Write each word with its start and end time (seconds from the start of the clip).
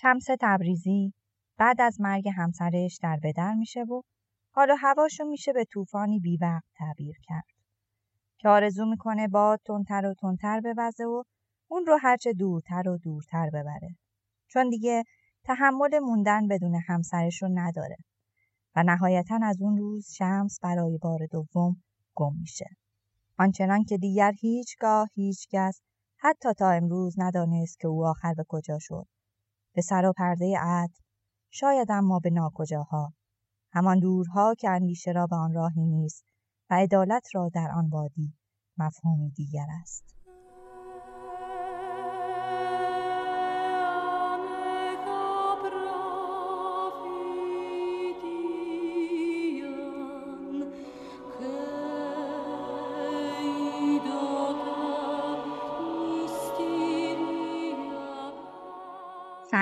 شمس 0.00 0.26
تبریزی 0.40 1.12
بعد 1.56 1.80
از 1.80 2.00
مرگ 2.00 2.28
همسرش 2.36 2.98
در 3.02 3.18
بدر 3.22 3.54
میشه 3.54 3.82
و 3.82 4.02
حالا 4.50 4.76
هواشو 4.80 5.24
میشه 5.24 5.52
به 5.52 5.64
طوفانی 5.64 6.20
بیوقت 6.20 6.64
تعبیر 6.76 7.16
کرد. 7.22 7.44
که 8.38 8.48
آرزو 8.48 8.86
می‌کنه 8.86 9.28
باد 9.28 9.60
تندتر 9.66 10.06
و 10.06 10.14
تندتر 10.14 10.60
بوزه 10.60 11.04
و 11.04 11.22
اون 11.68 11.86
رو 11.86 11.98
هرچه 12.02 12.32
دورتر 12.32 12.88
و 12.88 12.98
دورتر 12.98 13.50
ببره. 13.50 13.96
چون 14.48 14.68
دیگه 14.68 15.04
تحمل 15.44 15.98
موندن 15.98 16.48
بدون 16.48 16.80
همسرش 16.88 17.42
رو 17.42 17.48
نداره 17.54 17.96
و 18.76 18.82
نهایتا 18.82 19.38
از 19.42 19.60
اون 19.60 19.76
روز 19.76 20.10
شمس 20.12 20.58
برای 20.62 20.98
بار 20.98 21.18
دوم 21.30 21.76
گم 22.14 22.34
میشه. 22.40 22.66
آنچنان 23.38 23.84
که 23.84 23.98
دیگر 23.98 24.32
هیچگاه 24.40 25.08
هیچکس 25.14 25.80
حتی 26.16 26.52
تا 26.52 26.70
امروز 26.70 27.14
ندانست 27.18 27.80
که 27.80 27.88
او 27.88 28.06
آخر 28.06 28.34
به 28.34 28.44
کجا 28.48 28.78
شد. 28.80 29.06
به 29.78 29.82
سر 29.82 30.06
و 30.06 30.12
پرده 30.12 30.58
عد 30.60 30.90
شاید 31.50 31.90
اما 31.90 32.18
به 32.18 32.30
ناکجاها. 32.30 33.12
همان 33.72 33.98
دورها 33.98 34.54
که 34.58 34.70
اندیشه 34.70 35.10
را 35.12 35.26
به 35.26 35.36
آن 35.36 35.54
راهی 35.54 35.86
نیست 35.86 36.24
و 36.70 36.74
عدالت 36.74 37.28
را 37.34 37.50
در 37.54 37.70
آن 37.70 37.88
وادی 37.88 38.34
مفهومی 38.78 39.30
دیگر 39.30 39.66
است. 39.80 40.17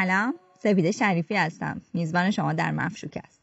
سلام 0.06 0.34
سپیده 0.58 0.92
شریفی 0.92 1.36
هستم. 1.36 1.80
میزبان 1.94 2.30
شما 2.30 2.52
در 2.52 2.70
مفشوک 2.70 3.18
است. 3.24 3.40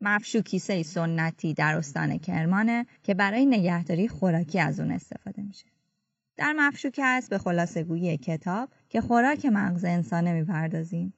مفشوک 0.00 0.44
کیسه 0.44 0.82
سنتی 0.82 1.54
در 1.54 1.76
استان 1.76 2.18
کرمانه 2.18 2.86
که 3.02 3.14
برای 3.14 3.46
نگهداری 3.46 4.08
خوراکی 4.08 4.60
از 4.60 4.80
اون 4.80 4.90
استفاده 4.90 5.42
میشه. 5.42 5.66
در 6.36 6.52
مفشوک 6.52 7.00
است 7.02 7.30
به 7.30 7.38
خلاصه 7.38 7.84
گویی 7.84 8.16
کتاب 8.16 8.68
که 8.88 9.00
خوراک 9.00 9.46
مغز 9.46 9.84
انسانه 9.84 10.32
می‌پردازیم 10.32 11.12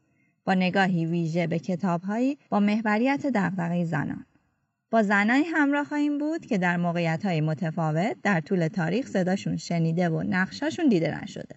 با 0.45 0.55
نگاهی 0.55 1.07
ویژه 1.07 1.47
به 1.47 1.59
کتابهایی 1.59 2.39
با 2.49 2.61
محوریت 2.61 3.27
دغدغه 3.27 3.85
زنان. 3.85 4.27
با 4.91 5.03
زنایی 5.03 5.45
همراه 5.45 5.85
خواهیم 5.85 6.19
بود 6.19 6.47
که 6.47 6.59
در 6.59 6.77
موقعیت 6.77 7.25
های 7.25 7.41
متفاوت 7.41 8.17
در 8.23 8.41
طول 8.41 8.69
تاریخ 8.69 9.07
صداشون 9.07 9.57
شنیده 9.57 10.09
و 10.09 10.23
نقشاشون 10.23 10.89
دیده 10.89 11.23
نشده. 11.23 11.57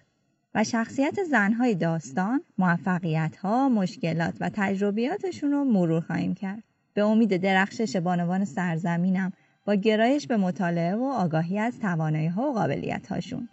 و 0.54 0.64
شخصیت 0.64 1.24
زنهای 1.24 1.74
داستان، 1.74 2.40
موفقیتها، 2.58 3.68
مشکلات 3.68 4.34
و 4.40 4.50
تجربیاتشون 4.54 5.52
رو 5.52 5.64
مرور 5.64 6.00
خواهیم 6.00 6.34
کرد. 6.34 6.62
به 6.94 7.02
امید 7.02 7.36
درخشش 7.36 7.96
بانوان 7.96 8.44
سرزمینم 8.44 9.32
با 9.64 9.74
گرایش 9.74 10.26
به 10.26 10.36
مطالعه 10.36 10.94
و 10.94 11.04
آگاهی 11.04 11.58
از 11.58 11.80
توانایی 11.80 12.26
ها 12.26 12.42
و 12.42 12.54
قابلیت 12.54 13.06
هاشون. 13.06 13.48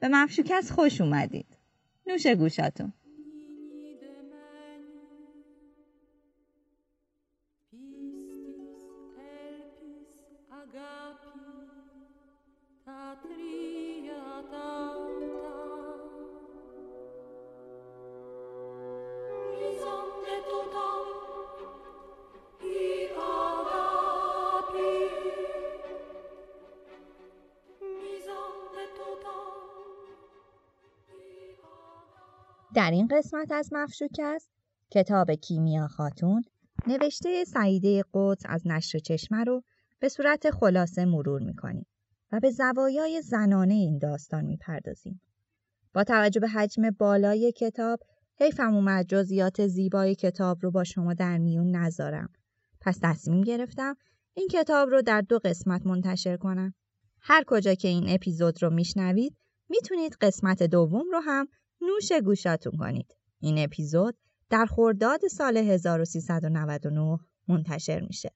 به 0.00 0.08
مفشوکس 0.08 0.72
خوش 0.72 1.00
اومدید. 1.00 1.46
نوش 2.06 2.26
گوشاتون. 2.26 2.92
در 32.82 32.90
این 32.90 33.06
قسمت 33.06 33.52
از 33.52 33.68
مفشوک 33.72 34.20
است 34.22 34.50
کتاب 34.90 35.30
کیمیا 35.30 35.86
خاتون 35.86 36.42
نوشته 36.86 37.44
سعیده 37.44 38.04
قدس 38.14 38.42
از 38.44 38.62
نشر 38.66 38.98
چشمه 38.98 39.44
رو 39.44 39.62
به 39.98 40.08
صورت 40.08 40.50
خلاصه 40.50 41.04
مرور 41.04 41.42
می‌کنیم 41.42 41.86
و 42.32 42.40
به 42.40 42.50
زوایای 42.50 43.22
زنانه 43.22 43.74
این 43.74 43.98
داستان 43.98 44.44
می‌پردازیم. 44.44 45.20
با 45.94 46.04
توجه 46.04 46.40
به 46.40 46.48
حجم 46.48 46.90
بالای 46.90 47.52
کتاب 47.52 48.00
حیفم 48.40 48.74
اومد 48.74 49.06
جزئیات 49.08 49.66
زیبای 49.66 50.14
کتاب 50.14 50.58
رو 50.60 50.70
با 50.70 50.84
شما 50.84 51.14
در 51.14 51.38
میون 51.38 51.76
نذارم. 51.76 52.28
پس 52.80 52.98
تصمیم 53.02 53.40
گرفتم 53.40 53.96
این 54.34 54.48
کتاب 54.48 54.88
رو 54.88 55.02
در 55.02 55.20
دو 55.20 55.38
قسمت 55.44 55.86
منتشر 55.86 56.36
کنم. 56.36 56.74
هر 57.20 57.44
کجا 57.46 57.74
که 57.74 57.88
این 57.88 58.04
اپیزود 58.08 58.62
رو 58.62 58.70
میشنوید 58.70 59.36
می‌تونید 59.68 60.16
قسمت 60.20 60.62
دوم 60.62 61.04
رو 61.12 61.20
هم 61.20 61.48
نوش 61.82 62.12
گوشاتون 62.24 62.72
کنید. 62.78 63.16
این 63.40 63.58
اپیزود 63.58 64.16
در 64.50 64.66
خرداد 64.66 65.20
سال 65.26 65.56
1399 65.56 67.18
منتشر 67.48 68.00
میشه. 68.00 68.30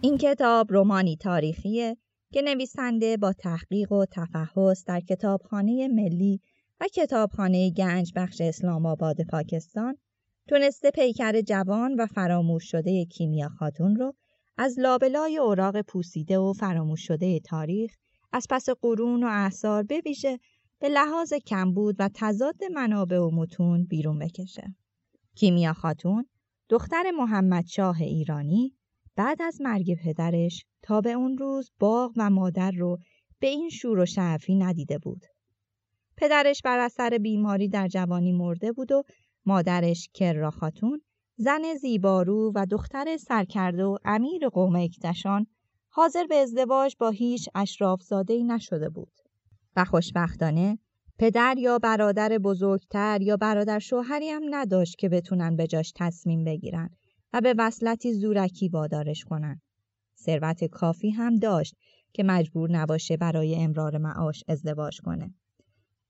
این 0.00 0.18
کتاب 0.18 0.72
رومانی 0.72 1.16
تاریخیه 1.16 1.96
که 2.32 2.42
نویسنده 2.42 3.16
با 3.16 3.32
تحقیق 3.32 3.92
و 3.92 4.04
تفحص 4.12 4.84
در 4.84 5.00
کتابخانه 5.00 5.88
ملی 5.88 6.40
و 6.80 6.86
کتابخانه 6.94 7.70
گنج 7.70 8.12
بخش 8.16 8.40
اسلام 8.40 8.86
آباد 8.86 9.16
پاکستان 9.22 9.96
تونسته 10.48 10.90
پیکر 10.90 11.40
جوان 11.40 11.94
و 11.94 12.06
فراموش 12.06 12.70
شده 12.70 13.04
کیمیا 13.04 13.48
خاتون 13.48 13.96
رو 13.96 14.14
از 14.56 14.78
لابلای 14.78 15.38
اوراق 15.38 15.80
پوسیده 15.80 16.38
و 16.38 16.52
فراموش 16.52 17.06
شده 17.06 17.40
تاریخ 17.40 17.96
از 18.32 18.46
پس 18.50 18.68
قرون 18.68 19.24
و 19.24 19.26
اعثار 19.26 19.82
بویژه 19.82 20.38
به 20.78 20.88
لحاظ 20.88 21.32
کمبود 21.32 21.96
و 21.98 22.10
تضاد 22.14 22.64
منابع 22.74 23.18
و 23.18 23.30
متون 23.30 23.84
بیرون 23.84 24.18
بکشه. 24.18 24.74
کیمیا 25.34 25.72
خاتون 25.72 26.26
دختر 26.68 27.10
محمد 27.18 27.66
شاه 27.66 28.00
ایرانی 28.00 28.76
بعد 29.16 29.42
از 29.42 29.60
مرگ 29.60 29.94
پدرش 30.04 30.64
تا 30.82 31.00
به 31.00 31.12
اون 31.12 31.38
روز 31.38 31.70
باغ 31.78 32.12
و 32.16 32.30
مادر 32.30 32.70
رو 32.70 32.98
به 33.40 33.46
این 33.46 33.68
شور 33.68 33.98
و 33.98 34.06
شعفی 34.06 34.54
ندیده 34.54 34.98
بود. 34.98 35.22
پدرش 36.16 36.62
بر 36.64 36.78
اثر 36.78 37.18
بیماری 37.18 37.68
در 37.68 37.88
جوانی 37.88 38.32
مرده 38.32 38.72
بود 38.72 38.92
و 38.92 39.02
مادرش 39.46 40.08
کرا 40.14 40.50
خاتون 40.50 41.00
زن 41.36 41.74
زیبارو 41.80 42.52
و 42.54 42.66
دختر 42.70 43.16
سرکرده 43.16 43.84
و 43.84 43.96
امیر 44.04 44.48
قوم 44.48 44.76
اکتشان 44.76 45.46
حاضر 45.88 46.24
به 46.26 46.34
ازدواج 46.34 46.96
با 46.98 47.10
هیچ 47.10 47.48
اشرافزادهی 47.54 48.44
نشده 48.44 48.88
بود 48.88 49.12
و 49.76 49.84
خوشبختانه 49.84 50.78
پدر 51.18 51.54
یا 51.58 51.78
برادر 51.78 52.38
بزرگتر 52.38 53.22
یا 53.22 53.36
برادر 53.36 53.78
شوهری 53.78 54.28
هم 54.28 54.42
نداشت 54.50 54.98
که 54.98 55.08
بتونن 55.08 55.56
به 55.56 55.66
جاش 55.66 55.92
تصمیم 55.96 56.44
بگیرن 56.44 56.90
و 57.32 57.40
به 57.40 57.54
وصلتی 57.58 58.12
زورکی 58.12 58.68
وادارش 58.68 59.24
کنن. 59.24 59.60
ثروت 60.18 60.64
کافی 60.64 61.10
هم 61.10 61.38
داشت 61.38 61.76
که 62.12 62.22
مجبور 62.22 62.70
نباشه 62.70 63.16
برای 63.16 63.54
امرار 63.54 63.98
معاش 63.98 64.44
ازدواج 64.48 65.00
کنه. 65.00 65.34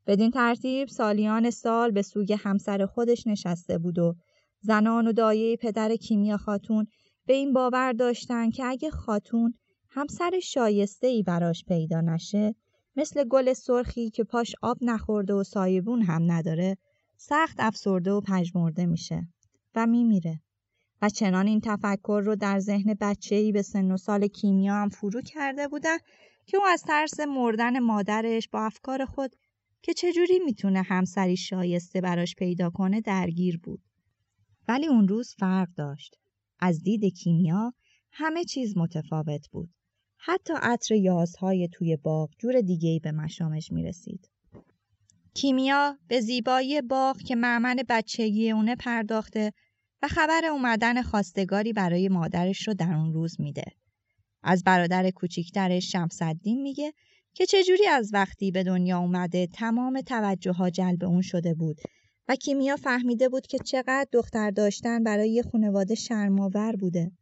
بدین 0.07 0.31
ترتیب 0.31 0.89
سالیان 0.89 1.51
سال 1.51 1.91
به 1.91 2.03
سوی 2.03 2.33
همسر 2.33 2.87
خودش 2.87 3.27
نشسته 3.27 3.79
بود 3.79 3.99
و 3.99 4.15
زنان 4.61 5.07
و 5.07 5.13
دایه 5.13 5.57
پدر 5.57 5.97
کیمیا 5.97 6.37
خاتون 6.37 6.87
به 7.27 7.35
این 7.35 7.53
باور 7.53 7.93
داشتن 7.93 8.51
که 8.51 8.65
اگه 8.65 8.91
خاتون 8.91 9.55
همسر 9.91 10.41
شایسته 10.43 11.07
ای 11.07 11.23
براش 11.23 11.65
پیدا 11.65 12.01
نشه 12.01 12.55
مثل 12.97 13.25
گل 13.25 13.53
سرخی 13.53 14.11
که 14.11 14.25
پاش 14.25 14.55
آب 14.63 14.79
نخورده 14.81 15.35
و 15.35 15.43
سایبون 15.43 16.03
هم 16.03 16.33
نداره 16.33 16.77
سخت 17.17 17.57
افسرده 17.59 18.13
و 18.13 18.21
پژمرده 18.21 18.87
میشه 18.87 19.29
و 19.75 19.87
میمیره. 19.87 20.41
و 21.03 21.09
چنان 21.09 21.47
این 21.47 21.61
تفکر 21.61 22.23
رو 22.25 22.37
در 22.37 22.59
ذهن 22.59 22.95
بچه‌ای 23.01 23.53
به 23.53 23.63
سن 23.63 23.91
و 23.91 23.97
سال 23.97 24.27
کیمیا 24.27 24.75
هم 24.75 24.89
فرو 24.89 25.23
کرده 25.23 25.69
بودن 25.69 25.97
که 26.47 26.57
او 26.57 26.63
از 26.67 26.83
ترس 26.83 27.21
مردن 27.21 27.79
مادرش 27.79 28.49
با 28.49 28.61
افکار 28.61 29.05
خود 29.05 29.37
که 29.87 29.95
چجوری 29.95 30.39
می‌تونه 30.39 30.83
همسری 30.83 31.37
شایسته 31.37 32.01
براش 32.01 32.35
پیدا 32.35 32.71
کنه 32.71 33.01
درگیر 33.01 33.59
بود. 33.59 33.83
ولی 34.69 34.87
اون 34.87 35.09
روز 35.09 35.35
فرق 35.39 35.69
داشت. 35.77 36.17
از 36.59 36.83
دید 36.83 37.05
کیمیا 37.05 37.75
همه 38.13 38.45
چیز 38.45 38.77
متفاوت 38.77 39.49
بود. 39.49 39.71
حتی 40.17 40.53
عطر 40.63 40.95
یازهای 40.95 41.69
توی 41.73 41.97
باغ 41.97 42.31
جور 42.39 42.61
دیگهی 42.61 42.99
به 42.99 43.13
مشامش 43.13 43.73
می 43.73 43.85
رسید. 43.85 44.31
کیمیا 45.35 45.99
به 46.09 46.21
زیبایی 46.21 46.83
باغ 46.83 47.19
که 47.19 47.37
معمن 47.37 47.77
بچگی 47.89 48.51
اونه 48.51 48.77
پرداخته 48.77 49.53
و 50.03 50.09
خبر 50.09 50.45
اومدن 50.45 51.03
خواستگاری 51.03 51.73
برای 51.73 52.09
مادرش 52.09 52.69
رو 52.69 52.75
در 52.75 52.95
اون 52.95 53.13
روز 53.13 53.41
میده. 53.41 53.65
از 54.43 54.65
برادر 54.65 55.11
کوچیکترش 55.11 55.93
شمسدین 55.93 56.63
میگه 56.63 56.93
که 57.37 57.47
چجوری 57.47 57.87
از 57.87 58.11
وقتی 58.13 58.51
به 58.51 58.63
دنیا 58.63 58.99
اومده 58.99 59.47
تمام 59.47 60.01
توجه 60.01 60.53
ها 60.53 60.71
جلب 60.71 61.05
اون 61.05 61.23
شده 61.23 61.55
بود 61.55 61.81
و 62.29 62.37
کیمیا 62.37 62.77
فهمیده 62.77 63.29
بود 63.29 63.47
که 63.47 63.59
چقدر 63.59 64.07
دختر 64.13 64.51
داشتن 64.51 65.05
برای 65.05 65.31
یه 65.31 65.43
خانواده 65.43 65.95
شرماور 65.95 66.77
بوده. 66.77 67.13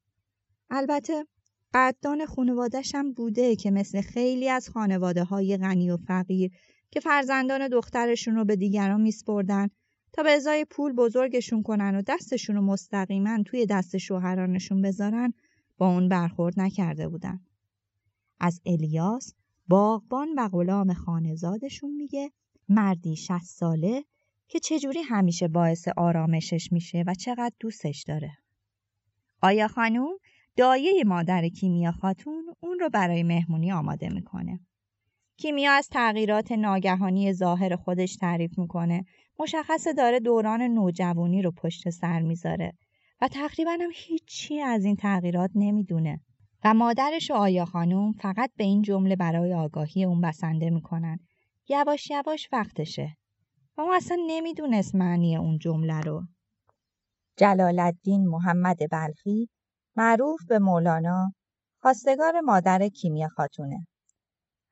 البته 0.70 1.26
قدردان 1.74 2.26
خانوادهش 2.26 2.94
هم 2.94 3.12
بوده 3.12 3.56
که 3.56 3.70
مثل 3.70 4.00
خیلی 4.00 4.48
از 4.48 4.68
خانواده 4.68 5.24
های 5.24 5.56
غنی 5.56 5.90
و 5.90 5.96
فقیر 5.96 6.50
که 6.90 7.00
فرزندان 7.00 7.68
دخترشون 7.68 8.34
رو 8.34 8.44
به 8.44 8.56
دیگران 8.56 9.00
میسپردن 9.00 9.68
تا 10.12 10.22
به 10.22 10.30
ازای 10.30 10.64
پول 10.64 10.92
بزرگشون 10.92 11.62
کنن 11.62 11.94
و 11.96 12.02
دستشون 12.06 12.56
رو 12.56 12.62
مستقیما 12.62 13.42
توی 13.46 13.66
دست 13.66 13.98
شوهرانشون 13.98 14.82
بذارن 14.82 15.32
با 15.78 15.88
اون 15.88 16.08
برخورد 16.08 16.60
نکرده 16.60 17.08
بودن. 17.08 17.40
از 18.40 18.60
الیاس 18.66 19.34
باغبان 19.68 20.28
و 20.36 20.48
غلام 20.48 20.92
خانزادشون 20.92 21.90
میگه 21.90 22.30
مردی 22.68 23.16
شست 23.16 23.58
ساله 23.58 24.04
که 24.48 24.58
چجوری 24.58 25.02
همیشه 25.02 25.48
باعث 25.48 25.88
آرامشش 25.96 26.72
میشه 26.72 27.04
و 27.06 27.14
چقدر 27.14 27.54
دوستش 27.60 28.04
داره. 28.06 28.38
آیا 29.42 29.68
خانوم 29.68 30.18
دایه 30.56 31.04
مادر 31.06 31.48
کیمیا 31.48 31.92
خاتون 31.92 32.44
اون 32.60 32.78
رو 32.78 32.90
برای 32.90 33.22
مهمونی 33.22 33.72
آماده 33.72 34.08
می‌کنه. 34.08 34.60
کیمیا 35.36 35.72
از 35.72 35.88
تغییرات 35.88 36.52
ناگهانی 36.52 37.32
ظاهر 37.32 37.76
خودش 37.76 38.16
تعریف 38.16 38.58
می‌کنه. 38.58 39.04
مشخصه 39.38 39.92
داره 39.92 40.20
دوران 40.20 40.62
نوجوانی 40.62 41.42
رو 41.42 41.50
پشت 41.50 41.90
سر 41.90 42.20
می‌ذاره 42.20 42.72
و 43.20 43.28
تقریبا 43.28 43.70
هم 43.80 43.90
هیچی 43.94 44.60
از 44.60 44.84
این 44.84 44.96
تغییرات 44.96 45.50
نمی‌دونه. 45.54 46.20
و 46.64 46.74
مادرش 46.74 47.30
و 47.30 47.34
آیا 47.34 47.64
خانوم 47.64 48.12
فقط 48.12 48.50
به 48.56 48.64
این 48.64 48.82
جمله 48.82 49.16
برای 49.16 49.54
آگاهی 49.54 50.04
اون 50.04 50.20
بسنده 50.20 50.70
می‌کنن. 50.70 51.18
یواش 51.68 52.10
یواش 52.10 52.48
وقتشه. 52.52 53.16
و 53.76 53.80
اون 53.80 53.94
اصلا 53.94 54.16
نمی‌دونست 54.26 54.94
معنی 54.94 55.36
اون 55.36 55.58
جمله 55.58 56.00
رو. 56.00 56.22
جلال 57.36 57.78
الدین 57.78 58.26
محمد 58.28 58.78
بلخی 58.90 59.48
معروف 59.96 60.40
به 60.48 60.58
مولانا 60.58 61.32
خواستگار 61.82 62.40
مادر 62.40 62.88
کیمیا 62.88 63.28
خاتونه. 63.28 63.86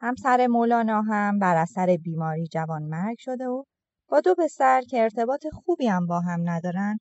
همسر 0.00 0.46
مولانا 0.46 1.02
هم 1.02 1.38
بر 1.38 1.56
اثر 1.56 1.96
بیماری 1.96 2.46
جوان 2.46 2.82
مرگ 2.82 3.16
شده 3.18 3.46
و 3.46 3.64
با 4.08 4.20
دو 4.20 4.34
پسر 4.38 4.82
که 4.82 5.02
ارتباط 5.02 5.46
خوبی 5.52 5.86
هم 5.86 6.06
با 6.06 6.20
هم 6.20 6.50
ندارن 6.50 6.98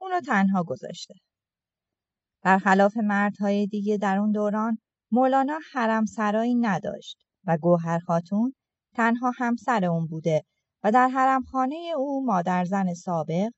اونو 0.00 0.20
تنها 0.20 0.62
گذاشته. 0.62 1.14
برخلاف 2.42 2.96
مردهای 2.96 3.66
دیگه 3.66 3.96
در 3.96 4.18
اون 4.18 4.32
دوران 4.32 4.78
مولانا 5.12 5.58
حرم 5.72 6.04
سرایی 6.04 6.54
نداشت 6.54 7.18
و 7.46 7.58
گوهر 7.58 7.98
خاتون 7.98 8.54
تنها 8.94 9.32
همسر 9.36 9.84
اون 9.84 10.06
بوده 10.06 10.42
و 10.84 10.92
در 10.92 11.08
حرمخانه 11.08 11.76
او 11.96 12.24
مادر 12.26 12.64
زن 12.64 12.94
سابق، 12.94 13.50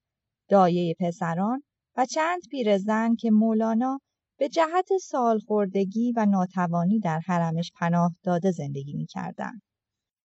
دایه 0.49 0.95
پسران 1.01 1.63
و 1.97 2.07
چند 2.07 2.41
پیرزن 2.51 3.15
که 3.15 3.31
مولانا 3.31 4.01
به 4.39 4.49
جهت 4.49 4.89
سالخوردگی 5.03 6.13
و 6.17 6.27
ناتوانی 6.27 7.01
در 7.01 7.21
حرمش 7.27 7.73
پناه 7.75 8.15
داده 8.23 8.51
زندگی 8.51 8.95
می‌کردند. 8.95 9.63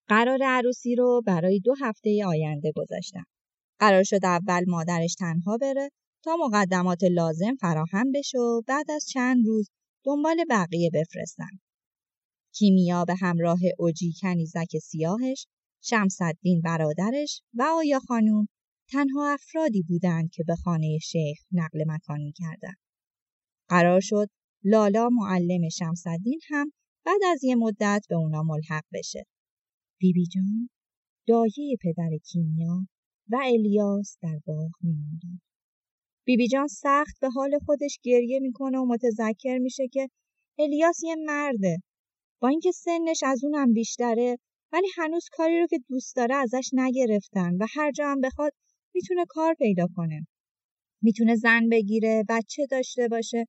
قرار 0.08 0.40
عروسی 0.44 0.96
رو 0.96 1.22
برای 1.26 1.60
دو 1.60 1.76
هفته 1.82 2.26
آینده 2.26 2.72
گذاشتن. 2.76 3.24
قرار 3.80 4.04
شد 4.04 4.26
اول 4.26 4.64
مادرش 4.68 5.16
تنها 5.16 5.58
بره 5.58 5.90
تا 6.24 6.36
مقدمات 6.40 7.04
لازم 7.04 7.56
فراهم 7.56 8.12
بشه 8.12 8.38
و 8.38 8.62
بعد 8.68 8.92
از 8.92 9.06
چند 9.10 9.46
روز 9.46 9.70
دنبال 10.06 10.46
بقیه 10.50 10.90
بفرستن. 10.94 11.60
کیمیا 12.54 13.06
به 13.06 13.16
همراه 13.16 13.60
اوجی 13.78 14.14
کنیزک 14.22 14.78
سیاهش، 14.84 15.48
شمسدین 15.84 16.62
برادرش 16.62 17.42
و 17.54 17.64
آیا 17.64 18.00
خانوم 18.00 18.48
تنها 18.92 19.34
افرادی 19.34 19.82
بودند 19.82 20.30
که 20.32 20.44
به 20.48 20.56
خانه 20.56 20.98
شیخ 21.02 21.38
نقل 21.52 21.84
مکان 21.88 22.22
می‌کردند. 22.22 22.78
قرار 23.70 24.00
شد 24.00 24.30
لالا 24.64 25.10
معلم 25.10 25.70
شمسدین 25.70 26.40
هم 26.50 26.72
بعد 27.06 27.22
از 27.32 27.44
یه 27.44 27.56
مدت 27.56 28.06
به 28.10 28.16
اونا 28.16 28.44
ملحق 28.44 28.84
بشه. 28.94 29.26
بیبی 30.00 30.26
جان 30.26 30.70
دایه 31.28 31.78
پدر 31.82 32.10
کیمیا 32.26 32.88
و 33.30 33.40
الیاس 33.44 34.18
در 34.22 34.40
باغ 34.46 34.72
میموندن. 34.82 35.40
بیبی 36.26 36.48
جان 36.48 36.68
سخت 36.68 37.20
به 37.22 37.30
حال 37.30 37.60
خودش 37.66 38.00
گریه 38.04 38.40
می‌کنه 38.40 38.78
و 38.78 38.86
متذکر 38.86 39.58
میشه 39.58 39.88
که 39.88 40.10
الیاس 40.60 41.04
یه 41.04 41.16
مرده. 41.16 41.78
با 42.42 42.48
اینکه 42.48 42.72
سنش 42.72 43.24
از 43.24 43.44
اونم 43.44 43.74
بیشتره 43.74 44.38
ولی 44.72 44.88
هنوز 44.96 45.26
کاری 45.32 45.60
رو 45.60 45.68
که 45.68 45.80
دوست 45.90 46.16
داره 46.16 46.36
ازش 46.36 46.70
نگرفتن 46.74 47.56
و 47.60 47.66
هر 47.76 47.92
جا 47.92 48.08
هم 48.08 48.22
بخواد 48.22 48.52
می‌تونه 48.94 49.26
کار 49.30 49.54
پیدا 49.54 49.88
کنه. 49.96 50.28
می‌تونه 51.02 51.36
زن 51.36 51.70
بگیره، 51.70 52.24
بچه 52.30 52.66
داشته 52.72 53.08
باشه. 53.08 53.46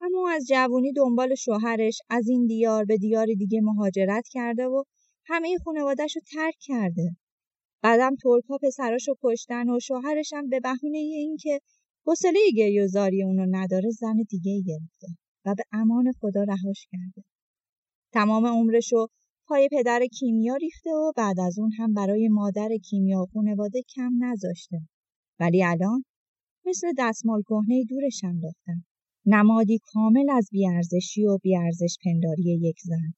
اما 0.00 0.30
از 0.30 0.46
جوونی 0.48 0.92
دنبال 0.92 1.34
شوهرش 1.34 1.98
از 2.10 2.28
این 2.28 2.46
دیار 2.46 2.84
به 2.84 2.96
دیار 2.96 3.26
دیگه 3.26 3.60
مهاجرت 3.60 4.28
کرده 4.30 4.66
و 4.66 4.84
همه 5.26 5.56
خانوادهش 5.64 6.16
رو 6.16 6.22
ترک 6.32 6.54
کرده. 6.60 7.16
بعدم 7.82 8.16
ترکا 8.16 8.58
پسراشو 8.62 9.14
کشتن 9.22 9.70
و 9.70 9.80
شوهرش 9.80 10.32
هم 10.32 10.48
به 10.48 10.60
بهونه 10.60 10.98
اینکه 10.98 11.60
حوصله 12.06 12.40
گریهزاری 12.56 13.22
اونو 13.22 13.46
نداره 13.50 13.90
زن 13.90 14.16
دیگه 14.28 14.62
گرفته 14.66 15.06
و 15.46 15.54
به 15.54 15.62
امان 15.72 16.12
خدا 16.20 16.42
رهاش 16.42 16.86
کرده. 16.92 17.28
تمام 18.12 18.46
عمرشو 18.46 19.06
پای 19.46 19.68
پدر 19.72 20.00
کیمیا 20.06 20.56
ریخته 20.56 20.90
و 20.90 21.12
بعد 21.16 21.40
از 21.40 21.58
اون 21.58 21.72
هم 21.78 21.94
برای 21.94 22.28
مادر 22.28 22.68
کیمیا 22.84 23.22
و 23.22 23.26
خانواده 23.34 23.82
کم 23.94 24.10
نذاشته. 24.18 24.80
ولی 25.40 25.64
الان 25.64 26.04
مثل 26.66 26.92
دستمال 26.98 27.42
کهنه 27.42 27.84
دورش 27.88 28.24
انداختن. 28.24 28.84
نمادی 29.26 29.78
کامل 29.82 30.30
از 30.30 30.48
بیارزشی 30.52 31.26
و 31.26 31.38
بیارزش 31.42 31.96
پنداری 32.04 32.58
یک 32.62 32.76
زن. 32.84 33.12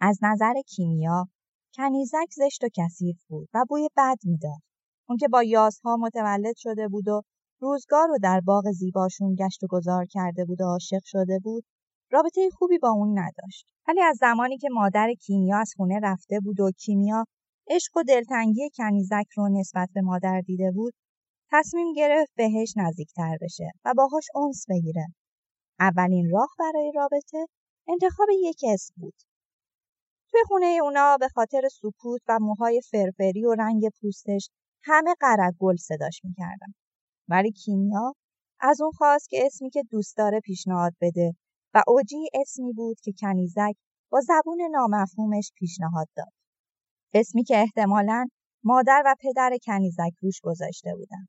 از 0.00 0.18
نظر 0.22 0.54
کیمیا 0.66 1.28
کنیزک 1.76 2.30
زشت 2.36 2.64
و 2.64 2.68
کثیف 2.76 3.16
بود 3.28 3.48
و 3.54 3.64
بوی 3.68 3.88
بد 3.96 4.16
می‌داد. 4.24 4.60
اون 5.08 5.18
که 5.18 5.28
با 5.28 5.42
یازها 5.42 5.96
متولد 5.96 6.54
شده 6.56 6.88
بود 6.88 7.08
و 7.08 7.22
روزگار 7.60 8.08
رو 8.08 8.18
در 8.22 8.40
باغ 8.40 8.70
زیباشون 8.70 9.34
گشت 9.34 9.62
و 9.62 9.66
گذار 9.66 10.06
کرده 10.06 10.44
بود 10.44 10.60
و 10.60 10.64
عاشق 10.64 11.02
شده 11.04 11.38
بود 11.38 11.64
رابطه 12.10 12.50
خوبی 12.58 12.78
با 12.78 12.90
اون 12.90 13.18
نداشت. 13.18 13.66
ولی 13.88 14.02
از 14.02 14.16
زمانی 14.20 14.58
که 14.58 14.68
مادر 14.72 15.12
کیمیا 15.20 15.58
از 15.58 15.72
خونه 15.76 16.00
رفته 16.02 16.40
بود 16.40 16.60
و 16.60 16.70
کیمیا 16.70 17.24
عشق 17.70 17.96
و 17.96 18.02
دلتنگی 18.02 18.70
کنیزک 18.76 19.26
رو 19.36 19.48
نسبت 19.60 19.88
به 19.94 20.00
مادر 20.00 20.40
دیده 20.40 20.70
بود 20.70 20.94
تصمیم 21.50 21.92
گرفت 21.92 22.32
بهش 22.36 22.74
نزدیکتر 22.76 23.36
بشه 23.40 23.70
و 23.84 23.94
باهاش 23.96 24.24
اونس 24.34 24.64
بگیره. 24.68 25.06
اولین 25.80 26.30
راه 26.30 26.48
برای 26.58 26.92
رابطه 26.94 27.46
انتخاب 27.88 28.28
یک 28.42 28.60
اسم 28.68 28.94
بود. 28.96 29.14
توی 30.30 30.40
خونه 30.48 30.78
اونا 30.82 31.16
به 31.20 31.28
خاطر 31.28 31.68
سکوت 31.68 32.20
و 32.28 32.38
موهای 32.40 32.80
فرفری 32.90 33.44
و 33.44 33.54
رنگ 33.54 33.82
پوستش 34.00 34.50
همه 34.84 35.14
قرق 35.20 35.54
گل 35.58 35.76
صداش 35.76 36.20
می‌کردن. 36.24 36.74
ولی 37.30 37.52
کیمیا 37.52 38.14
از 38.60 38.80
اون 38.80 38.90
خواست 38.90 39.28
که 39.28 39.46
اسمی 39.46 39.70
که 39.70 39.82
دوست 39.90 40.16
داره 40.16 40.40
پیشنهاد 40.40 40.92
بده 41.00 41.34
و 41.74 41.82
اوجی 41.86 42.28
اسمی 42.34 42.72
بود 42.72 43.00
که 43.00 43.12
کنیزک 43.20 43.74
با 44.10 44.20
زبون 44.20 44.62
نامفهومش 44.72 45.52
پیشنهاد 45.54 46.08
داد. 46.16 46.32
اسمی 47.14 47.44
که 47.44 47.56
احتمالاً 47.56 48.26
مادر 48.64 49.02
و 49.06 49.14
پدر 49.20 49.50
کنیزک 49.66 50.12
روش 50.22 50.40
گذاشته 50.42 50.94
بودن. 50.94 51.26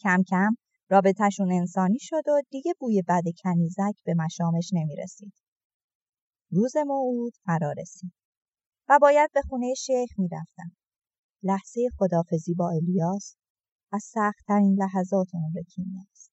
کم 0.00 0.22
کم 0.22 0.56
رابطهشون 0.90 1.52
انسانی 1.52 1.98
شد 2.00 2.28
و 2.28 2.42
دیگه 2.50 2.74
بوی 2.78 3.02
بد 3.08 3.22
کنیزک 3.44 3.94
به 4.04 4.14
مشامش 4.14 4.70
نمی 4.72 4.96
رسید. 4.96 5.32
روز 6.50 6.76
موعود 6.76 7.32
فرا 7.44 7.72
رسید 7.72 8.12
و 8.88 8.98
باید 9.02 9.30
به 9.34 9.42
خونه 9.42 9.74
شیخ 9.74 10.10
می 10.18 10.28
رفتن. 10.28 10.76
لحظه 11.42 11.88
خدافزی 11.98 12.54
با 12.54 12.70
الیاس 12.70 13.36
و 13.94 13.98
سختترین 13.98 14.76
لحظات 14.78 15.26
عمر 15.34 15.62
کیمیاست. 15.62 16.32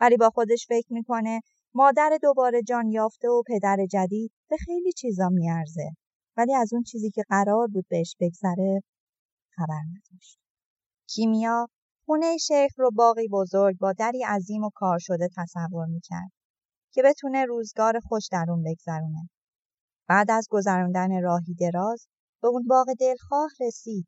ولی 0.00 0.16
با 0.16 0.30
خودش 0.30 0.66
فکر 0.68 0.92
می‌کنه 0.92 1.40
مادر 1.74 2.18
دوباره 2.22 2.62
جان 2.62 2.88
یافته 2.88 3.28
و 3.28 3.42
پدر 3.46 3.86
جدید 3.90 4.32
به 4.50 4.56
خیلی 4.56 4.92
چیزا 4.92 5.28
میارزه 5.28 5.90
ولی 6.36 6.54
از 6.54 6.72
اون 6.72 6.82
چیزی 6.82 7.10
که 7.10 7.22
قرار 7.28 7.66
بود 7.66 7.86
بهش 7.88 8.16
بگذره 8.20 8.82
خبر 9.56 9.80
نداشت. 9.90 10.38
کیمیا 11.08 11.68
خونه 12.06 12.36
شیخ 12.36 12.72
رو 12.76 12.90
باقی 12.90 13.28
بزرگ 13.28 13.78
با 13.78 13.92
دری 13.92 14.24
عظیم 14.24 14.64
و 14.64 14.70
کار 14.74 14.98
شده 14.98 15.28
تصور 15.36 15.86
می‌کرد 15.86 16.30
که 16.92 17.02
بتونه 17.02 17.44
روزگار 17.44 18.00
خوش 18.00 18.28
در 18.32 18.46
اون 18.48 18.62
بگذرونه. 18.62 19.28
بعد 20.08 20.30
از 20.30 20.46
گذراندن 20.50 21.22
راهی 21.22 21.54
دراز 21.54 22.06
به 22.42 22.48
اون 22.48 22.66
باغ 22.66 22.86
دلخواه 23.00 23.50
رسید 23.60 24.06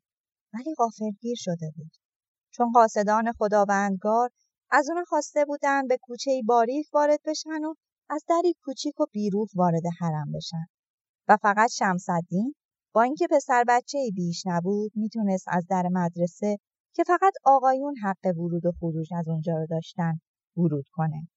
ولی 0.53 0.75
غافلگیر 0.77 1.35
شده 1.39 1.71
بود. 1.75 2.02
چون 2.55 2.71
قاصدان 2.71 3.31
خداوندگار 3.31 4.29
از 4.71 4.89
اون 4.89 5.03
خواسته 5.03 5.45
بودن 5.45 5.87
به 5.87 5.97
کوچه 6.01 6.41
باریک 6.45 6.87
وارد 6.93 7.19
بشن 7.25 7.63
و 7.63 7.73
از 8.09 8.23
دری 8.29 8.53
کوچیک 8.63 8.99
و 8.99 9.05
بیروح 9.11 9.47
وارد 9.55 9.83
حرم 9.99 10.31
بشن 10.31 10.65
و 11.27 11.37
فقط 11.37 11.71
شمسدین 11.71 12.55
با 12.93 13.01
اینکه 13.01 13.27
پسر 13.31 13.63
بچه 13.67 13.97
بیش 14.15 14.43
نبود 14.45 14.91
می‌تونست 14.95 15.45
از 15.47 15.67
در 15.69 15.83
مدرسه 15.91 16.57
که 16.95 17.03
فقط 17.03 17.33
آقایون 17.43 17.95
حق 17.97 18.37
ورود 18.37 18.65
و 18.65 18.71
خروج 18.79 19.13
از 19.13 19.27
اونجا 19.27 19.57
رو 19.57 19.67
داشتن 19.69 20.19
ورود 20.57 20.85
کنه. 20.91 21.27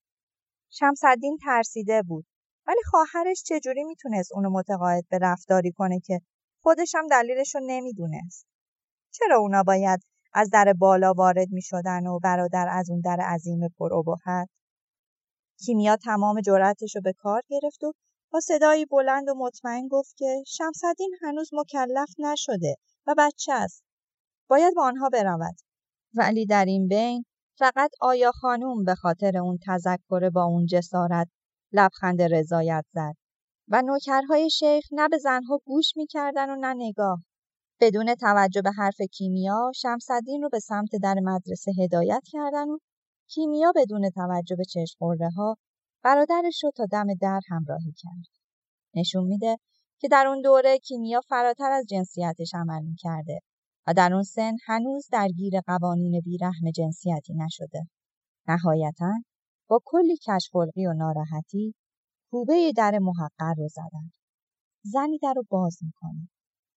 شمسدین 0.70 1.38
ترسیده 1.44 2.02
بود 2.02 2.26
ولی 2.66 2.80
خواهرش 2.90 3.42
چجوری 3.42 3.84
می‌تونست 3.84 4.32
اونو 4.34 4.50
متقاعد 4.50 5.04
به 5.10 5.18
رفتاری 5.22 5.72
کنه 5.72 6.00
که 6.00 6.20
خودش 6.62 6.94
هم 6.94 7.06
دلیلش 7.06 7.54
رو 7.54 7.60
نمی‌دونست. 7.64 8.46
چرا 9.10 9.38
اونا 9.38 9.62
باید 9.62 10.00
از 10.38 10.50
در 10.50 10.72
بالا 10.72 11.12
وارد 11.12 11.48
می‌شدن 11.50 12.06
و 12.06 12.18
برادر 12.18 12.68
از 12.70 12.90
اون 12.90 13.00
در 13.00 13.20
عظیم 13.20 13.68
پر 13.78 13.94
ابهت؟ 13.94 14.48
کیمیا 15.58 15.96
تمام 15.96 16.40
جرأتش 16.40 16.96
رو 16.96 17.02
به 17.02 17.12
کار 17.12 17.42
گرفت 17.48 17.84
و 17.84 17.92
با 18.32 18.40
صدایی 18.40 18.86
بلند 18.86 19.28
و 19.28 19.34
مطمئن 19.34 19.88
گفت 19.88 20.16
که 20.16 20.44
شمسدین 20.46 21.14
هنوز 21.22 21.50
مکلف 21.52 22.08
نشده 22.18 22.76
و 23.06 23.14
بچه 23.18 23.52
است. 23.52 23.82
باید 24.48 24.74
با 24.74 24.84
آنها 24.84 25.08
برود. 25.08 25.54
ولی 26.14 26.46
در 26.46 26.64
این 26.64 26.88
بین 26.88 27.24
فقط 27.58 27.90
آیا 28.00 28.32
خانوم 28.32 28.84
به 28.84 28.94
خاطر 28.94 29.38
اون 29.38 29.58
تذکر 29.66 30.30
با 30.30 30.44
اون 30.44 30.66
جسارت 30.66 31.28
لبخند 31.72 32.22
رضایت 32.22 32.84
زد 32.94 33.14
و 33.68 33.82
نوکرهای 33.82 34.50
شیخ 34.50 34.84
نه 34.92 35.08
به 35.08 35.18
زنها 35.18 35.60
گوش 35.64 35.96
می‌کردن 35.96 36.50
و 36.50 36.56
نه 36.56 36.74
نگاه. 36.76 37.22
بدون 37.80 38.14
توجه 38.14 38.62
به 38.62 38.70
حرف 38.70 39.00
کیمیا 39.00 39.72
شمسدین 39.74 40.42
رو 40.42 40.48
به 40.48 40.58
سمت 40.58 40.88
در 41.02 41.14
مدرسه 41.22 41.72
هدایت 41.78 42.22
کردن 42.32 42.68
و 42.68 42.78
کیمیا 43.28 43.72
بدون 43.76 44.10
توجه 44.10 44.56
به 44.56 44.64
چشم 44.64 44.98
ها 45.36 45.56
برادرش 46.02 46.64
رو 46.64 46.70
تا 46.76 46.86
دم 46.92 47.14
در 47.20 47.40
همراهی 47.48 47.92
کرد. 47.96 48.36
نشون 48.94 49.24
میده 49.24 49.56
که 49.98 50.08
در 50.08 50.26
اون 50.26 50.40
دوره 50.40 50.78
کیمیا 50.78 51.20
فراتر 51.28 51.70
از 51.72 51.86
جنسیتش 51.86 52.54
عمل 52.54 52.82
می‌کرده 52.82 53.40
و 53.86 53.94
در 53.94 54.12
اون 54.12 54.22
سن 54.22 54.56
هنوز 54.66 55.08
درگیر 55.12 55.60
قوانین 55.66 56.20
بیرحم 56.20 56.70
جنسیتی 56.74 57.34
نشده. 57.34 57.82
نهایتا 58.48 59.12
با 59.68 59.80
کلی 59.84 60.16
کشخلقی 60.16 60.86
و 60.86 60.92
ناراحتی 60.92 61.74
کوبه 62.30 62.72
در 62.76 62.98
محقر 62.98 63.54
رو 63.56 63.68
زدن. 63.68 64.10
زنی 64.82 65.18
در 65.18 65.32
رو 65.36 65.42
باز 65.50 65.78
می‌کنه. 65.82 66.28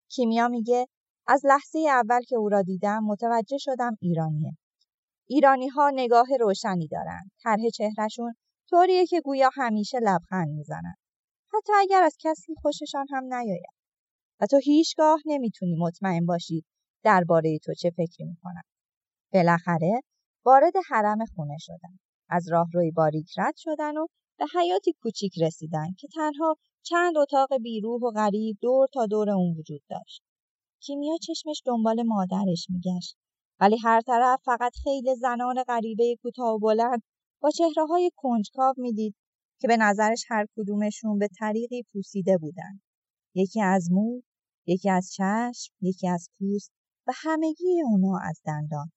کیمیا 0.09 0.47
میگه 0.47 0.87
از 1.27 1.41
لحظه 1.45 1.79
اول 1.79 2.21
که 2.21 2.35
او 2.35 2.49
را 2.49 2.61
دیدم 2.61 3.03
متوجه 3.03 3.57
شدم 3.57 3.97
ایرانیه. 4.01 4.51
ایرانی 5.27 5.67
ها 5.67 5.89
نگاه 5.89 6.27
روشنی 6.39 6.87
دارن. 6.87 7.31
طرح 7.43 7.69
چهرهشون 7.73 8.33
طوریه 8.69 9.05
که 9.05 9.21
گویا 9.21 9.49
همیشه 9.53 9.99
لبخند 9.99 10.49
می‌زنن. 10.49 10.93
حتی 11.53 11.73
اگر 11.77 12.03
از 12.03 12.17
کسی 12.19 12.53
خوششان 12.61 13.05
هم 13.09 13.33
نیاید. 13.33 13.79
و 14.41 14.45
تو 14.45 14.57
هیچگاه 14.57 15.19
نمی‌تونی 15.25 15.75
مطمئن 15.79 16.25
باشی 16.25 16.63
درباره 17.03 17.57
تو 17.63 17.73
چه 17.73 17.89
فکری 17.89 18.25
می‌کنن. 18.25 18.61
بالاخره 19.33 20.01
وارد 20.45 20.73
حرم 20.89 21.25
خونه 21.35 21.57
شدن. 21.59 21.99
از 22.29 22.51
راهروی 22.51 22.91
باریک 22.91 23.29
رد 23.37 23.53
شدن 23.57 23.97
و 23.97 24.07
به 24.39 24.45
حیاتی 24.59 24.93
کوچیک 25.01 25.33
رسیدن 25.41 25.93
که 25.99 26.07
تنها 26.15 26.55
چند 26.83 27.17
اتاق 27.17 27.57
بیروح 27.57 28.01
و 28.01 28.11
غریب 28.11 28.57
دور 28.61 28.87
تا 28.93 29.05
دور 29.05 29.29
اون 29.29 29.57
وجود 29.57 29.81
داشت. 29.89 30.23
کیمیا 30.81 31.17
چشمش 31.21 31.61
دنبال 31.65 32.03
مادرش 32.03 32.67
میگشت 32.69 33.17
ولی 33.59 33.77
هر 33.83 34.01
طرف 34.01 34.39
فقط 34.45 34.71
خیلی 34.83 35.15
زنان 35.15 35.63
غریبه 35.63 36.15
کوتاه 36.21 36.53
و 36.53 36.59
بلند 36.59 37.01
با 37.41 37.49
چهره 37.49 37.85
های 37.89 38.11
کنجکاو 38.15 38.73
می‌دید 38.77 39.15
که 39.61 39.67
به 39.67 39.77
نظرش 39.77 40.23
هر 40.29 40.45
کدومشون 40.55 41.19
به 41.19 41.27
طریقی 41.39 41.83
پوسیده 41.93 42.37
بودن. 42.37 42.81
یکی 43.35 43.61
از 43.61 43.91
مو، 43.91 44.21
یکی 44.67 44.89
از 44.89 45.11
چشم، 45.13 45.73
یکی 45.81 46.07
از 46.07 46.29
پوست 46.39 46.71
و 47.07 47.11
همگی 47.15 47.81
اونا 47.85 48.19
از 48.23 48.41
دندان. 48.45 48.91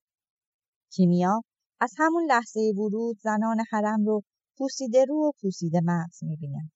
کیمیا 0.93 1.43
از 1.81 1.95
همون 1.99 2.25
لحظه 2.25 2.73
ورود 2.77 3.19
زنان 3.19 3.57
حرم 3.71 4.05
رو 4.05 4.23
پوسیده 4.59 5.05
رو 5.05 5.29
و 5.29 5.33
پوسیده 5.41 5.81
مغز 5.85 6.25
می‌بینه. 6.25 6.71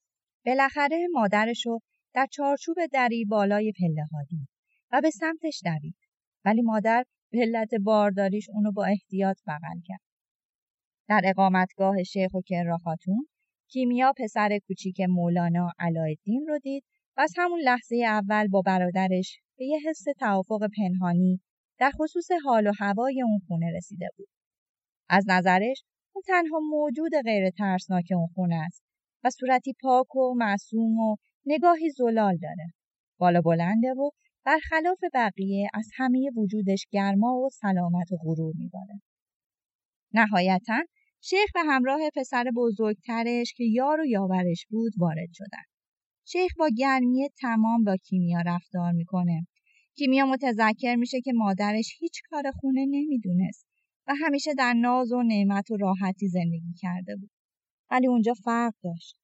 بالاخره 0.47 1.07
مادرش 1.13 1.67
رو 1.67 1.81
در 2.15 2.27
چارچوب 2.33 2.77
دری 2.93 3.25
بالای 3.25 3.73
پله 3.79 4.25
دید 4.29 4.49
و 4.93 5.01
به 5.01 5.11
سمتش 5.11 5.61
دوید. 5.65 5.97
ولی 6.45 6.63
مادر 6.63 7.05
به 7.33 7.39
علت 7.39 7.75
بارداریش 7.75 8.51
اونو 8.51 8.73
با 8.73 8.85
احتیاط 8.85 9.37
بغل 9.47 9.81
کرد. 9.85 10.01
در 11.09 11.21
اقامتگاه 11.25 12.03
شیخ 12.03 12.35
و 12.35 12.41
کرا 12.41 12.79
خاتون 12.79 13.27
کیمیا 13.69 14.13
پسر 14.19 14.59
کوچیک 14.67 15.01
مولانا 15.01 15.71
علایالدین 15.79 16.47
رو 16.49 16.59
دید 16.59 16.85
و 17.17 17.21
از 17.21 17.33
همون 17.37 17.61
لحظه 17.61 17.97
اول 17.97 18.49
با 18.49 18.63
برادرش 18.63 19.39
به 19.59 19.65
یه 19.65 19.79
حس 19.89 20.05
توافق 20.19 20.71
پنهانی 20.77 21.41
در 21.79 21.91
خصوص 21.91 22.29
حال 22.45 22.67
و 22.67 22.73
هوای 22.79 23.23
اون 23.23 23.41
خونه 23.49 23.67
رسیده 23.77 24.09
بود. 24.17 24.29
از 25.09 25.25
نظرش 25.29 25.83
اون 26.15 26.23
تنها 26.27 26.61
موجود 26.71 27.13
غیر 27.25 27.51
ترسناک 27.51 28.05
اون 28.11 28.27
خونه 28.35 28.57
است 28.67 28.86
و 29.25 29.31
صورتی 29.31 29.75
پاک 29.83 30.17
و 30.17 30.35
معصوم 30.35 30.99
و 30.99 31.17
نگاهی 31.47 31.91
زلال 31.91 32.37
داره. 32.37 32.73
بالا 33.19 33.41
بلنده 33.41 33.93
و 33.93 34.11
برخلاف 34.45 34.99
بقیه 35.15 35.69
از 35.75 35.91
همه 35.97 36.31
وجودش 36.37 36.87
گرما 36.91 37.35
و 37.35 37.49
سلامت 37.51 38.13
و 38.13 38.17
غرور 38.17 38.55
میباره. 38.59 39.01
نهایتا 40.15 40.83
شیخ 41.21 41.53
به 41.55 41.61
همراه 41.61 42.01
پسر 42.17 42.45
بزرگترش 42.57 43.55
که 43.57 43.65
یار 43.65 44.01
و 44.01 44.07
یاورش 44.07 44.67
بود 44.71 44.93
وارد 44.99 45.29
شدن. 45.33 45.65
شیخ 46.25 46.53
با 46.59 46.69
گرمی 46.77 47.29
تمام 47.41 47.85
با 47.85 47.97
کیمیا 47.97 48.41
رفتار 48.47 48.93
می‌کنه. 48.93 49.47
کیمیا 49.97 50.27
متذکر 50.27 50.95
میشه 50.95 51.21
که 51.21 51.33
مادرش 51.33 51.97
هیچ 51.99 52.23
کار 52.31 52.51
خونه 52.51 52.87
نمی‌دونست 52.87 53.67
و 54.07 54.15
همیشه 54.21 54.55
در 54.55 54.73
ناز 54.73 55.13
و 55.13 55.23
نعمت 55.23 55.71
و 55.71 55.77
راحتی 55.77 56.29
زندگی 56.29 56.75
کرده 56.79 57.17
بود. 57.17 57.31
ولی 57.91 58.07
اونجا 58.07 58.35
فرق 58.45 58.75
داشت. 58.83 59.17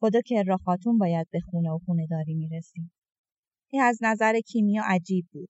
خدا 0.00 0.20
کرا 0.20 0.56
خاتون 0.56 0.98
باید 0.98 1.28
به 1.30 1.40
خونه 1.40 1.70
و 1.70 1.78
خونه 1.86 2.06
داری 2.10 2.34
می‌رسید. 2.34 2.90
این 3.72 3.82
از 3.82 3.98
نظر 4.02 4.40
کیمیا 4.40 4.82
عجیب 4.86 5.26
بود 5.32 5.48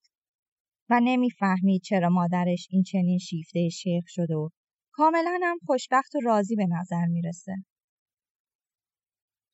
و 0.89 0.99
نمی‌فهمید 1.03 1.81
چرا 1.81 2.09
مادرش 2.09 2.67
این 2.71 2.83
چنین 2.83 3.17
شیفته 3.17 3.69
شیخ 3.69 4.03
شده 4.07 4.35
و 4.35 4.49
کاملا 4.91 5.39
هم 5.43 5.57
خوشبخت 5.65 6.15
و 6.15 6.19
راضی 6.23 6.55
به 6.55 6.67
نظر 6.69 7.05
می‌رسه. 7.05 7.55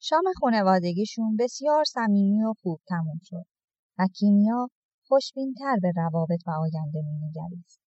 شام 0.01 0.23
خانوادگیشون 0.39 1.35
بسیار 1.39 1.83
صمیمی 1.83 2.43
و 2.43 2.53
خوب 2.61 2.79
تموم 2.87 3.19
شد 3.23 3.45
و 3.99 4.07
کیمیا 4.15 4.69
خوشبینتر 5.07 5.75
به 5.81 5.91
روابط 5.95 6.39
و 6.47 6.51
آینده 6.51 7.01
مینگریست. 7.01 7.79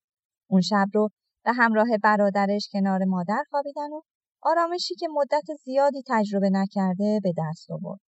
اون 0.50 0.60
شب 0.60 0.86
رو 0.94 1.08
به 1.44 1.52
همراه 1.52 1.88
برادرش 2.02 2.68
کنار 2.72 3.04
مادر 3.04 3.42
خوابیدن 3.50 3.92
و 3.92 4.00
آرامشی 4.42 4.94
که 4.94 5.08
مدت 5.08 5.44
زیادی 5.64 6.02
تجربه 6.06 6.50
نکرده 6.50 7.20
به 7.22 7.32
دست 7.38 7.70
آورد. 7.70 8.00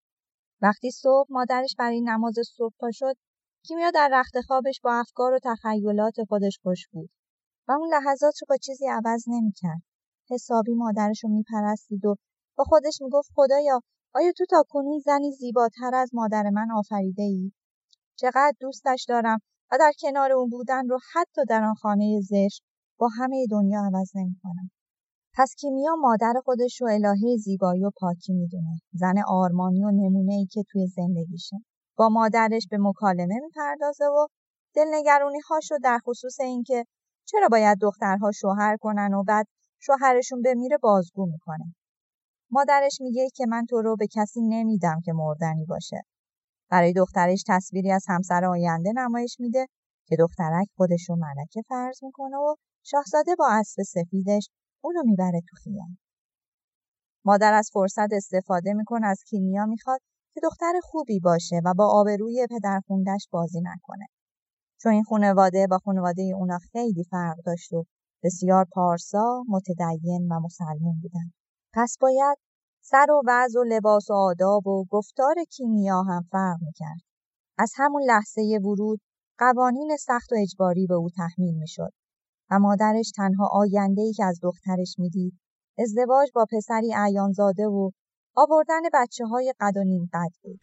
وقتی 0.63 0.91
صبح 0.91 1.27
مادرش 1.31 1.75
برای 1.79 2.01
نماز 2.01 2.35
صبح 2.57 2.75
پا 2.81 2.91
شد 2.93 3.15
کیمیا 3.67 3.91
در 3.91 4.09
رخت 4.13 4.41
خوابش 4.47 4.81
با 4.85 4.95
افکار 4.95 5.33
و 5.33 5.39
تخیلات 5.45 6.15
خودش 6.29 6.59
خوش 6.63 6.89
بود 6.93 7.11
و 7.69 7.73
اون 7.73 7.89
لحظات 7.95 8.35
رو 8.41 8.47
با 8.49 8.57
چیزی 8.57 8.87
عوض 8.87 9.25
نمی‌کرد 9.27 9.83
حسابی 10.31 10.75
مادرش 10.75 11.25
رو 11.25 11.31
میپرستید 11.31 12.05
و 12.05 12.17
با 12.57 12.65
خودش 12.65 12.99
می‌گفت 13.03 13.31
خدایا 13.35 13.81
آیا 14.15 14.33
تو 14.33 14.45
تا 14.51 14.65
کنون 14.69 14.99
زنی 14.99 15.33
زیباتر 15.33 15.95
از 15.95 16.11
مادر 16.15 16.51
من 16.51 16.71
آفریده 16.71 17.23
ای؟ 17.23 17.53
چقدر 18.17 18.55
دوستش 18.61 19.05
دارم 19.09 19.39
و 19.73 19.77
در 19.81 19.93
کنار 20.01 20.33
اون 20.33 20.49
بودن 20.49 20.89
رو 20.89 20.99
حتی 21.15 21.41
در 21.49 21.65
آن 21.65 21.75
خانه 21.75 22.21
زشت 22.21 22.63
با 22.99 23.09
همه 23.19 23.47
دنیا 23.51 23.81
عوض 23.81 24.11
نمی‌کنم. 24.15 24.71
پس 25.35 25.55
کیمیا 25.59 25.97
مادر 25.97 26.35
خودش 26.45 26.81
رو 26.81 26.89
الهه 26.89 27.37
زیبایی 27.37 27.85
و 27.85 27.91
پاکی 27.97 28.33
می‌دونه. 28.33 28.81
زن 28.93 29.15
آرمانی 29.29 29.85
و 29.85 29.91
نمونه 29.91 30.35
ای 30.35 30.47
که 30.47 30.63
توی 30.71 30.87
زندگیشه. 30.87 31.57
با 31.97 32.09
مادرش 32.09 32.67
به 32.71 32.79
مکالمه 32.81 33.41
می‌پردازه 33.41 34.05
و 34.05 34.27
دلنگرونی 34.75 35.41
هاشو 35.49 35.75
در 35.83 35.99
خصوص 36.07 36.41
اینکه 36.41 36.85
چرا 37.29 37.49
باید 37.49 37.79
دخترها 37.81 38.33
شوهر 38.33 38.77
کنن 38.77 39.15
و 39.15 39.23
بعد 39.23 39.47
شوهرشون 39.81 40.43
بمیره 40.43 40.79
بازگو 40.79 41.27
می‌کنه. 41.27 41.75
مادرش 42.51 43.01
میگه 43.01 43.29
که 43.35 43.47
من 43.47 43.67
تو 43.67 43.83
رو 43.83 43.97
به 43.97 44.07
کسی 44.07 44.41
نمیدم 44.41 45.01
که 45.05 45.13
مردنی 45.13 45.65
باشه. 45.65 46.03
برای 46.71 46.93
دخترش 46.93 47.45
تصویری 47.49 47.93
از 47.93 48.05
همسر 48.09 48.45
آینده 48.45 48.93
نمایش 48.97 49.37
میده 49.41 49.67
که 50.07 50.17
دخترک 50.17 50.67
خودش 50.77 51.09
رو 51.09 51.17
ملکه 51.17 51.63
فرض 51.69 52.05
می‌کنه 52.05 52.37
و 52.37 52.55
شاهزاده 52.85 53.35
با 53.39 53.49
اسب 53.51 53.83
سفیدش 53.83 54.49
اونو 54.85 55.03
می‌بره 55.05 55.41
تو 55.49 55.57
خیام. 55.57 55.99
مادر 57.25 57.55
از 57.55 57.71
فرصت 57.73 58.13
استفاده 58.13 58.73
می‌کنه 58.73 59.07
از 59.07 59.23
کیمیا 59.27 59.67
می‌خواد 59.67 60.01
که 60.35 60.41
دختر 60.43 60.73
خوبی 60.83 61.21
باشه 61.21 61.61
و 61.65 61.75
با 61.75 61.87
آبروی 61.87 62.47
پدرخوندش 62.51 63.29
بازی 63.31 63.61
نکنه. 63.61 64.07
چون 64.81 64.93
این 64.93 65.05
خانواده 65.05 65.67
با 65.67 65.79
خانواده 65.79 66.23
اونا 66.23 66.59
خیلی 66.73 67.05
فرق 67.05 67.37
داشت 67.47 67.73
و 67.73 67.85
بسیار 68.23 68.67
پارسا، 68.73 69.45
متدین 69.49 70.33
و 70.33 70.41
مسلمون 70.41 71.01
بودن. 71.03 71.31
پس 71.75 71.97
باید 72.01 72.39
سر 72.85 73.07
و 73.11 73.23
وضع 73.27 73.61
و 73.61 73.65
لباس 73.65 74.11
و 74.11 74.15
آداب 74.15 74.67
و 74.67 74.85
گفتار 74.91 75.35
کیمیا 75.51 76.03
هم 76.03 76.23
فرق 76.31 76.57
می‌کرد. 76.63 77.01
از 77.59 77.73
همون 77.77 78.03
لحظه 78.03 78.59
ورود 78.65 79.01
قوانین 79.39 79.97
سخت 79.97 80.33
و 80.33 80.37
اجباری 80.39 80.87
به 80.87 80.95
او 80.95 81.09
تحمیل 81.17 81.55
می‌شد 81.55 81.93
و 82.50 82.59
مادرش 82.59 83.11
تنها 83.17 83.49
آینده 83.52 84.02
ای 84.02 84.12
که 84.12 84.25
از 84.25 84.40
دخترش 84.43 84.95
می‌دید 84.99 85.40
ازدواج 85.78 86.28
با 86.35 86.47
پسری 86.52 86.95
اعیانزاده 86.95 87.67
و 87.67 87.90
آوردن 88.37 88.81
بچه 88.95 89.26
های 89.26 89.55
قد 89.61 89.76
و 89.76 89.85
نیم 89.85 90.11
قد 90.12 90.31
بود. 90.43 90.61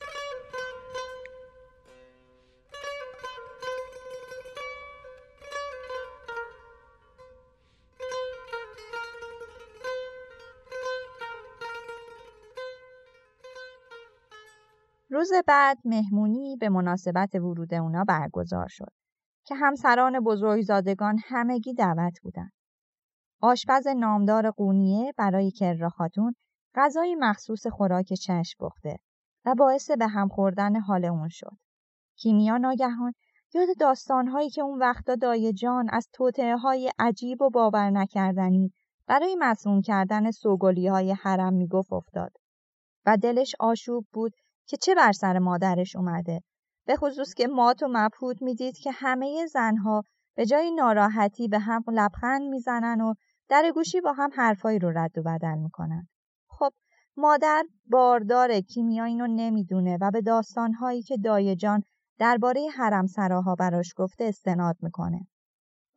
روز 15.09 15.29
بعد 15.47 15.77
مهمونی 15.85 16.57
به 16.59 16.69
مناسبت 16.69 17.35
ورود 17.35 17.73
اونا 17.73 18.03
برگزار 18.03 18.67
شد 18.67 19.04
که 19.45 19.55
همسران 19.55 20.19
بزرگزادگان 20.19 21.19
همگی 21.25 21.73
دعوت 21.73 22.21
بودند. 22.23 22.51
آشپز 23.41 23.87
نامدار 23.87 24.51
قونیه 24.51 25.13
برای 25.17 25.51
کررا 25.51 25.89
خاتون 25.89 26.35
غذای 26.75 27.15
مخصوص 27.15 27.67
خوراک 27.67 28.13
چشم 28.13 28.65
بخته 28.65 28.97
و 29.45 29.55
باعث 29.55 29.91
به 29.91 30.07
هم 30.07 30.27
خوردن 30.27 30.79
حال 30.79 31.05
اون 31.05 31.29
شد. 31.29 31.57
کیمیا 32.15 32.57
ناگهان 32.57 33.13
یاد 33.53 33.67
داستانهایی 33.79 34.49
که 34.49 34.61
اون 34.61 34.79
وقتا 34.79 35.15
دایه 35.15 35.53
جان 35.53 35.89
از 35.89 36.09
توطعه 36.13 36.57
های 36.57 36.91
عجیب 36.99 37.41
و 37.41 37.49
باور 37.49 37.89
نکردنی 37.89 38.73
برای 39.07 39.35
مسموم 39.39 39.81
کردن 39.81 40.31
سوگلی 40.31 40.87
های 40.87 41.11
حرم 41.11 41.53
می‌گفت 41.53 41.93
افتاد 41.93 42.31
و 43.05 43.17
دلش 43.17 43.55
آشوب 43.59 44.05
بود 44.13 44.33
که 44.67 44.77
چه 44.77 44.95
بر 44.95 45.11
سر 45.11 45.39
مادرش 45.39 45.95
اومده 45.95 46.41
به 46.85 46.95
خصوص 46.95 47.33
که 47.33 47.47
مات 47.47 47.83
و 47.83 47.87
مبهوت 47.89 48.41
می‌دید 48.41 48.77
که 48.77 48.91
همه 48.91 49.45
زنها 49.45 50.03
به 50.35 50.45
جای 50.45 50.71
ناراحتی 50.71 51.47
به 51.47 51.59
هم 51.59 51.83
لبخند 51.87 52.41
می‌زنن 52.41 53.01
و 53.01 53.13
در 53.49 53.71
گوشی 53.75 54.01
با 54.01 54.13
هم 54.13 54.29
حرفایی 54.35 54.79
رو 54.79 54.91
رد 54.97 55.17
و 55.17 55.23
بدل 55.23 55.57
می‌کنن 55.57 56.07
خب 56.47 56.71
مادر 57.17 57.63
باردار 57.85 58.59
کیمیا 58.59 59.03
اینو 59.03 59.27
نمی‌دونه 59.27 59.97
و 60.01 60.11
به 60.11 60.21
داستانهایی 60.21 61.01
که 61.01 61.17
دایه 61.17 61.55
جان 61.55 61.83
درباره 62.19 62.67
حرم 62.77 63.07
سراها 63.07 63.55
براش 63.55 63.93
گفته 63.97 64.23
استناد 64.23 64.75
می‌کنه 64.81 65.27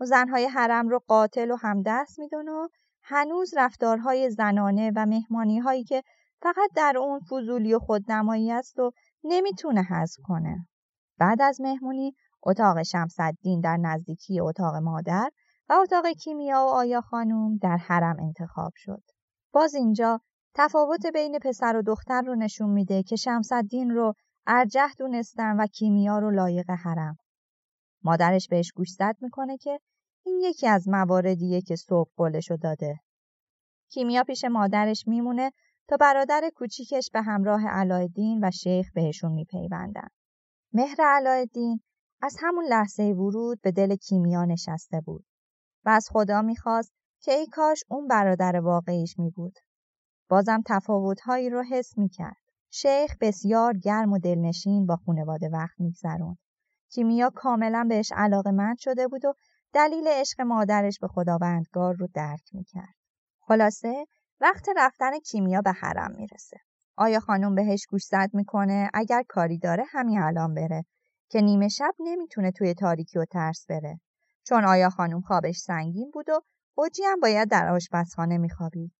و 0.00 0.04
زنهای 0.04 0.46
حرم 0.46 0.88
رو 0.88 1.00
قاتل 1.06 1.50
و 1.50 1.56
همدست 1.56 2.18
می‌دونه 2.18 2.52
و 2.52 2.68
هنوز 3.02 3.54
رفتارهای 3.56 4.30
زنانه 4.30 4.92
و 4.96 5.06
مهمانی 5.06 5.58
هایی 5.58 5.84
که 5.84 6.02
فقط 6.42 6.70
در 6.76 6.98
اون 6.98 7.20
فضولی 7.20 7.74
و 7.74 7.78
خودنمایی 7.78 8.52
است 8.52 8.78
و 8.78 8.92
نمی‌تونه 9.24 9.82
حذف 9.82 10.20
کنه. 10.24 10.66
بعد 11.18 11.42
از 11.42 11.60
مهمونی 11.60 12.14
اتاق 12.42 12.82
شمسدین 12.82 13.60
در 13.60 13.76
نزدیکی 13.76 14.40
اتاق 14.40 14.76
مادر 14.76 15.30
و 15.68 15.72
اتاق 15.72 16.06
کیمیا 16.06 16.56
و 16.56 16.68
آیا 16.68 17.00
خانوم 17.00 17.56
در 17.56 17.76
حرم 17.76 18.16
انتخاب 18.20 18.72
شد. 18.76 19.02
باز 19.52 19.74
اینجا 19.74 20.20
تفاوت 20.54 21.06
بین 21.06 21.38
پسر 21.38 21.76
و 21.76 21.82
دختر 21.82 22.22
رو 22.22 22.34
نشون 22.34 22.70
میده 22.70 23.02
که 23.02 23.16
شمسدین 23.16 23.90
رو 23.90 24.14
ارجح 24.46 24.88
دونستن 24.98 25.60
و 25.60 25.66
کیمیا 25.66 26.18
رو 26.18 26.30
لایق 26.30 26.70
حرم. 26.70 27.16
مادرش 28.02 28.48
بهش 28.48 28.72
گوش 28.72 28.90
زد 28.90 29.16
می‌کنه 29.20 29.56
که 29.56 29.80
این 30.26 30.40
یکی 30.40 30.68
از 30.68 30.88
مواردیه 30.88 31.60
که 31.60 31.76
صبح 31.76 32.10
قولشو 32.16 32.56
داده. 32.56 33.00
کیمیا 33.90 34.24
پیش 34.24 34.44
مادرش 34.44 35.04
میمونه 35.06 35.52
تا 35.88 35.96
برادر 35.96 36.50
کوچیکش 36.56 37.10
به 37.12 37.22
همراه 37.22 37.68
علایالدین 37.68 38.44
و 38.44 38.50
شیخ 38.50 38.86
بهشون 38.94 39.32
میپیوندن. 39.32 40.08
مهر 40.72 40.96
علایالدین 41.00 41.80
از 42.22 42.36
همون 42.40 42.64
لحظه 42.64 43.02
ورود 43.02 43.60
به 43.60 43.72
دل 43.72 43.96
کیمیا 43.96 44.44
نشسته 44.44 45.00
بود 45.00 45.26
و 45.84 45.88
از 45.88 46.08
خدا 46.12 46.42
می‌خواست 46.42 46.92
که 47.20 47.32
ای 47.32 47.46
کاش 47.46 47.84
اون 47.88 48.08
برادر 48.08 48.60
واقعیش 48.60 49.18
می 49.18 49.30
بود. 49.30 49.54
بازم 50.28 50.62
تفاوتهایی 50.66 51.50
رو 51.50 51.62
حس 51.62 51.98
می‌کرد. 51.98 52.36
شیخ 52.70 53.16
بسیار 53.20 53.76
گرم 53.78 54.12
و 54.12 54.18
دلنشین 54.18 54.86
با 54.86 54.96
خونواده 54.96 55.48
وقت 55.48 55.80
میگذروند. 55.80 56.38
کیمیا 56.90 57.30
کاملا 57.30 57.86
بهش 57.88 58.12
علاقه 58.16 58.50
مند 58.50 58.78
شده 58.78 59.08
بود 59.08 59.24
و 59.24 59.34
دلیل 59.72 60.08
عشق 60.08 60.40
مادرش 60.40 60.98
به 60.98 61.08
خداوندگار 61.08 61.94
رو 61.94 62.08
درک 62.14 62.48
می‌کرد. 62.52 62.94
خلاصه 63.40 64.06
وقت 64.40 64.66
رفتن 64.76 65.18
کیمیا 65.18 65.60
به 65.60 65.72
حرم 65.72 66.12
می‌رسه. 66.16 66.56
آیا 66.98 67.20
خانم 67.20 67.54
بهش 67.54 67.86
گوش 67.90 68.04
زد 68.04 68.30
می‌کنه 68.32 68.90
اگر 68.94 69.22
کاری 69.28 69.58
داره 69.58 69.84
همین 69.88 70.18
الان 70.22 70.54
بره 70.54 70.84
که 71.28 71.40
نیمه 71.40 71.68
شب 71.68 71.94
نمی‌تونه 72.00 72.50
توی 72.52 72.74
تاریکی 72.74 73.18
و 73.18 73.24
ترس 73.24 73.66
بره 73.68 74.00
چون 74.44 74.64
آیا 74.64 74.90
خانم 74.90 75.20
خوابش 75.20 75.58
سنگین 75.58 76.10
بود 76.10 76.28
و 76.28 76.40
اوجی 76.74 77.02
هم 77.02 77.20
باید 77.20 77.50
در 77.50 77.68
آشپزخانه 77.68 78.38
میخوابید. 78.38 78.92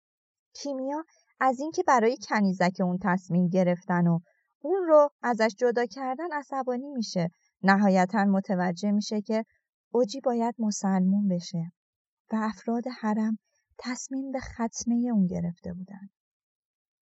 کیمیا 0.55 1.05
از 1.41 1.61
اینکه 1.61 1.83
برای 1.83 2.17
کنیزک 2.29 2.81
اون 2.81 2.99
تصمیم 3.03 3.49
گرفتن 3.49 4.07
و 4.07 4.19
اون 4.61 4.87
رو 4.87 5.11
ازش 5.23 5.55
جدا 5.59 5.87
کردن 5.87 6.33
عصبانی 6.33 6.91
میشه 6.91 7.31
نهایتا 7.63 8.25
متوجه 8.25 8.91
میشه 8.91 9.21
که 9.21 9.45
اوجی 9.93 10.21
باید 10.21 10.55
مسلمون 10.59 11.29
بشه 11.29 11.73
و 12.33 12.37
افراد 12.37 12.85
حرم 13.01 13.39
تصمیم 13.79 14.33
به 14.33 14.41
ختنه 14.41 15.11
اون 15.13 15.27
گرفته 15.27 15.73
بودن. 15.73 16.09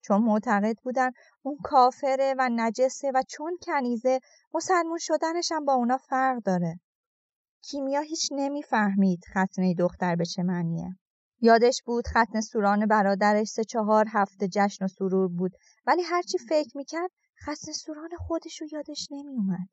چون 0.07 0.23
معتقد 0.23 0.77
بودن 0.83 1.11
اون 1.43 1.57
کافره 1.65 2.35
و 2.39 2.49
نجسه 2.53 3.13
و 3.15 3.23
چون 3.29 3.59
کنیزه 3.63 4.21
مسلمون 4.55 4.99
شدنش 5.01 5.53
هم 5.53 5.65
با 5.65 5.73
اونا 5.73 5.97
فرق 5.97 6.43
داره. 6.43 6.81
کیمیا 7.63 8.01
هیچ 8.01 8.29
نمی‌فهمید 8.33 9.25
ختنه 9.31 9.75
دختر 9.75 10.17
به 10.17 10.25
چه 10.25 10.43
معنیه. 10.43 10.97
یادش 11.41 11.83
بود 11.87 12.09
ختن 12.09 12.41
سوران 12.41 12.87
برادرش 12.87 13.49
سه 13.49 13.65
چهار 13.65 14.07
هفته 14.09 14.49
جشن 14.49 14.85
و 14.85 14.89
سرور 14.89 15.29
بود 15.29 15.53
ولی 15.87 16.03
هرچی 16.03 16.39
فکر 16.39 16.77
می‌کرد 16.77 17.11
ختن 17.43 17.73
سوران 17.73 18.11
خودش 18.19 18.61
رو 18.61 18.69
یادش 18.73 19.09
نمیومد. 19.11 19.69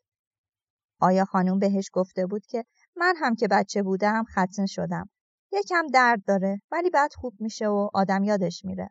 آیا 1.00 1.26
خانم 1.26 1.60
بهش 1.60 1.90
گفته 1.94 2.26
بود 2.26 2.46
که 2.46 2.64
من 2.96 3.14
هم 3.18 3.36
که 3.36 3.48
بچه 3.48 3.84
بودم 3.84 4.24
ختن 4.24 4.66
شدم 4.66 5.10
یکم 5.52 5.88
درد 5.94 6.24
داره 6.28 6.62
ولی 6.72 6.90
بعد 6.90 7.14
خوب 7.14 7.34
میشه 7.40 7.68
و 7.68 7.90
آدم 7.94 8.24
یادش 8.24 8.66
میره. 8.66 8.90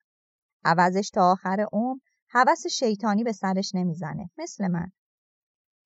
عوضش 0.64 1.10
تا 1.10 1.32
آخر 1.32 1.66
عمر 1.72 1.98
هوس 2.28 2.66
شیطانی 2.66 3.24
به 3.24 3.32
سرش 3.32 3.74
نمی‌زنه 3.74 4.30
مثل 4.38 4.68
من. 4.68 4.92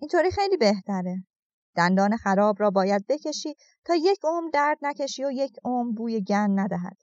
اینطوری 0.00 0.30
خیلی 0.30 0.56
بهتره. 0.56 1.24
دندان 1.76 2.16
خراب 2.16 2.56
را 2.60 2.70
باید 2.70 3.06
بکشی 3.08 3.54
تا 3.84 3.94
یک 3.94 4.18
عمر 4.24 4.50
درد 4.52 4.78
نکشی 4.82 5.24
و 5.24 5.30
یک 5.30 5.56
عمر 5.64 5.92
بوی 5.92 6.20
گن 6.20 6.58
ندهد. 6.58 6.96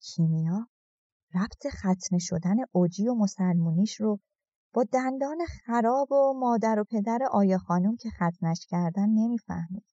کیمیا 0.00 0.68
ربط 1.34 1.66
ختنه 1.66 2.18
شدن 2.18 2.56
اوجی 2.72 3.08
و 3.08 3.14
مسلمونیش 3.14 4.00
رو 4.00 4.20
با 4.74 4.84
دندان 4.84 5.38
خراب 5.66 6.12
و 6.12 6.34
مادر 6.40 6.78
و 6.78 6.84
پدر 6.84 7.18
آیا 7.30 7.58
خانم 7.58 7.96
که 7.96 8.10
ختنش 8.10 8.66
کردن 8.70 9.08
نمی‌فهمید. 9.08 9.86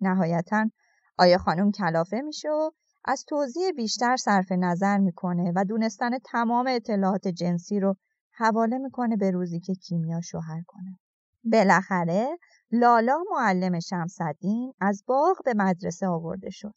نهایتا 0.00 0.70
آیا 1.18 1.38
خانم 1.38 1.70
کلافه 1.70 2.20
میشه 2.20 2.48
و 2.48 2.70
از 3.04 3.24
توضیح 3.28 3.70
بیشتر 3.70 4.16
صرف 4.16 4.52
نظر 4.52 4.98
می‌کنه 4.98 5.52
و 5.56 5.64
دونستن 5.64 6.18
تمام 6.18 6.66
اطلاعات 6.68 7.28
جنسی 7.28 7.80
رو 7.80 7.96
حواله 8.32 8.78
می‌کنه 8.78 9.16
به 9.16 9.30
روزی 9.30 9.60
که 9.60 9.74
کیمیا 9.74 10.20
شوهر 10.20 10.62
کنه. 10.66 10.98
بالاخره 11.44 12.38
لالا 12.70 13.18
معلم 13.30 13.80
شمسدین 13.80 14.72
از 14.80 15.04
باغ 15.06 15.36
به 15.44 15.54
مدرسه 15.56 16.06
آورده 16.06 16.50
شد. 16.50 16.74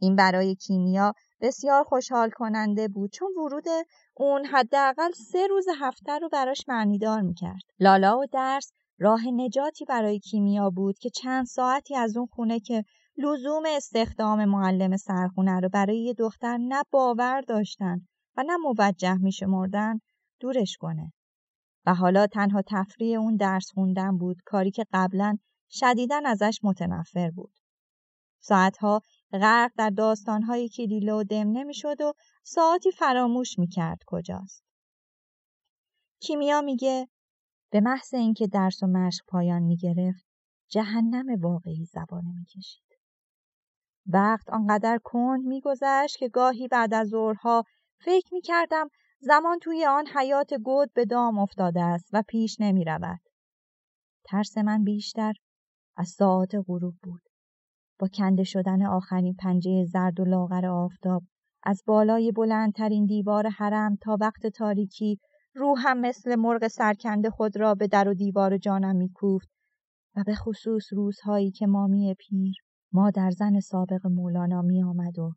این 0.00 0.16
برای 0.16 0.54
کیمیا 0.54 1.12
بسیار 1.40 1.84
خوشحال 1.84 2.30
کننده 2.30 2.88
بود 2.88 3.10
چون 3.12 3.28
ورود 3.36 3.64
اون 4.14 4.44
حداقل 4.44 5.10
سه 5.12 5.46
روز 5.46 5.66
هفته 5.80 6.18
رو 6.18 6.28
براش 6.28 6.64
معنیدار 6.68 7.20
می‌کرد. 7.20 7.62
لالا 7.80 8.18
و 8.18 8.26
درس 8.32 8.72
راه 8.98 9.20
نجاتی 9.32 9.84
برای 9.84 10.18
کیمیا 10.18 10.70
بود 10.70 10.98
که 10.98 11.10
چند 11.10 11.46
ساعتی 11.46 11.96
از 11.96 12.16
اون 12.16 12.26
خونه 12.26 12.60
که 12.60 12.84
لزوم 13.18 13.62
استخدام 13.66 14.44
معلم 14.44 14.96
سرخونه 14.96 15.60
رو 15.60 15.68
برای 15.68 15.98
یه 15.98 16.14
دختر 16.14 16.56
نه 16.56 16.82
باور 16.90 17.40
داشتن 17.40 18.06
و 18.36 18.44
نه 18.46 18.56
موجه 18.56 19.14
میشمردن 19.14 20.00
دورش 20.40 20.76
کنه. 20.76 21.12
و 21.86 21.94
حالا 21.94 22.26
تنها 22.26 22.62
تفریح 22.66 23.18
اون 23.18 23.36
درس 23.36 23.70
خوندن 23.74 24.18
بود 24.18 24.36
کاری 24.44 24.70
که 24.70 24.84
قبلا 24.92 25.38
شدیدن 25.70 26.26
ازش 26.26 26.60
متنفر 26.62 27.30
بود. 27.30 27.52
ساعتها 28.40 29.00
غرق 29.32 29.70
در 29.76 29.90
داستانهای 29.90 30.68
کلیله 30.68 31.12
و 31.12 31.24
دم 31.24 31.50
نمی‌شد 31.52 32.00
و 32.00 32.12
ساعتی 32.42 32.90
فراموش 32.90 33.58
می‌کرد 33.58 33.98
کجاست. 34.06 34.64
کیمیا 36.20 36.60
میگه 36.60 37.08
به 37.70 37.80
محض 37.80 38.14
اینکه 38.14 38.46
درس 38.46 38.82
و 38.82 38.86
مشق 38.86 39.24
پایان 39.28 39.62
می‌گرفت 39.62 40.26
جهنم 40.68 41.40
واقعی 41.40 41.84
زبانه 41.84 42.32
می‌کشید. 42.38 42.85
وقت 44.08 44.50
آنقدر 44.50 44.98
کند 45.04 45.44
میگذشت 45.44 46.16
که 46.18 46.28
گاهی 46.28 46.68
بعد 46.68 46.94
از 46.94 47.08
ظهرها 47.08 47.64
فکر 48.04 48.34
می 48.34 48.40
کردم 48.40 48.88
زمان 49.20 49.58
توی 49.58 49.86
آن 49.86 50.06
حیات 50.06 50.54
گود 50.54 50.92
به 50.92 51.04
دام 51.04 51.38
افتاده 51.38 51.82
است 51.82 52.10
و 52.12 52.22
پیش 52.28 52.56
نمی 52.60 52.84
رود. 52.84 53.20
ترس 54.24 54.58
من 54.58 54.84
بیشتر 54.84 55.32
از 55.96 56.08
ساعت 56.08 56.50
غروب 56.66 56.94
بود. 57.02 57.22
با 57.98 58.08
کنده 58.08 58.44
شدن 58.44 58.86
آخرین 58.86 59.34
پنجه 59.34 59.84
زرد 59.84 60.20
و 60.20 60.24
لاغر 60.24 60.66
آفتاب 60.66 61.22
از 61.62 61.82
بالای 61.86 62.32
بلندترین 62.32 63.06
دیوار 63.06 63.48
حرم 63.48 63.96
تا 64.02 64.16
وقت 64.20 64.46
تاریکی 64.46 65.18
روحم 65.54 65.98
مثل 65.98 66.36
مرغ 66.36 66.68
سرکنده 66.68 67.30
خود 67.30 67.56
را 67.56 67.74
به 67.74 67.86
در 67.86 68.08
و 68.08 68.14
دیوار 68.14 68.58
جانم 68.58 68.96
میکوفت 68.96 69.48
و 70.16 70.22
به 70.26 70.34
خصوص 70.34 70.92
روزهایی 70.92 71.50
که 71.50 71.66
مامی 71.66 72.14
پیر 72.14 72.54
ما 72.96 73.10
در 73.10 73.30
زن 73.30 73.60
سابق 73.60 74.06
مولانا 74.06 74.62
می 74.62 74.82
آمد 74.82 75.18
و 75.18 75.32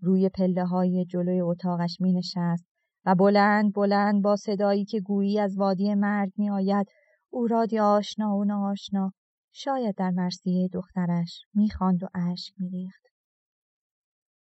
روی 0.00 0.28
پله 0.28 0.64
های 0.64 1.04
جلوی 1.04 1.40
اتاقش 1.40 1.96
می 2.00 2.12
نشست 2.12 2.64
و 3.06 3.14
بلند 3.14 3.72
بلند 3.72 4.22
با 4.22 4.36
صدایی 4.36 4.84
که 4.84 5.00
گویی 5.00 5.40
از 5.40 5.58
وادی 5.58 5.94
مرگ 5.94 6.32
می 6.36 6.50
آید 6.50 6.86
او 7.30 7.46
رادی 7.46 7.78
آشنا 7.78 8.36
و 8.36 8.44
ناآشنا 8.44 9.12
شاید 9.52 9.94
در 9.96 10.10
مرسیه 10.10 10.68
دخترش 10.68 11.42
می‌خواند 11.54 12.02
و 12.02 12.08
اشک 12.14 12.54
میریخت. 12.58 13.02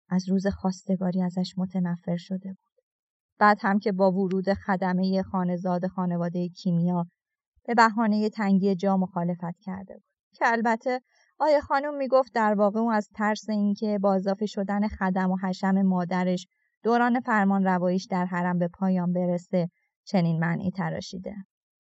از 0.09 0.29
روز 0.29 0.47
خواستگاری 0.47 1.23
ازش 1.23 1.55
متنفر 1.57 2.17
شده 2.17 2.49
بود. 2.49 2.83
بعد 3.39 3.59
هم 3.61 3.79
که 3.79 3.93
با 3.93 4.13
ورود 4.13 4.53
خدمه 4.53 5.23
خانزاد 5.23 5.87
خانواده 5.87 6.49
کیمیا 6.49 7.07
به 7.67 7.75
بهانه 7.75 8.29
تنگی 8.29 8.75
جا 8.75 8.97
مخالفت 8.97 9.59
کرده 9.61 9.95
بود. 9.95 10.05
که 10.33 10.45
البته 10.49 11.01
آیه 11.41 11.61
خانم 11.61 11.95
می‌گفت 11.95 12.35
در 12.35 12.55
واقع 12.55 12.81
او 12.81 12.93
از 12.93 13.09
ترس 13.15 13.49
اینکه 13.49 13.99
اضافه 14.15 14.47
شدن 14.47 14.89
خدم 14.89 15.31
و 15.31 15.37
حشم 15.43 15.83
مادرش 15.83 16.47
دوران 16.83 17.21
فرمان 17.21 17.65
روایش 17.65 18.07
در 18.11 18.25
حرم 18.25 18.59
به 18.59 18.69
پایان 18.69 19.13
برسه 19.13 19.69
چنین 20.05 20.39
معنی 20.39 20.71
تراشیده. 20.71 21.35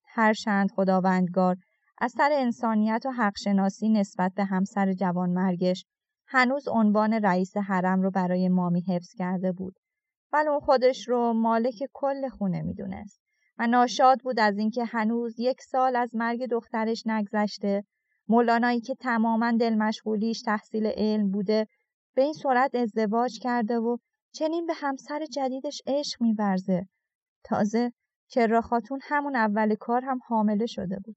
هرچند 0.06 0.70
خداوندگار 0.70 1.56
از 2.00 2.12
سر 2.12 2.30
انسانیت 2.32 3.02
و 3.06 3.10
حقشناسی 3.10 3.88
نسبت 3.88 4.32
به 4.36 4.44
همسر 4.44 4.92
جوانمرگش 4.92 5.84
هنوز 6.26 6.68
عنوان 6.68 7.12
رئیس 7.12 7.56
حرم 7.56 8.02
رو 8.02 8.10
برای 8.10 8.48
مامی 8.48 8.80
حفظ 8.80 9.14
کرده 9.14 9.52
بود. 9.52 9.74
ولی 10.32 10.48
اون 10.48 10.60
خودش 10.60 11.08
رو 11.08 11.32
مالک 11.32 11.82
کل 11.92 12.28
خونه 12.28 12.62
می‌دونست 12.62 13.20
و 13.58 13.66
ناشاد 13.66 14.20
بود 14.20 14.40
از 14.40 14.58
اینکه 14.58 14.84
هنوز 14.84 15.34
یک 15.38 15.62
سال 15.62 15.96
از 15.96 16.14
مرگ 16.14 16.46
دخترش 16.46 17.02
نگذشته 17.06 17.84
مولانایی 18.28 18.80
که 18.80 18.94
تماما 18.94 19.52
دل 19.52 19.74
مشغولیش 19.74 20.42
تحصیل 20.42 20.86
علم 20.86 21.30
بوده 21.30 21.66
به 22.14 22.22
این 22.22 22.32
صورت 22.32 22.74
ازدواج 22.74 23.38
کرده 23.42 23.78
و 23.78 23.96
چنین 24.32 24.66
به 24.66 24.74
همسر 24.76 25.26
جدیدش 25.26 25.82
عشق 25.86 26.22
میورزه 26.22 26.88
تازه 27.44 27.92
کرا 28.28 28.60
خاتون 28.60 29.00
همون 29.02 29.36
اول 29.36 29.74
کار 29.74 30.04
هم 30.04 30.20
حامله 30.26 30.66
شده 30.66 30.98
بود 31.04 31.16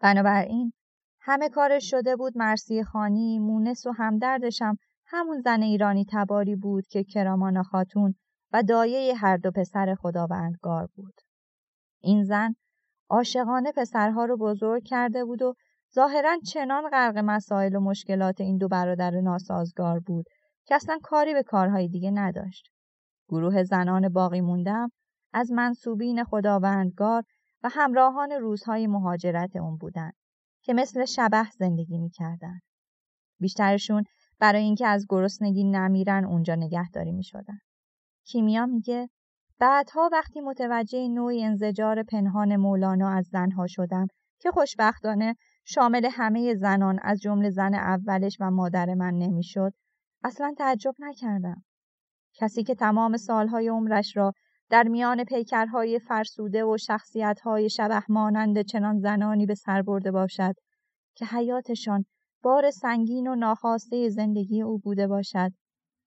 بنابراین 0.00 0.72
همه 1.20 1.48
کارش 1.48 1.90
شده 1.90 2.16
بود 2.16 2.38
مرسی 2.38 2.84
خانی 2.84 3.38
مونس 3.38 3.86
و 3.86 3.92
همدردشم 3.92 4.76
همون 5.06 5.40
زن 5.40 5.62
ایرانی 5.62 6.06
تباری 6.12 6.56
بود 6.56 6.86
که 6.86 7.04
کرامانا 7.04 7.62
خاتون 7.62 8.14
و 8.52 8.62
دایه 8.62 9.14
هر 9.14 9.36
دو 9.36 9.50
پسر 9.50 9.94
خداوندگار 9.94 10.88
بود. 10.96 11.14
این 12.00 12.24
زن 12.24 12.54
عاشقانه 13.08 13.72
پسرها 13.72 14.24
رو 14.24 14.36
بزرگ 14.36 14.82
کرده 14.84 15.24
بود 15.24 15.42
و 15.42 15.54
ظاهرا 15.94 16.38
چنان 16.46 16.90
غرق 16.90 17.18
مسائل 17.18 17.76
و 17.76 17.80
مشکلات 17.80 18.40
این 18.40 18.58
دو 18.58 18.68
برادر 18.68 19.20
ناسازگار 19.20 20.00
بود 20.00 20.26
که 20.64 20.74
اصلا 20.74 20.98
کاری 21.02 21.34
به 21.34 21.42
کارهای 21.42 21.88
دیگه 21.88 22.10
نداشت. 22.10 22.68
گروه 23.28 23.62
زنان 23.62 24.08
باقی 24.08 24.40
موندم 24.40 24.90
از 25.32 25.52
منصوبین 25.52 26.24
خداوندگار 26.24 27.22
و 27.62 27.68
همراهان 27.72 28.32
روزهای 28.32 28.86
مهاجرت 28.86 29.56
اون 29.56 29.76
بودن 29.76 30.10
که 30.62 30.74
مثل 30.74 31.04
شبه 31.04 31.44
زندگی 31.58 31.98
می‌کردن. 31.98 32.60
بیشترشون 33.40 34.04
برای 34.38 34.62
اینکه 34.62 34.86
از 34.86 35.06
گرسنگی 35.08 35.64
نمیرن 35.64 36.24
اونجا 36.24 36.54
نگهداری 36.54 37.12
می‌شدن. 37.12 37.58
کیمیا 38.24 38.66
میگه 38.66 39.08
بعدها 39.58 40.08
وقتی 40.12 40.40
متوجه 40.40 41.08
نوعی 41.08 41.44
انزجار 41.44 42.02
پنهان 42.02 42.56
مولانا 42.56 43.10
از 43.10 43.26
زنها 43.26 43.66
شدم 43.66 44.06
که 44.40 44.50
خوشبختانه 44.50 45.36
شامل 45.64 46.08
همه 46.12 46.54
زنان 46.54 46.98
از 47.02 47.20
جمله 47.20 47.50
زن 47.50 47.74
اولش 47.74 48.36
و 48.40 48.50
مادر 48.50 48.94
من 48.94 49.14
نمی‌شد. 49.14 49.72
اصلا 50.24 50.54
تعجب 50.58 50.94
نکردم. 50.98 51.64
کسی 52.34 52.64
که 52.64 52.74
تمام 52.74 53.16
سالهای 53.16 53.68
عمرش 53.68 54.16
را 54.16 54.32
در 54.70 54.88
میان 54.88 55.24
پیکرهای 55.24 55.98
فرسوده 55.98 56.64
و 56.64 56.76
شخصیتهای 56.76 57.70
شبه 57.70 58.02
مانند 58.08 58.62
چنان 58.62 58.98
زنانی 58.98 59.46
به 59.46 59.54
سر 59.54 59.82
برده 59.82 60.10
باشد 60.10 60.54
که 61.14 61.26
حیاتشان 61.26 62.04
بار 62.42 62.70
سنگین 62.70 63.26
و 63.26 63.34
ناخواسته 63.34 64.08
زندگی 64.08 64.62
او 64.62 64.78
بوده 64.78 65.06
باشد 65.06 65.52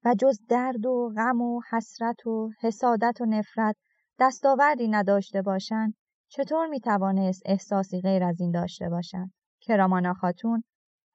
و 0.06 0.16
جز 0.20 0.40
درد 0.50 0.86
و 0.86 1.14
غم 1.18 1.42
و 1.42 1.62
حسرت 1.72 2.28
و 2.28 2.50
حسادت 2.62 3.22
و 3.22 3.26
نفرت 3.26 3.76
دستاوردی 4.20 4.88
نداشته 4.88 5.42
باشند 5.42 5.94
چطور 6.30 6.68
می 6.68 6.80
توانست 6.80 7.42
احساسی 7.46 8.02
غیر 8.02 8.24
از 8.24 8.42
این 8.42 8.52
داشته 8.52 8.90
باشد؟ 8.90 9.30
کرامانا 9.64 10.14
خاتون 10.14 10.64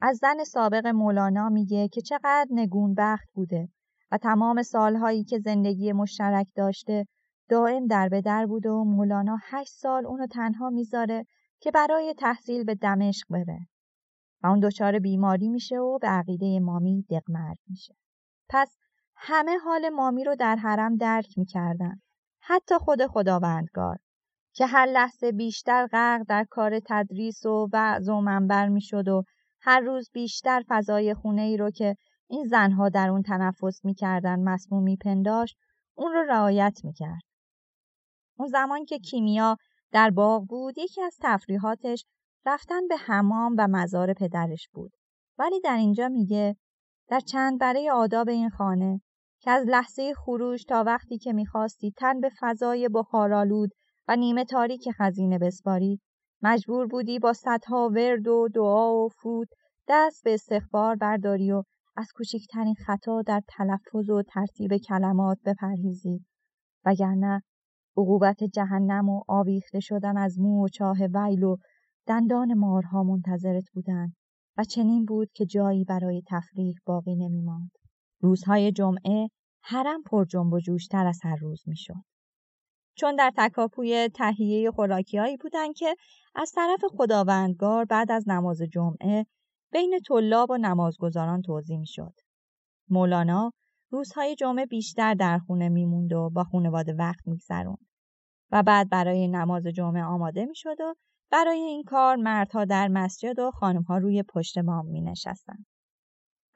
از 0.00 0.16
زن 0.16 0.44
سابق 0.44 0.86
مولانا 0.86 1.48
میگه 1.48 1.88
که 1.88 2.00
چقدر 2.00 2.46
نگون 2.50 2.94
بخت 2.94 3.28
بوده 3.34 3.68
و 4.10 4.18
تمام 4.18 4.62
سالهایی 4.62 5.24
که 5.24 5.38
زندگی 5.38 5.92
مشترک 5.92 6.46
داشته 6.56 7.06
دائم 7.48 7.86
در 7.86 8.08
به 8.08 8.20
در 8.20 8.46
بود 8.46 8.66
و 8.66 8.84
مولانا 8.84 9.38
هشت 9.42 9.72
سال 9.72 10.06
اونو 10.06 10.26
تنها 10.26 10.70
می‌ذاره 10.70 11.26
که 11.60 11.70
برای 11.70 12.14
تحصیل 12.18 12.64
به 12.64 12.74
دمشق 12.74 13.26
بره 13.30 13.58
و 14.42 14.46
اون 14.46 14.60
دچار 14.60 14.98
بیماری 14.98 15.48
میشه 15.48 15.78
و 15.78 15.98
به 15.98 16.08
عقیده 16.08 16.60
مامی 16.60 17.02
دقمرد 17.10 17.58
میشه. 17.66 17.94
پس 18.48 18.76
همه 19.16 19.58
حال 19.58 19.88
مامی 19.88 20.24
رو 20.24 20.36
در 20.36 20.56
حرم 20.56 20.96
درک 20.96 21.38
می‌کردن 21.38 22.00
حتی 22.40 22.74
خود 22.78 23.06
خداوندگار. 23.06 23.98
که 24.52 24.66
هر 24.66 24.86
لحظه 24.86 25.32
بیشتر 25.32 25.86
غرق 25.86 26.22
در 26.28 26.46
کار 26.50 26.80
تدریس 26.86 27.46
و 27.46 27.68
وعظ 27.72 28.08
و 28.08 28.20
منبر 28.20 28.68
می‌شد 28.68 29.08
و 29.08 29.22
هر 29.60 29.80
روز 29.80 30.10
بیشتر 30.12 30.64
فضای 30.68 31.14
خونه 31.14 31.42
ای 31.42 31.56
رو 31.56 31.70
که 31.70 31.96
این 32.30 32.44
زنها 32.44 32.88
در 32.88 33.08
اون 33.08 33.22
تنفس 33.22 33.84
می‌کردن 33.84 34.40
مسموم 34.40 34.82
میپنداشت 34.82 35.56
اون 35.94 36.12
رو 36.12 36.24
رعایت 36.28 36.80
می‌کرد. 36.84 37.22
اون 38.38 38.48
زمان 38.48 38.84
که 38.84 38.98
کیمیا 38.98 39.56
در 39.92 40.10
باغ 40.10 40.46
بود 40.46 40.78
یکی 40.78 41.02
از 41.02 41.16
تفریحاتش 41.22 42.04
رفتن 42.46 42.88
به 42.88 42.96
حمام 42.96 43.54
و 43.58 43.68
مزار 43.70 44.14
پدرش 44.14 44.68
بود. 44.72 44.92
ولی 45.38 45.60
در 45.60 45.76
اینجا 45.76 46.08
میگه 46.08 46.56
در 47.08 47.20
چند 47.20 47.58
برای 47.58 47.90
آداب 47.90 48.28
این 48.28 48.50
خانه 48.50 49.00
که 49.40 49.50
از 49.50 49.66
لحظه 49.66 50.14
خروج 50.14 50.64
تا 50.64 50.84
وقتی 50.86 51.18
که 51.18 51.32
می‌خواستی 51.32 51.92
تن 51.96 52.20
به 52.20 52.30
فضای 52.40 52.88
بخارالود 52.88 53.70
و 54.08 54.16
نیمه 54.16 54.44
تاریک 54.44 54.88
خزینه 54.90 55.38
بسپاری 55.38 56.00
مجبور 56.42 56.86
بودی 56.86 57.18
با 57.18 57.32
صدها 57.32 57.90
ورد 57.94 58.28
و 58.28 58.48
دعا 58.54 58.94
و 58.94 59.08
فوت 59.08 59.48
دست 59.88 60.24
به 60.24 60.34
استخبار 60.34 60.96
برداری 60.96 61.52
و 61.52 61.62
از 61.96 62.08
کوچکترین 62.14 62.74
خطا 62.74 63.22
در 63.22 63.42
تلفظ 63.48 64.10
و 64.10 64.22
ترتیب 64.22 64.76
کلمات 64.76 65.38
بپرهیزی 65.44 66.24
وگرنه 66.84 67.42
عقوبت 67.96 68.44
جهنم 68.44 69.08
و 69.08 69.22
آویخته 69.28 69.80
شدن 69.80 70.16
از 70.16 70.38
مو 70.38 70.64
و 70.64 70.68
چاه 70.68 70.98
ویل 71.14 71.44
و 71.44 71.56
دندان 72.06 72.54
مارها 72.54 73.02
منتظرت 73.02 73.64
بودند 73.74 74.16
و 74.58 74.64
چنین 74.64 75.04
بود 75.04 75.30
که 75.34 75.46
جایی 75.46 75.84
برای 75.84 76.22
تفریح 76.28 76.74
باقی 76.86 77.16
نمیماند. 77.16 77.70
روزهای 78.20 78.72
جمعه 78.72 79.28
حرم 79.62 80.02
پر 80.02 80.24
جنب 80.24 80.52
و 80.52 80.60
جوشتر 80.60 81.06
از 81.06 81.20
هر 81.22 81.36
روز 81.36 81.62
می‌شد. 81.66 82.02
چون 82.98 83.16
در 83.16 83.32
تکاپوی 83.36 84.08
تهیه 84.08 84.70
خوراکیهایی 84.70 85.36
بودند 85.36 85.74
که 85.74 85.96
از 86.34 86.52
طرف 86.52 86.80
خداوندگار 86.96 87.84
بعد 87.84 88.12
از 88.12 88.28
نماز 88.28 88.62
جمعه 88.62 89.26
بین 89.72 90.00
طلاب 90.08 90.50
و 90.50 90.56
نمازگزاران 90.56 91.42
توضیح 91.42 91.78
می‌شد. 91.78 92.14
مولانا 92.90 93.52
روزهای 93.90 94.34
جمعه 94.34 94.66
بیشتر 94.66 95.14
در 95.14 95.38
خونه 95.38 95.68
میموند 95.68 96.12
و 96.12 96.30
با 96.30 96.44
خانواده 96.44 96.92
وقت 96.92 97.26
میگذروند. 97.26 97.86
و 98.50 98.62
بعد 98.62 98.88
برای 98.88 99.28
نماز 99.28 99.66
جمعه 99.66 100.04
آماده 100.04 100.44
می 100.44 100.56
شد 100.56 100.80
و 100.80 100.94
برای 101.30 101.58
این 101.58 101.82
کار 101.82 102.16
مردها 102.16 102.64
در 102.64 102.88
مسجد 102.88 103.38
و 103.38 103.50
خانمها 103.50 103.98
روی 103.98 104.22
پشت 104.22 104.58
مام 104.58 104.86
می 104.86 105.00
نشستن. 105.00 105.64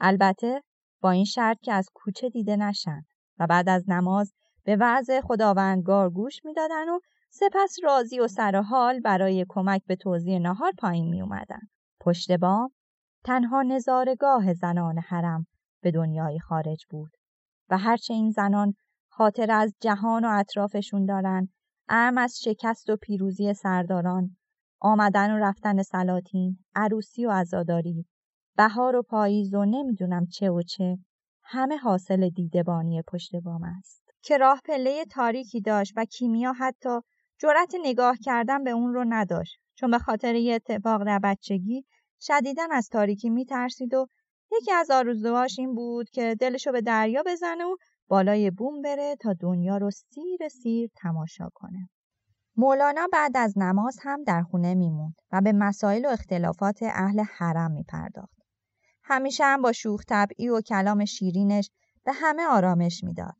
البته 0.01 0.63
با 1.03 1.11
این 1.11 1.25
شرط 1.25 1.61
که 1.61 1.73
از 1.73 1.89
کوچه 1.95 2.29
دیده 2.29 2.57
نشن 2.57 3.03
و 3.39 3.47
بعد 3.47 3.69
از 3.69 3.91
نماز 3.91 4.33
به 4.65 4.77
وضع 4.81 5.21
خداوندگار 5.21 6.11
گوش 6.11 6.45
می‌دادن 6.45 6.89
و 6.89 6.99
سپس 7.31 7.77
راضی 7.83 8.21
و 8.21 8.29
سرحال 8.29 9.01
برای 9.01 9.47
کمک 9.49 9.83
به 9.87 9.97
توضیح 9.97 10.39
نهار 10.39 10.73
پایین 10.79 11.09
می 11.09 11.23
اومدن. 11.23 11.61
پشت 12.01 12.33
بام 12.33 12.71
تنها 13.25 13.63
نظارگاه 13.63 14.55
زنان 14.55 14.99
حرم 14.99 15.47
به 15.83 15.91
دنیای 15.91 16.39
خارج 16.39 16.87
بود 16.91 17.11
و 17.71 17.79
هرچه 17.79 18.15
این 18.15 18.31
زنان 18.31 18.75
خاطر 19.09 19.51
از 19.51 19.75
جهان 19.81 20.25
و 20.25 20.29
اطرافشون 20.29 21.07
دارن 21.07 21.49
ارم 21.89 22.19
از 22.19 22.41
شکست 22.43 22.91
و 22.91 22.97
پیروزی 22.97 23.55
سرداران 23.55 24.37
آمدن 24.81 25.31
و 25.31 25.39
رفتن 25.39 25.83
سلاطین 25.83 26.59
عروسی 26.75 27.27
و 27.27 27.31
عزاداری 27.31 28.07
بهار 28.57 28.97
و 28.97 29.03
پاییز 29.03 29.55
و 29.55 29.65
نمی‌دونم 29.65 30.27
چه 30.27 30.51
و 30.51 30.63
چه 30.63 30.99
همه 31.43 31.77
حاصل 31.77 32.29
دیدبانی 32.29 33.03
پشت 33.03 33.37
بام 33.37 33.65
است 33.65 34.02
که 34.23 34.39
راه 34.39 34.61
پله 34.65 35.05
تاریکی 35.05 35.61
داشت 35.61 35.93
و 35.97 36.05
کیمیا 36.05 36.53
حتی 36.53 37.01
جرأت 37.39 37.75
نگاه 37.85 38.17
کردن 38.17 38.65
به 38.65 38.71
اون 38.71 38.95
رو 38.95 39.05
نداشت 39.09 39.57
چون 39.75 39.91
به 39.91 39.99
خاطر 39.99 40.35
یه 40.35 40.55
اتفاق 40.55 41.05
در 41.05 41.19
بچگی 41.19 41.85
شدیدن 42.21 42.73
از 42.73 42.89
تاریکی 42.89 43.31
میترسید 43.31 43.95
و 43.95 44.07
یکی 44.53 44.73
از 44.73 44.91
آرزوهاش 44.91 45.59
این 45.59 45.75
بود 45.75 46.11
که 46.11 46.37
دلشو 46.41 46.73
به 46.73 46.81
دریا 46.81 47.23
بزنه 47.27 47.65
و 47.65 47.77
بالای 48.09 48.51
بوم 48.51 48.83
بره 48.83 49.17
تا 49.21 49.33
دنیا 49.41 49.77
رو 49.77 49.91
سیر 49.91 50.49
سیر 50.49 50.91
تماشا 50.97 51.49
کنه. 51.55 51.89
مولانا 52.57 53.09
بعد 53.13 53.37
از 53.37 53.59
نماز 53.59 53.99
هم 54.03 54.25
در 54.25 54.43
خونه 54.43 54.75
میموند 54.75 55.15
و 55.33 55.41
به 55.41 55.53
مسائل 55.53 56.05
و 56.05 56.09
اختلافات 56.09 56.79
اهل 56.83 57.21
حرم 57.21 57.71
میپرداخت. 57.71 58.37
همیشه 59.05 59.45
هم 59.45 59.63
با 59.63 59.73
شوخ 59.73 60.05
طبعی 60.09 60.49
و 60.49 60.61
کلام 60.61 61.05
شیرینش 61.05 61.71
به 62.05 62.13
همه 62.13 62.47
آرامش 62.47 63.05
می‌داد. 63.05 63.37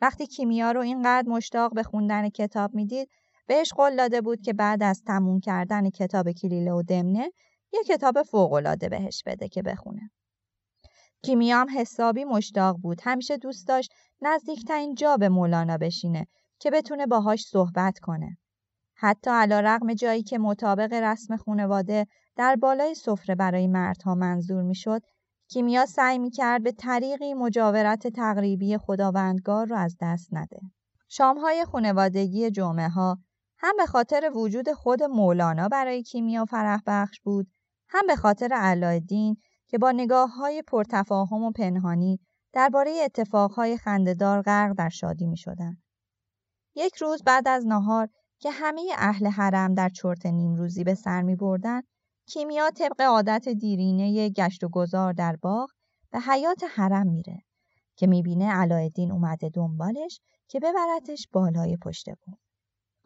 وقتی 0.00 0.26
کیمیا 0.26 0.72
رو 0.72 0.80
اینقدر 0.80 1.28
مشتاق 1.28 1.74
به 1.74 1.82
خوندن 1.82 2.28
کتاب 2.28 2.74
می‌دید 2.74 3.10
بهش 3.46 3.72
قول 3.72 3.96
داده 3.96 4.20
بود 4.20 4.40
که 4.40 4.52
بعد 4.52 4.82
از 4.82 5.02
تموم 5.06 5.40
کردن 5.40 5.90
کتاب 5.90 6.32
کلیله 6.32 6.72
و 6.72 6.82
دمنه 6.82 7.32
یه 7.72 7.82
کتاب 7.88 8.22
فوقالعاده 8.22 8.88
بهش 8.88 9.22
بده 9.26 9.48
که 9.48 9.62
بخونه. 9.62 10.10
کیمیا 11.22 11.60
هم 11.60 11.78
حسابی 11.78 12.24
مشتاق 12.24 12.76
بود. 12.76 13.00
همیشه 13.02 13.36
دوست 13.36 13.68
داشت 13.68 13.92
نزدیکترین 14.22 14.94
جا 14.94 15.16
به 15.16 15.28
مولانا 15.28 15.78
بشینه 15.78 16.26
که 16.58 16.70
بتونه 16.70 17.06
باهاش 17.06 17.42
صحبت 17.42 17.98
کنه. 17.98 18.38
حتی 18.94 19.30
علا 19.30 19.60
رقم 19.60 19.94
جایی 19.94 20.22
که 20.22 20.38
مطابق 20.38 20.92
رسم 20.92 21.36
خونواده 21.36 22.06
در 22.36 22.56
بالای 22.56 22.94
سفره 22.94 23.34
برای 23.34 23.66
مردها 23.66 24.14
منظور 24.14 24.62
می‌شد 24.62 25.02
کیمیا 25.48 25.86
سعی 25.86 26.18
می‌کرد 26.18 26.62
به 26.62 26.72
طریقی 26.72 27.34
مجاورت 27.34 28.08
تقریبی 28.08 28.78
خداوندگار 28.78 29.66
رو 29.66 29.76
از 29.76 29.96
دست 30.00 30.28
نده. 30.32 30.60
شامهای 31.08 31.64
خونوادگی 31.64 32.50
جمعه 32.50 32.88
ها 32.88 33.18
هم 33.58 33.76
به 33.76 33.86
خاطر 33.86 34.30
وجود 34.34 34.72
خود 34.72 35.02
مولانا 35.02 35.68
برای 35.68 36.02
کیمیا 36.02 36.44
فرح 36.44 36.80
بخش 36.86 37.20
بود 37.20 37.46
هم 37.88 38.06
به 38.06 38.16
خاطر 38.16 38.48
علایالدین 38.52 39.36
که 39.66 39.78
با 39.78 39.92
نگاه 39.92 40.34
های 40.34 40.62
پرتفاهم 40.62 41.42
و 41.42 41.50
پنهانی 41.50 42.20
درباره 42.52 42.90
اتفاقهای 43.04 43.76
خندهدار 43.76 44.42
غرق 44.42 44.72
در 44.72 44.88
شادی 44.88 45.26
می 45.26 45.36
شدن. 45.36 45.76
یک 46.74 46.96
روز 46.96 47.22
بعد 47.22 47.48
از 47.48 47.66
نهار 47.66 48.08
که 48.38 48.50
همه 48.50 48.82
اهل 48.96 49.26
حرم 49.26 49.74
در 49.74 49.88
چرت 49.88 50.26
نیمروزی 50.26 50.84
به 50.84 50.94
سر 50.94 51.22
می 51.22 51.36
بردن، 51.36 51.82
کیمیا 52.26 52.70
طبق 52.70 53.00
عادت 53.00 53.48
دیرینه 53.48 54.28
گشت 54.28 54.64
و 54.64 54.68
گذار 54.68 55.12
در 55.12 55.36
باغ 55.36 55.70
به 56.10 56.20
حیات 56.20 56.64
حرم 56.74 57.06
میره 57.06 57.42
که 57.96 58.06
می‌بینه 58.06 58.50
علایالدین 58.50 59.12
اومده 59.12 59.48
دنبالش 59.48 60.20
که 60.48 60.60
ببرتش 60.60 61.28
بالای 61.32 61.76
پشت 61.76 62.08
بوم. 62.08 62.38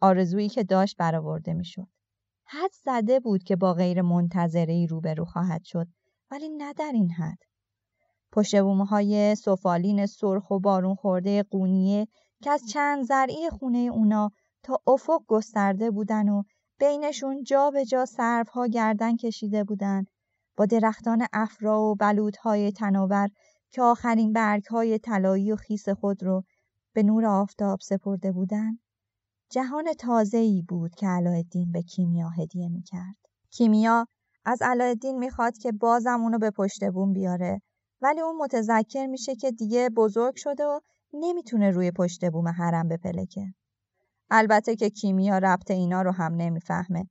آرزویی 0.01 0.49
که 0.49 0.63
داشت 0.63 0.97
برآورده 0.97 1.53
می‌شد. 1.53 1.87
حد 2.45 2.71
زده 2.83 3.19
بود 3.19 3.43
که 3.43 3.55
با 3.55 3.73
غیر 3.73 4.01
منتظره 4.01 4.73
ای 4.73 4.87
روبرو 4.87 5.25
خواهد 5.25 5.63
شد 5.63 5.87
ولی 6.31 6.49
نه 6.49 6.73
در 6.73 6.91
این 6.93 7.11
حد. 7.11 7.39
پشت 8.31 8.55
های 8.55 9.35
سفالین 9.35 10.05
سرخ 10.05 10.51
و 10.51 10.59
بارون 10.59 10.95
خورده 10.95 11.43
قونیه 11.43 12.07
که 12.43 12.51
از 12.51 12.63
چند 12.69 13.03
زرعی 13.03 13.49
خونه 13.49 13.77
اونا 13.77 14.31
تا 14.63 14.81
افق 14.87 15.21
گسترده 15.27 15.91
بودن 15.91 16.29
و 16.29 16.43
بینشون 16.81 17.43
جا 17.43 17.71
به 17.71 17.85
جا 17.85 18.05
ها 18.53 18.67
گردن 18.67 19.17
کشیده 19.17 19.63
بودن 19.63 20.05
با 20.57 20.65
درختان 20.65 21.25
افرا 21.33 21.81
و 21.81 21.95
های 22.41 22.71
تناور 22.71 23.29
که 23.71 23.81
آخرین 23.81 24.33
برگ 24.33 24.65
های 24.65 24.99
طلایی 24.99 25.51
و 25.51 25.55
خیس 25.55 25.89
خود 25.89 26.23
رو 26.23 26.43
به 26.93 27.03
نور 27.03 27.25
آفتاب 27.25 27.79
سپرده 27.81 28.31
بودن 28.31 28.79
جهان 29.51 29.93
ای 30.33 30.63
بود 30.69 30.95
که 30.95 31.07
علایالدین 31.07 31.71
به 31.71 31.81
کیمیا 31.81 32.29
هدیه 32.29 32.69
می‌کرد. 32.69 33.15
کیمیا 33.51 34.07
از 34.45 34.61
علایالدین 34.61 35.19
می‌خواد 35.19 35.57
که 35.57 35.71
بازم 35.71 36.21
اونو 36.21 36.39
به 36.39 36.51
پشت 36.51 36.83
بوم 36.83 37.13
بیاره 37.13 37.61
ولی 38.01 38.21
اون 38.21 38.37
متذکر 38.37 39.05
میشه 39.05 39.35
که 39.35 39.51
دیگه 39.51 39.89
بزرگ 39.89 40.35
شده 40.35 40.65
و 40.65 40.79
نمی‌تونه 41.13 41.71
روی 41.71 41.91
پشت 41.91 42.25
بوم 42.31 42.47
حرم 42.47 42.87
بپلکه. 42.87 43.53
البته 44.33 44.75
که 44.75 44.89
کیمیا 44.89 45.37
ربط 45.37 45.71
اینا 45.71 46.01
رو 46.01 46.11
هم 46.11 46.35
نمی‌فهمه 46.35 47.09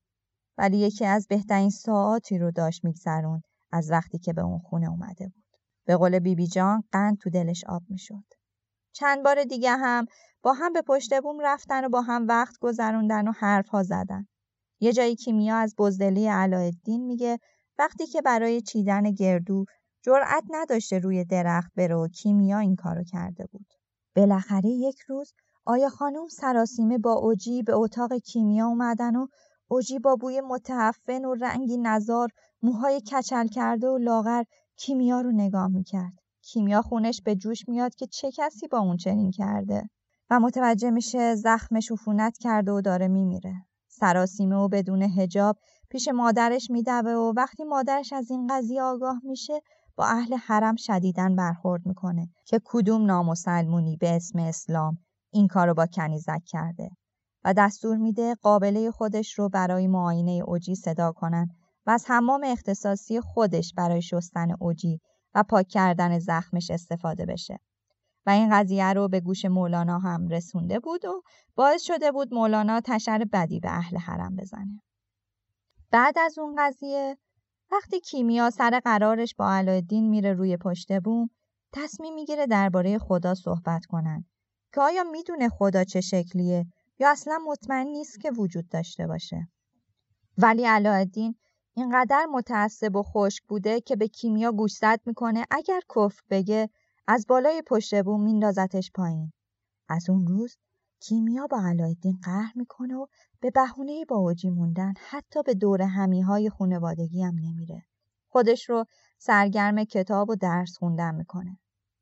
ولی 0.59 0.79
یکی 0.79 1.05
از 1.05 1.27
بهترین 1.29 1.71
ساعاتی 1.71 2.39
رو 2.39 2.51
داشت 2.51 2.85
میگذرون 2.85 3.43
از 3.73 3.91
وقتی 3.91 4.19
که 4.19 4.33
به 4.33 4.43
اون 4.43 4.59
خونه 4.59 4.91
اومده 4.91 5.29
بود. 5.29 5.45
به 5.87 5.97
قول 5.97 6.19
بیبی 6.19 6.35
بی 6.35 6.47
جان 6.47 6.85
قند 6.93 7.19
تو 7.19 7.31
دلش 7.31 7.65
آب 7.65 7.83
می‌شد. 7.89 8.25
چند 8.93 9.25
بار 9.25 9.45
دیگه 9.45 9.71
هم 9.71 10.07
با 10.43 10.53
هم 10.53 10.73
به 10.73 10.83
پشت 10.83 11.21
بوم 11.23 11.41
رفتن 11.41 11.85
و 11.85 11.89
با 11.89 12.01
هم 12.01 12.27
وقت 12.29 12.59
گذروندن 12.61 13.29
و 13.29 13.33
حرفها 13.33 13.83
زدن. 13.83 14.27
یه 14.81 14.93
جایی 14.93 15.17
کیمیا 15.17 15.57
از 15.57 15.75
بزدلی 15.79 16.27
علایالدین 16.27 17.07
میگه 17.07 17.39
وقتی 17.79 18.07
که 18.07 18.23
برای 18.23 18.61
چیدن 18.61 19.11
گردو 19.13 19.65
جرأت 20.03 20.45
نداشته 20.51 20.99
روی 20.99 21.25
درخت 21.25 21.73
بره 21.77 21.95
و 21.95 22.09
کیمیا 22.09 22.59
این 22.59 22.77
کارو 22.77 23.05
کرده 23.05 23.47
بود. 23.47 23.67
بالاخره 24.17 24.71
یک 24.71 25.01
روز 25.09 25.33
آیا 25.64 25.88
خانم 25.88 26.29
سراسیمه 26.29 26.99
با 26.99 27.12
اوجی 27.12 27.62
به 27.62 27.75
اتاق 27.75 28.12
کیمیا 28.12 28.66
اومدن 28.66 29.16
و 29.16 29.27
اوجی 29.68 29.99
با 29.99 30.16
بوی 30.16 30.40
متعفن 30.40 31.25
و 31.25 31.35
رنگی 31.35 31.79
نزار 31.79 32.29
موهای 32.62 33.01
کچل 33.01 33.46
کرده 33.46 33.88
و 33.88 33.99
لاغر 33.99 34.42
کیمیا 34.77 35.20
رو 35.20 35.33
نگاه 35.33 35.68
می‌کرد. 35.68 36.12
کیمیا 36.42 36.83
خونش 36.83 37.23
به 37.23 37.37
جوش 37.37 37.68
میاد 37.68 37.94
که 37.94 38.07
چه 38.07 38.31
کسی 38.31 38.68
با 38.68 38.79
اون 38.79 38.96
چنین 38.96 39.31
کرده 39.31 39.90
و 40.31 40.40
متوجه 40.40 40.90
میشه 40.90 41.35
زخمش 41.35 41.90
عفونت 41.90 42.38
کرده 42.38 42.73
و 42.73 42.81
داره 42.81 43.09
میمیره. 43.09 43.55
سراسیمه 43.88 44.57
و 44.57 44.68
بدون 44.68 45.03
هجاب 45.03 45.57
پیش 45.90 46.09
مادرش 46.09 46.70
میدوه 46.70 47.12
و 47.12 47.33
وقتی 47.37 47.64
مادرش 47.64 48.12
از 48.12 48.31
این 48.31 48.46
قضیه 48.51 48.83
آگاه 48.83 49.20
میشه 49.25 49.61
با 49.96 50.07
اهل 50.07 50.35
حرم 50.35 50.77
شدیدن 50.77 51.37
برخورد 51.37 51.87
می‌کنه 51.87 52.29
که 52.44 52.61
کدوم 52.64 53.07
نامسلمونی 53.07 53.96
به 53.96 54.16
اسم 54.16 54.38
اسلام 54.38 54.99
این 55.33 55.49
کارو 55.49 55.75
با 55.75 55.87
کنیزک 55.87 56.43
کرده 56.47 56.90
و 57.45 57.55
دستور 57.55 57.97
میده 57.97 58.35
قابله 58.35 58.90
خودش 58.90 59.38
رو 59.38 59.49
برای 59.49 59.87
معاینه 59.87 60.43
اوجی 60.47 60.75
صدا 60.75 61.12
کنن 61.12 61.49
و 61.87 61.90
از 61.90 62.05
حمام 62.09 62.45
اختصاصی 62.45 63.21
خودش 63.21 63.75
برای 63.77 64.03
شستن 64.03 64.49
اوجی 64.61 65.01
و 65.35 65.43
پاک 65.43 65.69
کردن 65.69 66.19
زخمش 66.19 66.71
استفاده 66.71 67.27
بشه. 67.27 67.59
و 68.27 68.31
این 68.31 68.49
قضیه 68.53 68.93
رو 68.93 69.09
به 69.09 69.21
گوش 69.21 69.45
مولانا 69.45 69.99
هم 69.99 70.29
رسونده 70.29 70.79
بود 70.79 71.05
و 71.05 71.23
باعث 71.55 71.83
شده 71.83 72.12
بود 72.12 72.35
مولانا 72.35 72.81
تشر 72.81 73.27
بدی 73.33 73.61
به 73.61 73.71
اهل 73.71 73.97
حرم 73.97 74.37
بزنه. 74.37 74.83
بعد 75.90 76.19
از 76.19 76.38
اون 76.38 76.55
قضیه 76.59 77.19
وقتی 77.73 78.01
کیمیا 78.01 78.51
سر 78.51 78.81
قرارش 78.85 79.35
با 79.35 79.53
علایالدین 79.53 80.09
میره 80.09 80.33
روی 80.33 80.57
پشت 80.57 81.01
بوم 81.01 81.31
تصمیم 81.73 82.14
می‌گیره 82.14 82.47
درباره 82.47 82.99
خدا 82.99 83.35
صحبت 83.35 83.87
کنن 83.87 84.25
که 84.73 84.81
آیا 84.81 85.05
می‌دونه 85.05 85.49
خدا 85.49 85.85
چه 85.85 86.01
شکلیه 86.01 86.67
یا 86.99 87.11
اصلا 87.11 87.39
مطمئن 87.47 87.87
نیست 87.87 88.21
که 88.21 88.31
وجود 88.31 88.69
داشته 88.69 89.07
باشه. 89.07 89.49
ولی 90.39 90.65
علایالدین 90.65 91.35
اینقدر 91.75 92.27
متعصب 92.33 92.97
و 92.97 93.03
خشک 93.03 93.43
بوده 93.49 93.81
که 93.81 93.97
به 93.97 94.09
کیمیا 94.09 94.53
گوشزد 94.53 95.01
می‌کنه 95.07 95.45
اگر 95.51 95.81
کفر 95.97 96.23
بگه 96.31 96.71
از 97.07 97.27
بالای 97.29 97.63
پشت 97.67 98.03
بوم 98.03 98.23
میندازتش 98.23 98.91
پایین. 98.95 99.33
از 99.89 100.11
اون 100.11 100.27
روز 100.27 100.57
کیمیا 101.01 101.47
با 101.47 101.61
علایالدین 101.65 102.19
قهر 102.23 102.53
می‌کنه 102.55 102.95
و 102.95 103.07
به 103.41 103.51
بهونه 103.51 104.05
با 104.05 104.17
اوجی 104.17 104.51
موندن 104.51 104.95
حتی 105.09 105.43
به 105.43 105.55
دور 105.55 105.83
همیهای 105.83 106.51
خونوادگی 106.51 107.23
هم 107.23 107.35
نمیره. 107.35 107.87
خودش 108.29 108.71
رو 108.71 108.85
سرگرم 109.19 109.85
کتاب 109.85 110.31
و 110.31 110.37
درس 110.37 110.77
خوندن 110.79 111.15
می‌کنه. 111.15 111.59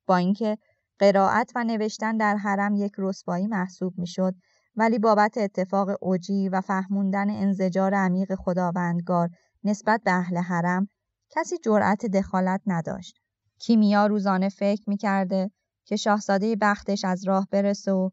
با 0.06 0.16
اینکه 0.16 0.58
قرائت 0.98 1.52
و 1.54 1.64
نوشتن 1.64 2.16
در 2.16 2.36
حرم 2.36 2.74
یک 2.74 2.92
رسوایی 2.98 3.46
محسوب 3.46 3.98
می‌شد 3.98 4.34
ولی 4.76 4.98
بابت 4.98 5.38
اتفاق 5.38 5.88
اوجی 6.00 6.48
و 6.48 6.60
فهموندن 6.60 7.30
انزجار 7.30 7.94
عمیق 7.94 8.34
خداوندگار 8.34 9.28
نسبت 9.64 10.02
به 10.04 10.12
اهل 10.12 10.36
حرم 10.36 10.88
کسی 11.30 11.58
جرأت 11.64 12.06
دخالت 12.06 12.60
نداشت. 12.66 13.20
کیمیا 13.58 14.06
روزانه 14.06 14.48
فکر 14.48 14.82
می‌کرده 14.86 15.50
که 15.84 15.96
شاهزاده 15.96 16.56
بختش 16.56 17.04
از 17.04 17.26
راه 17.26 17.48
برسه 17.50 17.92
و 17.92 18.10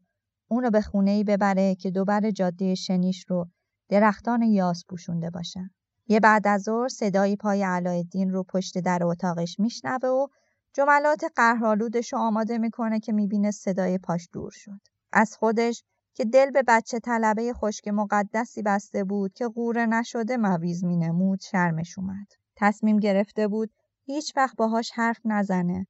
اونو 0.48 0.70
به 0.70 0.80
خونه 0.80 1.10
ای 1.10 1.24
ببره 1.24 1.74
که 1.74 1.90
دوبر 1.90 2.30
جاده 2.30 2.74
شنیش 2.74 3.24
رو 3.28 3.48
درختان 3.88 4.42
یاس 4.42 4.84
پوشونده 4.88 5.30
باشن. 5.30 5.70
یه 6.08 6.20
بعد 6.20 6.48
از 6.48 6.62
ظهر 6.62 6.88
صدای 6.88 7.36
پای 7.36 7.62
علایالدین 7.62 8.30
رو 8.30 8.42
پشت 8.42 8.78
در 8.78 9.04
اتاقش 9.04 9.60
میشنوه 9.60 10.08
و 10.08 10.26
جملات 10.76 11.24
قهرآلودش 11.36 12.12
رو 12.12 12.18
آماده 12.18 12.58
می‌کنه 12.58 13.00
که 13.00 13.12
می‌بینه 13.12 13.50
صدای 13.50 13.98
پاش 13.98 14.28
دور 14.32 14.50
شد. 14.50 14.80
از 15.12 15.36
خودش 15.36 15.84
که 16.14 16.24
دل 16.24 16.50
به 16.50 16.62
بچه 16.68 16.98
طلبه 16.98 17.52
خشک 17.52 17.88
مقدسی 17.88 18.62
بسته 18.62 19.04
بود 19.04 19.32
که 19.32 19.48
قوره 19.48 19.86
نشده 19.86 20.36
مویز 20.36 20.84
مینمود 20.84 21.40
شرمش 21.40 21.98
اومد. 21.98 22.26
تصمیم 22.56 22.96
گرفته 22.96 23.48
بود 23.48 23.70
هیچ 24.04 24.36
وقت 24.36 24.56
باهاش 24.56 24.90
حرف 24.94 25.20
نزنه. 25.24 25.86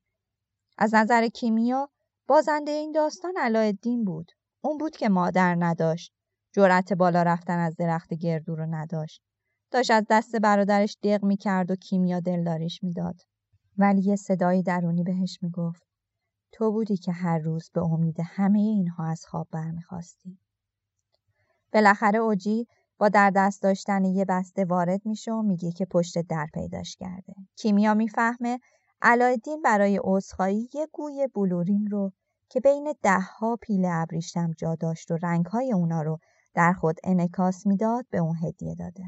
از 0.79 0.95
نظر 0.95 1.29
کیمیا 1.29 1.89
بازنده 2.27 2.71
این 2.71 2.93
داستان 2.93 3.35
علایالدین 3.39 4.05
بود. 4.05 4.33
اون 4.61 4.79
بود 4.79 4.97
که 4.97 5.09
مادر 5.09 5.57
نداشت. 5.59 6.13
جرأت 6.53 6.93
بالا 6.93 7.23
رفتن 7.23 7.59
از 7.59 7.77
درخت 7.77 8.15
گردو 8.15 8.57
رو 8.57 8.67
نداشت. 8.75 9.23
داشت 9.71 9.91
از 9.91 10.05
دست 10.11 10.37
برادرش 10.37 10.97
دق 11.03 11.25
می‌کرد 11.25 11.71
و 11.71 11.77
کیمیا 11.77 12.21
دلداریش 12.21 12.83
می‌داد. 12.83 13.17
ولی 13.79 14.03
یه 14.03 14.17
صدایی 14.17 14.63
درونی 14.63 15.03
بهش 15.03 15.39
می‌گفت 15.43 15.83
تو 16.53 16.73
بودی 16.73 16.97
که 16.97 17.13
هر 17.13 17.39
روز 17.39 17.71
به 17.75 17.83
امید 17.83 18.17
همه 18.21 18.59
اینها 18.59 19.05
از 19.07 19.27
خواب 19.27 19.49
برمیخواستی. 19.51 20.39
بالاخره 21.73 22.19
اوجی 22.19 22.67
با 22.99 23.09
در 23.09 23.31
دست 23.31 23.63
داشتن 23.63 24.05
یه 24.05 24.25
بسته 24.25 24.65
وارد 24.65 25.07
میشه 25.07 25.33
و 25.33 25.43
میگه 25.43 25.73
که 25.73 25.85
پشت 25.85 26.19
در 26.19 26.47
پیداش 26.55 26.97
کرده. 26.97 27.35
کیمیا 27.57 27.95
می‌فهمه 27.95 28.59
علایالدین 29.03 29.63
برای 29.63 30.01
عذرخواهی 30.05 30.69
یه 30.75 30.87
گوی 30.93 31.29
بلورین 31.35 31.91
رو 31.91 32.13
که 32.49 32.61
بین 32.61 32.95
دهها 33.03 33.57
پیل 33.57 33.85
ابریشم 33.85 34.51
جا 34.51 34.75
داشت 34.75 35.11
و 35.11 35.17
رنگهای 35.23 35.73
اونا 35.73 36.03
رو 36.03 36.19
در 36.55 36.73
خود 36.73 36.97
انکاس 37.05 37.67
می‌داد 37.67 38.07
به 38.11 38.19
اون 38.19 38.37
هدیه 38.43 38.75
داده. 38.75 39.05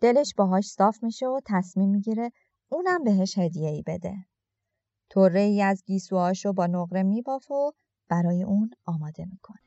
دلش 0.00 0.34
باهاش 0.36 0.66
صاف 0.66 1.02
میشه 1.02 1.26
و 1.26 1.40
تصمیم 1.46 1.90
می‌گیره 1.90 2.30
اونم 2.72 3.04
بهش 3.04 3.38
هدیه 3.38 3.68
ای 3.68 3.82
بده. 3.86 4.14
طره 5.10 5.40
ای 5.40 5.62
از 5.62 5.84
گیسوهاشو 5.86 6.52
با 6.52 6.66
نقره 6.66 7.02
میبافه 7.02 7.54
و 7.54 7.72
برای 8.08 8.42
اون 8.42 8.70
آماده 8.86 9.24
می‌کنه. 9.24 9.58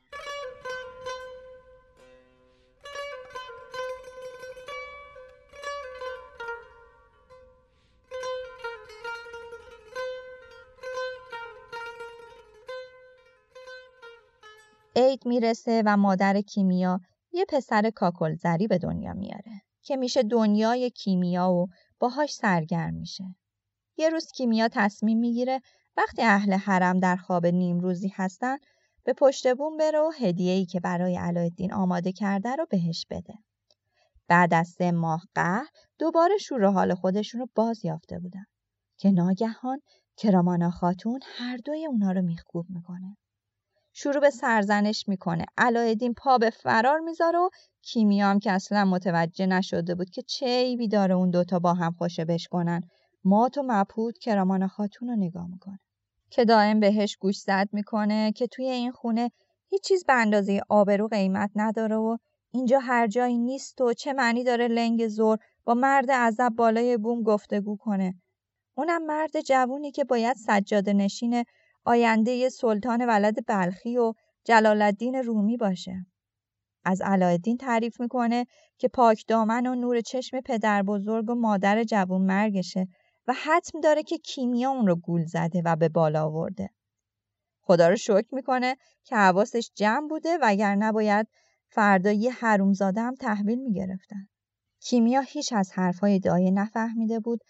عید 14.96 15.26
می‌رسه 15.26 15.82
و 15.86 15.96
مادر 15.96 16.40
کیمیا 16.40 17.00
یه 17.32 17.44
پسر 17.48 17.90
کاکلزری 17.90 18.66
به 18.66 18.78
دنیا 18.78 19.12
میاره 19.12 19.62
که 19.82 19.96
میشه 19.96 20.22
دنیای 20.22 20.90
کیمیا 20.90 21.50
و 21.50 21.66
باهاش 21.98 22.34
سرگرم 22.34 22.94
میشه. 22.94 23.24
یه 23.96 24.08
روز 24.08 24.26
کیمیا 24.32 24.68
تصمیم 24.72 25.18
می‌گیره 25.18 25.60
وقتی 25.96 26.22
اهل 26.22 26.52
حرم 26.52 27.00
در 27.00 27.16
خواب 27.16 27.46
نیمروزی 27.46 28.12
هستن 28.14 28.56
به 29.04 29.12
پشت 29.12 29.54
بوم 29.54 29.76
بره 29.76 29.98
و 29.98 30.10
هدیه‌ای 30.20 30.66
که 30.66 30.80
برای 30.80 31.16
علایالدین 31.16 31.72
آماده 31.72 32.12
کرده 32.12 32.56
رو 32.56 32.66
بهش 32.70 33.06
بده. 33.10 33.34
بعد 34.28 34.54
از 34.54 34.68
سه 34.68 34.92
ماه 34.92 35.22
قهر 35.34 35.66
دوباره 35.98 36.36
شور 36.38 36.64
حال 36.64 36.94
خودشون 36.94 37.40
رو 37.40 37.48
باز 37.54 37.84
یافته 37.84 38.18
بودن 38.18 38.44
که 38.98 39.10
ناگهان 39.10 39.80
کرامانا 40.16 40.70
خاتون 40.70 41.20
هر 41.22 41.56
دوی 41.56 41.86
اونا 41.86 42.12
رو 42.12 42.22
میخکوب 42.22 42.66
می‌کنه. 42.68 43.16
شروع 43.96 44.20
به 44.20 44.30
سرزنش 44.30 45.08
می‌کنه. 45.08 45.44
علایالدین 45.58 46.14
پا 46.14 46.38
به 46.38 46.50
فرار 46.50 46.98
می‌ذاره 47.00 47.38
و 47.38 47.48
کیمیا 47.82 48.26
هم 48.26 48.38
که 48.38 48.52
اصلا 48.52 48.84
متوجه 48.84 49.46
نشده 49.46 49.94
بود 49.94 50.10
که 50.10 50.22
چه 50.22 50.46
عیبی 50.46 50.88
داره 50.88 51.14
اون 51.14 51.30
دوتا 51.30 51.58
با 51.58 51.74
هم 51.74 51.92
خوشه 51.92 52.24
بشکنن 52.24 52.80
مات 53.24 53.58
و 53.58 53.62
مبهوت 53.66 54.18
کرامان 54.18 54.66
خاتون 54.66 55.08
رو 55.08 55.16
نگاه 55.16 55.46
می‌کنه. 55.46 55.78
که 56.30 56.44
دائم 56.44 56.80
بهش 56.80 57.16
گوش 57.16 57.38
زد 57.38 57.68
می‌کنه 57.72 58.32
که 58.32 58.46
توی 58.46 58.70
این 58.70 58.92
خونه 58.92 59.30
هیچ 59.68 59.82
چیز 59.82 60.04
به 60.04 60.12
اندازه 60.12 60.60
آبرو 60.68 61.08
قیمت 61.08 61.50
نداره 61.54 61.96
و 61.96 62.16
اینجا 62.50 62.78
هر 62.78 63.06
جایی 63.06 63.38
نیست 63.38 63.80
و 63.80 63.92
چه 63.92 64.12
معنی 64.12 64.44
داره 64.44 64.68
لنگ 64.68 65.08
زور 65.08 65.38
با 65.64 65.74
مرد 65.74 66.10
عذب 66.10 66.48
بالای 66.48 66.96
بوم 66.96 67.22
گفتگو 67.22 67.76
کنه. 67.76 68.14
اونم 68.74 69.06
مرد 69.06 69.40
جوونی 69.40 69.90
که 69.90 70.04
باید 70.04 70.36
سجاده 70.36 70.92
نشین 70.92 71.44
آینده 71.84 72.48
سلطان 72.48 73.06
ولد 73.06 73.46
بلخی 73.46 73.98
و 73.98 74.12
جلال 74.44 74.82
الدین 74.82 75.14
رومی 75.14 75.56
باشه. 75.56 76.06
از 76.84 77.02
علایالدین 77.02 77.56
تعریف 77.56 78.00
می‌کنه 78.00 78.46
که 78.78 78.88
پاک 78.88 79.24
دامن 79.28 79.66
و 79.66 79.74
نور 79.74 80.00
چشم 80.00 80.40
پدر 80.40 80.82
بزرگ 80.82 81.30
و 81.30 81.34
مادر 81.34 81.84
جوون 81.84 82.22
مرگشه 82.22 82.88
و 83.26 83.34
حتم 83.44 83.80
داره 83.80 84.02
که 84.02 84.18
کیمیا 84.18 84.70
اون 84.70 84.86
رو 84.86 84.96
گول 84.96 85.24
زده 85.24 85.62
و 85.64 85.76
به 85.76 85.88
بالا 85.88 86.24
آورده. 86.24 86.70
خدا 87.60 87.88
رو 87.88 87.96
شکر 87.96 88.28
می‌کنه 88.32 88.76
که 89.04 89.16
حواسش 89.16 89.70
جمع 89.74 90.08
بوده 90.08 90.38
وگرنه 90.42 90.92
باید 90.92 91.28
فردا 91.68 92.12
یه 92.12 92.32
حرومزاده 92.32 93.00
هم 93.00 93.14
تحویل 93.14 93.58
می‌گرفتن. 93.58 94.28
کیمیا 94.80 95.20
هیچ 95.20 95.52
از 95.52 95.72
حرفهای 95.72 96.18
دایه 96.18 96.50
نفهمیده 96.50 97.20
بود 97.20 97.40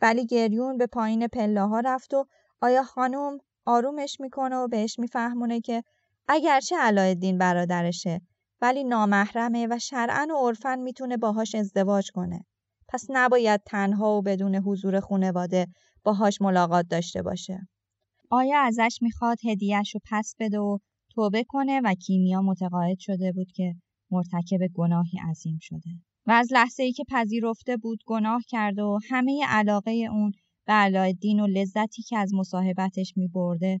ولی 0.00 0.26
گریون 0.26 0.76
به 0.76 0.86
پایین 0.86 1.28
پله 1.28 1.62
ها 1.62 1.80
رفت 1.80 2.14
و 2.14 2.26
آیا 2.60 2.82
خانم 2.82 3.38
آرومش 3.66 4.16
می‌کنه 4.20 4.56
و 4.56 4.68
بهش 4.68 4.98
میفهمونه 4.98 5.60
که 5.60 5.82
اگرچه 6.28 6.76
علایالدین 6.76 7.38
برادرشه 7.38 8.20
ولی 8.60 8.84
نامحرمه 8.84 9.66
و 9.70 9.78
شرعن 9.78 10.30
و 10.30 10.36
عرفن 10.46 10.78
می‌تونه 10.78 11.16
باهاش 11.16 11.54
ازدواج 11.54 12.10
کنه. 12.10 12.44
پس 12.88 13.06
نباید 13.08 13.60
تنها 13.66 14.18
و 14.18 14.22
بدون 14.22 14.54
حضور 14.54 15.00
خونواده 15.00 15.66
باهاش 16.04 16.40
ملاقات 16.40 16.86
داشته 16.90 17.22
باشه. 17.22 17.68
آیا 18.30 18.60
ازش 18.60 18.98
می‌خواد 19.02 19.38
هدیهش 19.46 19.94
رو 19.94 20.00
پس 20.10 20.34
بده 20.38 20.58
و 20.58 20.78
توبه 21.14 21.44
کنه 21.48 21.80
و 21.84 21.94
کیمیا 21.94 22.42
متقاعد 22.42 22.98
شده 22.98 23.32
بود 23.32 23.52
که 23.52 23.74
مرتکب 24.10 24.66
گناهی 24.74 25.18
عظیم 25.30 25.58
شده. 25.60 25.90
و 26.26 26.30
از 26.30 26.52
لحظه 26.52 26.82
ای 26.82 26.92
که 26.92 27.04
پذیرفته 27.10 27.76
بود 27.76 27.98
گناه 28.06 28.42
کرده 28.48 28.82
و 28.82 28.98
همه 29.10 29.44
علاقه 29.46 29.90
اون 29.90 30.32
به 30.66 30.72
علایالدین 30.72 31.40
و 31.40 31.46
لذتی 31.46 32.02
که 32.02 32.18
از 32.18 32.34
مصاحبتش 32.34 33.12
میبرده 33.16 33.80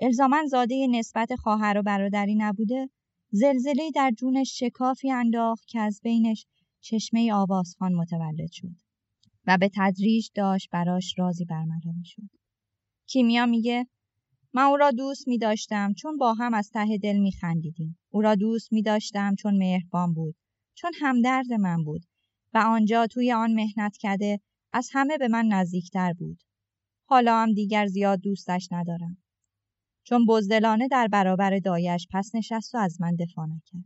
الزاما 0.00 0.46
زاده 0.46 0.86
نسبت 0.90 1.34
خواهر 1.34 1.78
و 1.78 1.82
برادری 1.82 2.34
نبوده 2.34 2.88
زلزله 3.30 3.90
در 3.94 4.12
جونش 4.18 4.58
شکافی 4.58 5.10
انداخت 5.10 5.66
که 5.66 5.80
از 5.80 6.00
بینش 6.02 6.46
چشمه 6.80 7.32
آوازخان 7.32 7.94
متولد 7.94 8.50
شد 8.52 8.76
و 9.46 9.58
به 9.58 9.70
تدریج 9.74 10.28
داشت 10.34 10.68
براش 10.70 11.14
رازی 11.18 11.44
برملا 11.44 11.94
شد. 12.04 12.22
کیمیا 13.06 13.46
میگه 13.46 13.86
من 14.54 14.62
او 14.62 14.76
را 14.76 14.90
دوست 14.90 15.28
می 15.28 15.38
داشتم 15.38 15.92
چون 15.92 16.16
با 16.16 16.34
هم 16.34 16.54
از 16.54 16.70
ته 16.70 16.98
دل 16.98 17.16
می 17.16 17.32
خندیدیم. 17.32 17.98
او 18.10 18.20
را 18.20 18.34
دوست 18.34 18.72
می 18.72 18.82
داشتم 18.82 19.34
چون 19.34 19.56
مهربان 19.56 20.14
بود. 20.14 20.34
چون 20.74 20.92
همدرد 21.00 21.52
من 21.52 21.84
بود 21.84 22.02
و 22.54 22.58
آنجا 22.58 23.06
توی 23.06 23.32
آن 23.32 23.54
مهنت 23.54 23.96
کرده 23.96 24.40
از 24.72 24.88
همه 24.92 25.18
به 25.18 25.28
من 25.28 25.46
نزدیکتر 25.46 26.12
بود. 26.12 26.42
حالا 27.04 27.42
هم 27.42 27.52
دیگر 27.52 27.86
زیاد 27.86 28.20
دوستش 28.20 28.68
ندارم. 28.72 29.16
چون 30.04 30.26
بزدلانه 30.26 30.88
در 30.88 31.08
برابر 31.08 31.58
دایش 31.58 32.06
پس 32.12 32.30
نشست 32.34 32.74
و 32.74 32.78
از 32.78 33.00
من 33.00 33.16
دفاع 33.16 33.46
نکرد. 33.46 33.84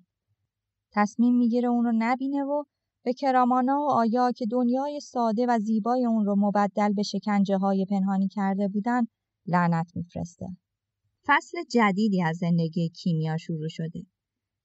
تصمیم 0.93 1.35
می‌گیره 1.35 1.69
اون 1.69 1.85
رو 1.85 1.93
نبینه 1.95 2.45
و 2.45 2.65
به 3.05 3.13
کرامانا 3.13 3.81
و 3.81 3.91
آیا 3.91 4.33
که 4.33 4.47
دنیای 4.47 5.01
ساده 5.01 5.47
و 5.49 5.59
زیبای 5.59 6.07
اون 6.07 6.27
رو 6.27 6.35
مبدل 6.39 6.93
به 6.93 7.03
شکنجه 7.03 7.57
های 7.57 7.87
پنهانی 7.91 8.29
کرده 8.29 8.69
بودن 8.69 9.03
لعنت 9.47 9.97
میفرسته. 9.97 10.47
فصل 11.27 11.59
جدیدی 11.71 12.23
از 12.23 12.37
زندگی 12.37 12.89
کیمیا 12.89 13.37
شروع 13.37 13.69
شده. 13.69 14.07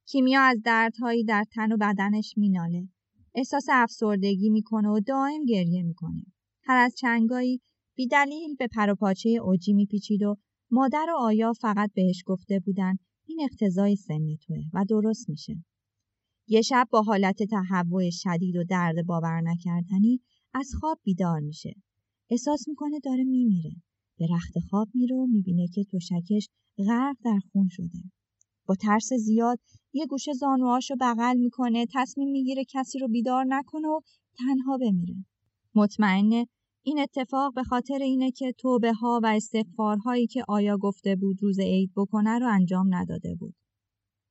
کیمیا 0.05 0.41
از 0.41 0.61
دردهایی 0.65 1.23
در 1.23 1.45
تن 1.55 1.71
و 1.71 1.77
بدنش 1.77 2.33
میناله. 2.37 2.87
احساس 3.35 3.65
افسردگی 3.71 4.49
می‌کنه 4.49 4.89
و 4.89 4.99
دائم 5.07 5.45
گریه 5.45 5.83
می‌کنه. 5.83 6.25
هر 6.63 6.77
از 6.85 6.95
چنگایی 6.97 7.61
بیدلیل 7.95 8.55
به 8.55 8.67
پروپاچه 8.67 9.29
اوجی 9.29 9.73
میپیچید 9.73 10.23
و 10.23 10.35
مادر 10.71 11.05
و 11.09 11.17
آیا 11.19 11.53
فقط 11.53 11.91
بهش 11.95 12.23
گفته 12.25 12.59
بودن 12.59 12.95
این 13.27 13.39
اقتضای 13.41 13.95
سن 13.95 14.35
توه 14.47 14.63
و 14.73 14.85
درست 14.89 15.29
میشه. 15.29 15.63
یه 16.47 16.61
شب 16.61 16.87
با 16.91 17.01
حالت 17.01 17.43
تهوع 17.43 18.09
شدید 18.09 18.55
و 18.55 18.63
درد 18.63 19.05
باور 19.05 19.41
نکردنی 19.41 20.21
از 20.53 20.69
خواب 20.79 20.99
بیدار 21.03 21.39
میشه. 21.39 21.75
احساس 22.29 22.67
می‌کنه 22.67 22.99
داره 22.99 23.23
میمیره. 23.23 23.71
به 24.17 24.27
رخت 24.31 24.59
خواب 24.69 24.89
میره 24.93 25.15
و 25.15 25.25
می‌بینه 25.25 25.67
که 25.67 25.83
توشکش 25.83 26.49
غرق 26.77 27.15
در 27.25 27.39
خون 27.51 27.67
شده. 27.71 28.11
ترس 28.75 29.13
زیاد 29.13 29.59
یه 29.93 30.05
گوشه 30.05 30.33
زانوهاش 30.33 30.91
رو 30.91 30.97
بغل 31.01 31.37
می‌کنه 31.37 31.85
تصمیم 31.93 32.31
می‌گیره 32.31 32.63
کسی 32.69 32.99
رو 32.99 33.07
بیدار 33.07 33.45
نکنه 33.47 33.87
و 33.87 33.99
تنها 34.37 34.77
بمیره. 34.77 35.25
مطمئنه 35.75 36.47
این 36.83 36.99
اتفاق 36.99 37.53
به 37.53 37.63
خاطر 37.63 37.99
اینه 38.01 38.31
که 38.31 38.53
توبه 38.57 38.93
ها 38.93 39.19
و 39.23 39.27
استغفارهایی 39.27 40.27
که 40.27 40.43
آیا 40.47 40.77
گفته 40.77 41.15
بود 41.15 41.37
روز 41.41 41.59
عید 41.59 41.91
بکنه 41.95 42.39
رو 42.39 42.47
انجام 42.47 42.95
نداده 42.95 43.35
بود. 43.35 43.55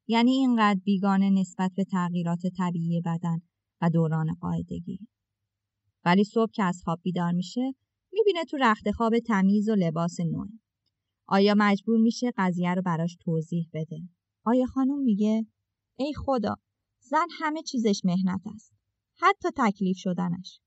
یعنی 0.07 0.31
اینقدر 0.31 0.81
بیگانه 0.85 1.31
نسبت 1.31 1.73
به 1.77 1.85
تغییرات 1.85 2.41
طبیعی 2.59 3.01
بدن 3.01 3.41
و 3.81 3.91
دوران 3.91 4.35
قاعدگی. 4.41 4.99
ولی 6.05 6.25
صبح 6.25 6.51
که 6.53 6.63
از 6.63 6.81
خواب 6.85 6.99
بیدار 7.03 7.33
میشه 7.33 7.75
می‌بینه 8.13 8.45
تو 8.45 8.57
رخت 8.57 8.91
خواب 8.91 9.19
تمیز 9.19 9.69
و 9.69 9.75
لباس 9.75 10.21
نوعه. 10.21 10.49
آیا 11.27 11.55
مجبور 11.59 11.99
میشه 11.99 12.33
قضیه 12.37 12.75
رو 12.75 12.83
براش 12.83 13.17
توضیح 13.21 13.69
بده؟ 13.75 14.01
آیا 14.45 14.67
خانم 14.67 14.99
میگه 14.99 15.47
ای 15.97 16.15
خدا 16.15 16.55
زن 17.01 17.27
همه 17.39 17.63
چیزش 17.63 18.01
مهنت 18.05 18.41
است. 18.55 18.73
حتی 19.17 19.49
تکلیف 19.57 19.97
شدنش. 19.97 20.61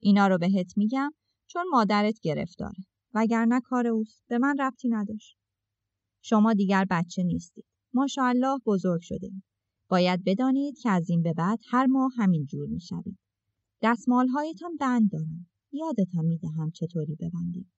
اینا 0.00 0.26
رو 0.26 0.38
بهت 0.38 0.78
میگم 0.78 1.14
چون 1.46 1.64
مادرت 1.70 2.20
گرفتاره. 2.20 2.84
وگرنه 3.14 3.60
کار 3.60 3.86
اوست 3.86 4.24
به 4.28 4.38
من 4.38 4.56
ربطی 4.60 4.88
نداشت. 4.88 5.38
شما 6.22 6.54
دیگر 6.54 6.86
بچه 6.90 7.22
نیستید. 7.22 7.64
ماشاءالله 7.94 8.58
بزرگ 8.66 9.00
شده 9.00 9.30
باید 9.88 10.24
بدانید 10.24 10.78
که 10.78 10.90
از 10.90 11.10
این 11.10 11.22
به 11.22 11.32
بعد 11.32 11.58
هر 11.70 11.86
ماه 11.86 12.10
همین 12.16 12.46
جور 12.46 12.68
می‌شوید. 12.68 13.18
دستمالهایتان 13.82 14.76
بند 14.76 15.10
دارم. 15.10 15.46
یادتان 15.72 16.24
می‌دهم 16.24 16.70
چطوری 16.70 17.14
ببندید. 17.14 17.72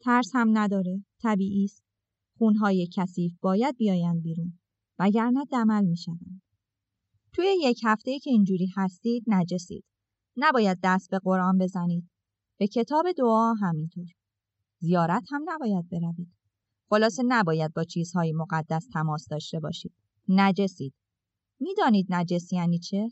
ترس 0.00 0.30
هم 0.34 0.58
نداره. 0.58 1.04
طبیعی 1.22 1.64
است. 1.64 1.84
خونهای 2.40 2.88
کثیف 2.92 3.32
باید 3.40 3.76
بیایند 3.76 4.22
بیرون. 4.22 4.58
وگرنه 4.98 5.44
دمل 5.44 5.84
می‌شوند. 5.84 6.42
توی 7.32 7.46
یک 7.60 7.80
هفته 7.84 8.18
که 8.18 8.30
اینجوری 8.30 8.72
هستید 8.76 9.24
نجسید. 9.26 9.84
نباید 10.36 10.78
دست 10.82 11.10
به 11.10 11.18
قرآن 11.18 11.58
بزنید. 11.58 12.10
به 12.58 12.66
کتاب 12.66 13.12
دعا 13.18 13.52
همینطور. 13.52 14.06
زیارت 14.78 15.22
هم 15.30 15.42
نباید 15.46 15.88
بروید. 15.88 16.34
خلاصه 16.90 17.22
نباید 17.26 17.74
با 17.74 17.84
چیزهای 17.84 18.32
مقدس 18.32 18.88
تماس 18.92 19.28
داشته 19.28 19.60
باشید. 19.60 19.92
نجسید. 20.28 20.94
می‌دانید 21.60 22.06
نجس 22.10 22.52
یعنی 22.52 22.78
چه؟ 22.78 23.10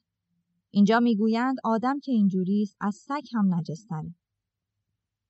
اینجا 0.71 1.01
می‌گویند 1.01 1.57
آدم 1.65 2.01
که 2.01 2.13
اینجوری 2.13 2.63
است 2.63 2.77
از 2.81 2.95
سگ 2.95 3.23
هم 3.35 3.55
نجستره. 3.55 4.15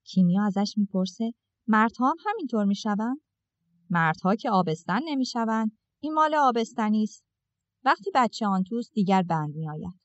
کیمیا 0.05 0.45
ازش 0.45 0.75
می‌پرسه 0.77 1.33
مردها 1.67 2.09
هم 2.09 2.17
همینطور 2.27 2.65
می‌شوند؟ 2.65 3.28
مردها 3.91 4.35
که 4.35 4.51
آبستن 4.51 5.01
نمی‌شوند 5.05 5.79
این 6.01 6.15
مال 6.15 6.35
آبستنی 6.35 7.03
است. 7.03 7.25
وقتی 7.85 8.11
بچه 8.15 8.47
آن 8.47 8.65
توست 8.65 8.93
دیگر 8.93 9.23
بند 9.23 9.55
میآید. 9.55 10.01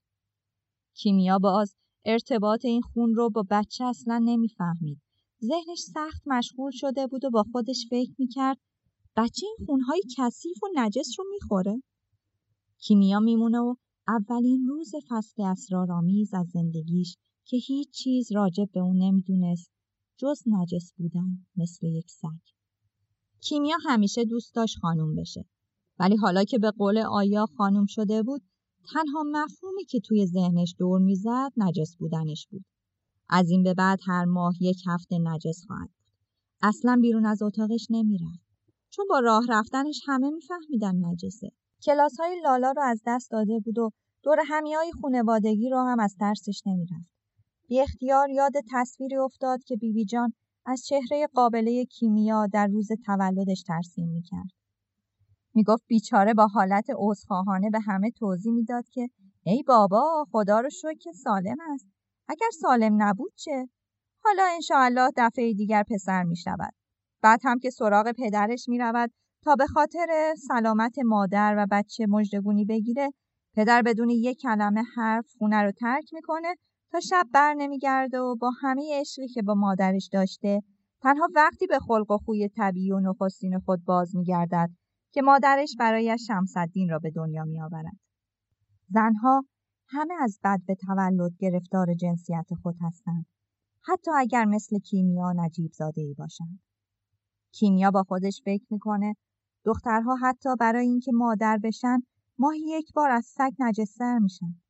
کیمیا 0.95 1.39
باز 1.39 1.75
ارتباط 2.05 2.65
این 2.65 2.81
خون 2.81 3.15
رو 3.15 3.29
با 3.29 3.43
بچه 3.49 3.85
اصلا 3.85 4.21
نمی‌فهمید. 4.23 5.01
ذهنش 5.41 5.79
سخت 5.93 6.21
مشغول 6.25 6.71
شده 6.71 7.07
بود 7.07 7.25
و 7.25 7.29
با 7.29 7.43
خودش 7.51 7.87
فکر 7.89 8.11
می‌کرد 8.19 8.57
بچه 9.17 9.45
این 9.45 9.65
خونهای 9.65 10.01
کثیف 10.17 10.63
و 10.63 10.67
نجس 10.75 11.09
رو 11.17 11.25
می‌خوره؟ 11.31 11.83
کیمیا 12.77 13.19
میمونه 13.19 13.59
و 13.59 13.75
اولین 14.07 14.65
روز 14.67 14.91
فصل 15.09 15.41
اسرارآمیز 15.41 16.33
از 16.33 16.49
زندگیش 16.49 17.17
که 17.45 17.57
هیچ 17.57 17.89
چیز 17.89 18.31
راجب 18.31 18.71
به 18.71 18.79
اون 18.79 18.97
نمی‌دونست 18.97 19.71
جز 20.17 20.41
نجس 20.45 20.93
بودن 20.97 21.45
مثل 21.55 21.87
یک 21.87 22.11
سگ. 22.11 22.62
کیمیا 23.43 23.77
همیشه 23.85 24.25
دوست 24.25 24.55
داشت 24.55 24.77
خانوم 24.77 25.15
بشه. 25.15 25.45
ولی 25.99 26.15
حالا 26.15 26.43
که 26.43 26.59
به 26.59 26.71
قول 26.71 26.97
آیا 26.97 27.45
خانوم 27.57 27.85
شده 27.85 28.23
بود 28.23 28.41
تنها 28.93 29.23
مفهومی 29.23 29.85
که 29.85 29.99
توی 29.99 30.25
ذهنش 30.25 30.75
دور 30.77 30.99
می‌زد 30.99 31.51
نجس 31.57 31.95
بودنش 31.99 32.47
بود. 32.51 32.65
از 33.29 33.49
این 33.49 33.63
به 33.63 33.73
بعد 33.73 33.99
هر 34.07 34.25
ماه 34.25 34.53
یک 34.59 34.77
هفته 34.87 35.17
نجس 35.19 35.65
خواهد. 35.67 35.89
اصلا 36.61 36.99
بیرون 37.01 37.25
از 37.25 37.41
اتاقش 37.41 37.87
نمی‌رفت. 37.89 38.43
چون 38.89 39.05
با 39.09 39.19
راه 39.19 39.43
رفتنش 39.49 40.01
همه 40.05 40.29
میفهمیدن 40.29 41.05
نجسه. 41.05 41.51
کلاس 41.85 42.19
های 42.19 42.41
لالا 42.43 42.71
رو 42.71 42.81
از 42.81 43.01
دست 43.05 43.31
داده 43.31 43.59
بود 43.59 43.77
و 43.77 43.89
دور 44.23 44.37
همی 44.47 44.73
های 44.73 44.91
خونوادگی 45.01 45.69
رو 45.69 45.77
هم 45.77 45.99
از 45.99 46.15
ترسش 46.19 46.61
نمی‌رفت. 46.65 47.09
بی 47.67 47.81
اختیار 47.81 48.29
یاد 48.29 48.53
تصویری 48.71 49.17
افتاد 49.17 49.63
که 49.63 49.75
بیبی 49.75 50.05
جان 50.05 50.33
از 50.65 50.85
چهره 50.85 51.27
قابله 51.33 51.85
کیمیا 51.85 52.47
در 52.47 52.67
روز 52.67 52.87
تولدش 53.05 53.63
ترسیم 53.63 54.09
می‌کرد. 54.09 54.49
می‌گفت 55.53 55.83
بیچاره 55.87 56.33
با 56.33 56.47
حالت 56.47 56.85
عذرخواهانه 56.95 57.69
به 57.69 57.79
همه 57.79 58.11
توضیح 58.11 58.53
می‌داد 58.53 58.89
که 58.89 59.09
ای 59.43 59.63
بابا 59.67 60.25
خدا 60.31 60.59
رو 60.59 60.69
شکر 60.69 60.93
که 60.93 61.11
سالم 61.11 61.57
است. 61.73 61.87
اگر 62.27 62.49
سالم 62.61 63.03
نبود 63.03 63.31
چه؟ 63.35 63.69
حالا 64.23 64.43
انشاءالله 64.53 65.09
دفعه 65.17 65.53
دیگر 65.53 65.83
پسر 65.89 66.23
می 66.23 66.35
شود. 66.35 66.73
بعد 67.21 67.39
هم 67.43 67.59
که 67.59 67.69
سراغ 67.69 68.11
پدرش 68.11 68.65
می 68.67 68.77
رود 68.79 69.11
تا 69.43 69.55
به 69.55 69.67
خاطر 69.67 70.35
سلامت 70.47 70.95
مادر 71.05 71.55
و 71.57 71.67
بچه 71.71 72.05
مجدگونی 72.09 72.65
بگیره 72.65 73.09
پدر 73.55 73.81
بدون 73.81 74.09
یک 74.09 74.39
کلمه 74.41 74.83
حرف 74.95 75.25
خونه 75.37 75.61
رو 75.61 75.71
ترک 75.71 76.13
می‌کنه 76.13 76.55
تا 76.93 76.99
شب 76.99 77.27
بر 77.33 77.53
نمیگرده 77.53 78.19
و 78.19 78.35
با 78.35 78.51
همه 78.61 78.99
عشقی 78.99 79.27
که 79.27 79.41
با 79.41 79.53
مادرش 79.53 80.09
داشته 80.11 80.63
تنها 81.01 81.27
وقتی 81.35 81.67
به 81.67 81.79
خلق 81.79 82.11
و 82.11 82.17
خوی 82.17 82.49
طبیعی 82.49 82.91
و 82.91 82.99
نخستین 82.99 83.59
خود 83.59 83.85
باز 83.85 84.15
میگردد 84.15 84.69
که 85.11 85.21
مادرش 85.21 85.75
برایش 85.79 86.27
شمسدین 86.27 86.89
را 86.89 86.99
به 86.99 87.11
دنیا 87.11 87.43
میآورد 87.43 87.97
زنها 88.89 89.45
همه 89.87 90.13
از 90.21 90.39
بد 90.43 90.59
به 90.67 90.75
تولد 90.75 91.37
گرفتار 91.39 91.93
جنسیت 91.93 92.47
خود 92.61 92.75
هستند 92.81 93.25
حتی 93.87 94.11
اگر 94.17 94.45
مثل 94.45 94.79
کیمیا 94.79 95.33
نجیب 95.35 95.71
زاده 95.71 96.01
ای 96.01 96.13
باشند 96.13 96.59
کیمیا 97.51 97.91
با 97.91 98.03
خودش 98.03 98.41
فکر 98.45 98.65
می‌کنه 98.69 99.15
دخترها 99.65 100.15
حتی 100.15 100.49
برای 100.59 100.87
اینکه 100.87 101.11
مادر 101.13 101.59
بشن 101.63 101.99
ماهی 102.37 102.61
یک 102.67 102.93
بار 102.93 103.11
از 103.11 103.25
سگ 103.25 103.51
نجستر 103.59 104.19
میشن. 104.19 104.62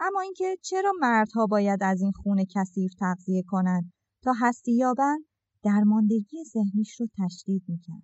اما 0.00 0.20
اینکه 0.20 0.56
چرا 0.62 0.92
مردها 1.00 1.46
باید 1.46 1.82
از 1.82 2.00
این 2.02 2.12
خون 2.12 2.44
کثیف 2.54 2.94
تغذیه 2.94 3.42
کنند 3.42 3.92
تا 4.22 4.32
هستی 4.40 4.72
یابند 4.72 5.24
درماندگی 5.62 6.44
ذهنیش 6.44 7.00
رو 7.00 7.06
تشدید 7.18 7.62
می‌کرد. 7.68 8.02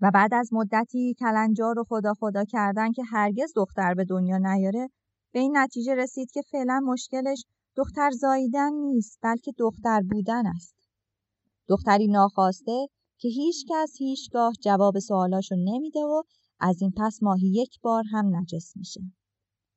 و 0.00 0.10
بعد 0.14 0.34
از 0.34 0.52
مدتی 0.52 1.14
کلنجار 1.18 1.78
و 1.78 1.84
خدا 1.84 2.14
خدا 2.14 2.44
کردن 2.44 2.92
که 2.92 3.02
هرگز 3.04 3.52
دختر 3.56 3.94
به 3.94 4.04
دنیا 4.04 4.38
نیاره 4.38 4.88
به 5.32 5.40
این 5.40 5.56
نتیجه 5.56 5.94
رسید 5.94 6.30
که 6.30 6.42
فعلا 6.42 6.80
مشکلش 6.84 7.44
دختر 7.76 8.10
زاییدن 8.10 8.72
نیست 8.72 9.18
بلکه 9.22 9.52
دختر 9.58 10.02
بودن 10.02 10.46
است. 10.46 10.76
دختری 11.68 12.08
ناخواسته 12.08 12.86
که 13.18 13.28
هیچ 13.28 13.66
کس 13.70 13.92
هیچگاه 13.98 14.52
جواب 14.62 14.98
سوالاشو 14.98 15.54
نمیده 15.58 16.00
و 16.00 16.22
از 16.60 16.82
این 16.82 16.92
پس 16.96 17.18
ماهی 17.22 17.48
یک 17.48 17.80
بار 17.80 18.04
هم 18.12 18.36
نجس 18.36 18.76
میشه. 18.76 19.00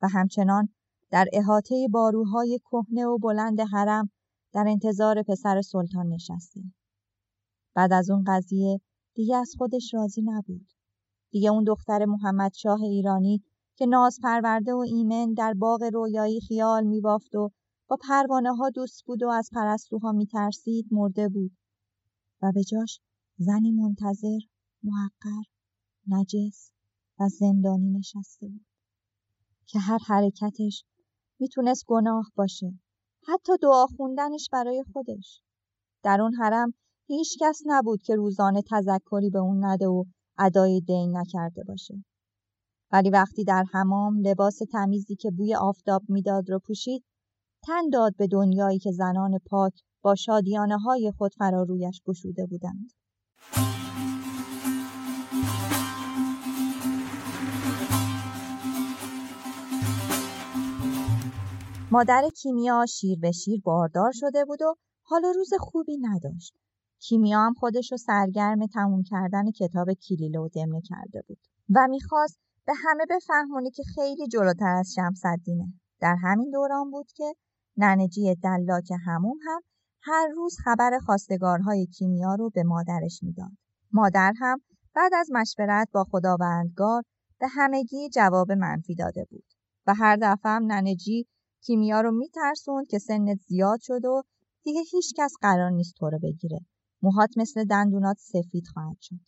و 0.02 0.08
همچنان 0.08 0.70
در 1.12 1.26
احاطه 1.34 1.88
باروهای 1.92 2.60
کهنه 2.60 3.06
و 3.06 3.18
بلند 3.18 3.60
حرم 3.60 4.10
در 4.54 4.66
انتظار 4.68 5.24
پسر 5.24 5.62
سلطان 5.62 6.08
نشسته. 6.08 6.62
بعد 7.76 7.94
از 7.94 8.10
اون 8.10 8.24
قضیه 8.28 8.82
دیگه 9.16 9.36
از 9.36 9.54
خودش 9.58 9.94
راضی 9.94 10.22
نبود. 10.22 10.68
دیگه 11.32 11.52
اون 11.52 11.64
دختر 11.64 12.06
محمد 12.06 12.54
شاه 12.54 12.82
ایرانی 12.82 13.44
که 13.76 13.86
ناز 13.86 14.20
پرورده 14.24 14.74
و 14.74 14.78
ایمن 14.88 15.34
در 15.34 15.54
باغ 15.54 15.84
رویایی 15.94 16.42
خیال 16.42 16.84
میبافت 16.84 17.36
و 17.36 17.52
با 17.88 17.98
پروانه 18.08 18.56
ها 18.56 18.70
دوست 18.70 19.06
بود 19.06 19.24
و 19.24 19.30
از 19.30 19.50
پرستوها 19.54 20.12
میترسید 20.12 20.88
مرده 20.92 21.30
بود 21.30 21.58
و 22.42 22.52
به 22.52 22.64
جاش 22.64 23.00
زنی 23.38 23.72
منتظر، 23.72 24.40
محقر، 24.84 25.44
نجس 26.08 26.72
و 27.20 27.28
زندانی 27.30 27.90
نشسته 27.90 28.48
بود 28.48 28.66
که 29.66 29.80
هر 29.80 30.00
حرکتش 30.08 30.86
می‌تونست 31.40 31.86
گناه 31.88 32.32
باشه. 32.36 32.74
حتی 33.28 33.54
دعا 33.62 33.86
خوندنش 33.86 34.50
برای 34.52 34.84
خودش. 34.94 35.42
در 36.04 36.22
اون 36.22 36.34
حرم 36.34 36.74
هیچ 37.08 37.38
کس 37.42 37.62
نبود 37.66 38.02
که 38.02 38.16
روزانه 38.16 38.62
تذکری 38.62 39.30
به 39.30 39.40
اون 39.40 39.66
نده 39.66 39.88
و 39.88 40.04
ادای 40.40 40.82
دین 40.82 41.18
نکرده 41.18 41.64
باشه. 41.64 42.04
ولی 42.92 43.10
وقتی 43.10 43.44
در 43.44 43.64
حمام 43.74 44.20
لباس 44.20 44.60
تمیزی 44.72 45.16
که 45.16 45.32
بوی 45.32 45.56
آفتاب 45.56 46.02
می‌داد 46.10 46.50
رو 46.50 46.60
پوشید 46.60 47.04
تن 47.66 47.90
داد 47.90 48.16
به 48.16 48.28
دنیایی 48.28 48.80
که 48.80 48.92
زنان 48.92 49.40
پاک 49.50 49.74
با 50.02 50.16
شادیانه 50.16 50.78
های 50.78 51.14
خود 51.18 51.34
فرارویش 51.34 52.02
گشوده 52.06 52.46
بودند. 52.46 52.92
مادر 61.92 62.30
کیمیا 62.36 62.86
شیر 62.86 63.20
به 63.20 63.32
شیر 63.32 63.62
باردار 63.62 64.12
شده 64.12 64.46
بود 64.46 64.62
و 64.62 64.76
حالا 65.04 65.32
روز 65.32 65.50
خوبی 65.60 65.98
نداشت. 65.98 66.54
کیمیا 67.00 67.40
هم 67.40 67.54
خودش 67.54 67.92
رو 67.92 67.98
سرگرم 67.98 68.68
تموم 68.68 69.04
کردن 69.04 69.52
کتاب 69.52 69.94
کلیله 69.94 70.40
و 70.40 70.50
دمنه 70.50 70.82
کرده 70.82 71.24
بود 71.28 71.38
و 71.76 71.88
می‌خواست 71.90 72.40
به 72.66 72.74
همه 72.76 73.06
بفهمونه 73.10 73.70
که 73.70 73.84
خیلی 73.96 74.28
جلوتر 74.28 74.76
از 74.76 74.94
شمسدینه. 74.96 75.74
در 76.00 76.16
همین 76.16 76.52
دوران 76.52 76.92
بود 76.92 77.12
که 77.12 77.34
ننجی 77.78 78.36
دلاک 78.36 78.92
هموم 79.06 79.38
هم 79.46 79.62
هر 80.02 80.28
روز 80.36 80.58
خبر 80.64 81.00
خواستگارهای 81.06 81.86
کیمیا 81.86 82.36
رو 82.36 82.50
به 82.50 82.64
مادرش 82.64 83.24
می‌داد. 83.24 83.52
مادر 83.92 84.34
هم 84.40 84.62
بعد 84.96 85.14
از 85.14 85.30
مشورت 85.32 85.90
با 85.94 86.04
خداوندگار 86.04 87.04
به 87.40 87.48
همگی 87.48 88.10
جواب 88.10 88.52
منفی 88.52 88.96
داده 88.96 89.26
بود 89.30 89.46
و 89.88 89.94
هر 89.94 90.16
دفعه 90.16 90.52
هم 90.52 90.66
ننجی 90.72 91.28
کیمیا 91.62 92.02
رو 92.02 92.12
میترسوند 92.12 92.88
که 92.88 93.00
سنت 93.00 93.38
زیاد 93.48 93.80
شد 93.82 94.06
و 94.06 94.24
دیگه 94.64 94.82
هیچ 94.92 95.14
کس 95.18 95.34
قرار 95.42 95.72
نیست 95.72 95.94
تو 95.98 96.10
رو 96.10 96.20
بگیره. 96.20 96.60
موهات 97.02 97.30
مثل 97.38 97.66
دندونات 97.66 98.18
سفید 98.20 98.68
خواهد 98.74 98.98
شد. 99.02 99.20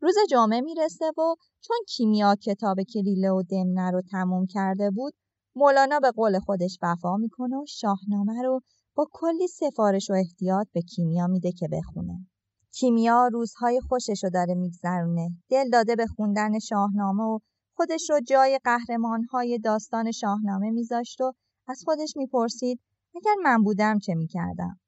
روز 0.00 0.14
جمعه 0.30 0.60
می‌رسه 0.60 1.04
و 1.18 1.34
چون 1.60 1.76
کیمیا 1.88 2.34
کتاب 2.34 2.82
کلیله 2.82 3.30
و 3.30 3.42
دمنه 3.42 3.90
رو 3.90 4.02
تموم 4.10 4.46
کرده 4.46 4.90
بود 4.90 5.14
مولانا 5.56 6.00
به 6.00 6.10
قول 6.10 6.38
خودش 6.38 6.78
وفا 6.82 7.16
می‌کنه 7.16 7.56
و 7.56 7.64
شاهنامه 7.68 8.42
رو 8.42 8.60
با 8.94 9.08
کلی 9.12 9.48
سفارش 9.48 10.10
و 10.10 10.12
احتیاط 10.12 10.66
به 10.72 10.82
کیمیا 10.82 11.26
میده 11.26 11.52
که 11.52 11.68
بخونه. 11.72 12.26
کیمیا 12.72 13.28
روزهای 13.32 13.80
خوشش 13.80 14.24
رو 14.24 14.30
داره 14.30 14.54
میگذرونه. 14.54 15.30
دل 15.48 15.70
داده 15.70 15.96
به 15.96 16.06
خوندن 16.06 16.58
شاهنامه 16.58 17.22
و 17.22 17.38
خودش 17.76 18.10
رو 18.10 18.20
جای 18.20 18.60
قهرمانهای 18.64 19.58
داستان 19.58 20.10
شاهنامه 20.10 20.70
میذاشت 20.70 21.20
و 21.20 21.32
از 21.68 21.82
خودش 21.84 22.16
می‌پرسید 22.16 22.80
اگر 23.14 23.34
من 23.44 23.62
بودم 23.62 23.98
چه 23.98 24.14
می‌کردم؟ 24.14 24.80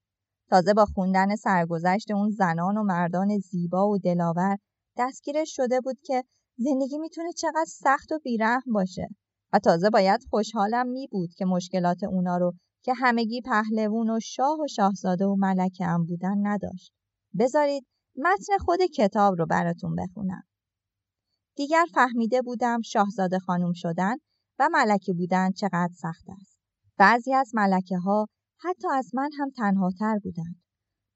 تازه 0.50 0.74
با 0.74 0.84
خوندن 0.84 1.36
سرگذشت 1.36 2.10
اون 2.10 2.30
زنان 2.30 2.76
و 2.76 2.82
مردان 2.82 3.38
زیبا 3.38 3.88
و 3.88 3.98
دلاور 3.98 4.56
دستگیرش 4.96 5.56
شده 5.56 5.80
بود 5.80 6.00
که 6.04 6.24
زندگی 6.56 6.98
می‌تونه 6.98 7.32
چقدر 7.32 7.66
سخت 7.68 8.12
و 8.12 8.18
بیرحم 8.18 8.72
باشه 8.72 9.08
و 9.52 9.58
تازه 9.58 9.90
باید 9.90 10.20
خوشحالم 10.30 10.86
می 10.86 11.08
بود 11.12 11.34
که 11.34 11.44
مشکلات 11.44 12.04
اونا 12.04 12.36
رو 12.36 12.54
که 12.82 12.94
همگی 12.94 13.40
پهلوون 13.40 14.10
و 14.10 14.20
شاه 14.20 14.60
و 14.60 14.66
شاهزاده 14.66 15.26
و 15.26 15.36
ملکه 15.38 15.84
هم 15.84 16.04
بودن 16.04 16.46
نداشت. 16.46 16.92
بذارید 17.38 17.86
متن 18.16 18.58
خود 18.64 18.80
کتاب 18.82 19.34
رو 19.38 19.46
براتون 19.46 19.96
بخونم. 19.96 20.42
دیگر 21.56 21.84
فهمیده 21.94 22.42
بودم 22.42 22.80
شاهزاده 22.80 23.38
خانم 23.38 23.72
شدن 23.72 24.16
و 24.58 24.68
ملکه 24.72 25.12
بودن 25.12 25.52
چقدر 25.52 25.92
سخت 25.94 26.24
است. 26.40 26.57
بعضی 26.98 27.34
از 27.34 27.50
ملکه 27.54 27.98
ها 27.98 28.26
حتی 28.60 28.88
از 28.92 29.10
من 29.14 29.30
هم 29.38 29.50
تنها 29.50 29.90
تر 29.98 30.18
بودند. 30.18 30.62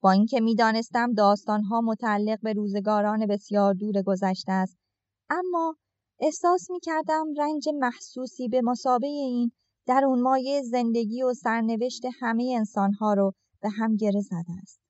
با 0.03 0.11
اینکه 0.11 0.41
می‌دانستم 0.41 1.13
داستانها 1.13 1.81
متعلق 1.81 2.41
به 2.43 2.53
روزگاران 2.53 3.27
بسیار 3.27 3.75
دور 3.75 4.03
گذشته 4.03 4.53
است 4.53 4.79
اما 5.31 5.77
احساس 6.21 6.71
می 6.71 6.81
کردم 6.81 7.27
رنج 7.39 7.69
محسوسی 7.75 8.49
به 8.49 8.61
مسابه 8.65 9.07
این 9.07 9.53
در 9.87 10.05
اون 10.05 10.23
مایه 10.23 10.63
زندگی 10.63 11.23
و 11.23 11.35
سرنوشت 11.35 12.03
همه 12.21 12.55
انسانها 12.57 13.15
رو 13.15 13.33
به 13.63 13.69
هم 13.69 13.97
گره 13.97 14.21
زده 14.21 14.53
است. 14.63 14.81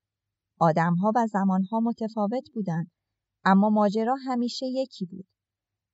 آدمها 0.61 1.12
و 1.16 1.26
زمانها 1.26 1.80
متفاوت 1.80 2.51
بودند 2.55 2.90
اما 3.45 3.70
ماجرا 3.70 4.16
همیشه 4.26 4.66
یکی 4.66 5.07
بود. 5.07 5.26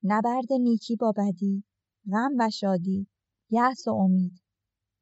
نبرد 0.02 0.52
نیکی 0.52 0.96
با 0.96 1.12
بدی، 1.16 1.64
غم 2.12 2.30
و 2.38 2.50
شادی، 2.50 3.06
یأس 3.50 3.88
و 3.88 3.90
امید. 3.90 4.47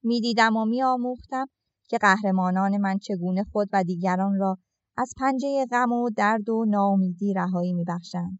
می‌دیدم 0.06 0.56
و 0.56 0.64
میآموختم 0.64 1.46
که 1.88 1.98
قهرمانان 1.98 2.76
من 2.76 2.98
چگونه 2.98 3.44
خود 3.44 3.68
و 3.72 3.84
دیگران 3.84 4.38
را 4.38 4.58
از 4.96 5.12
پنجه 5.16 5.66
غم 5.70 5.92
و 5.92 6.10
درد 6.10 6.48
و 6.48 6.64
ناامیدی 6.68 7.34
رهایی 7.34 7.72
میبخشند. 7.72 8.38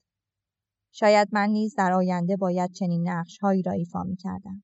شاید 0.93 1.29
من 1.33 1.49
نیز 1.49 1.75
در 1.75 1.93
آینده 1.93 2.37
باید 2.37 2.73
چنین 2.73 3.09
نقشهایی 3.09 3.63
را 3.63 3.73
ایفا 3.73 4.03
می‌کردم. 4.03 4.63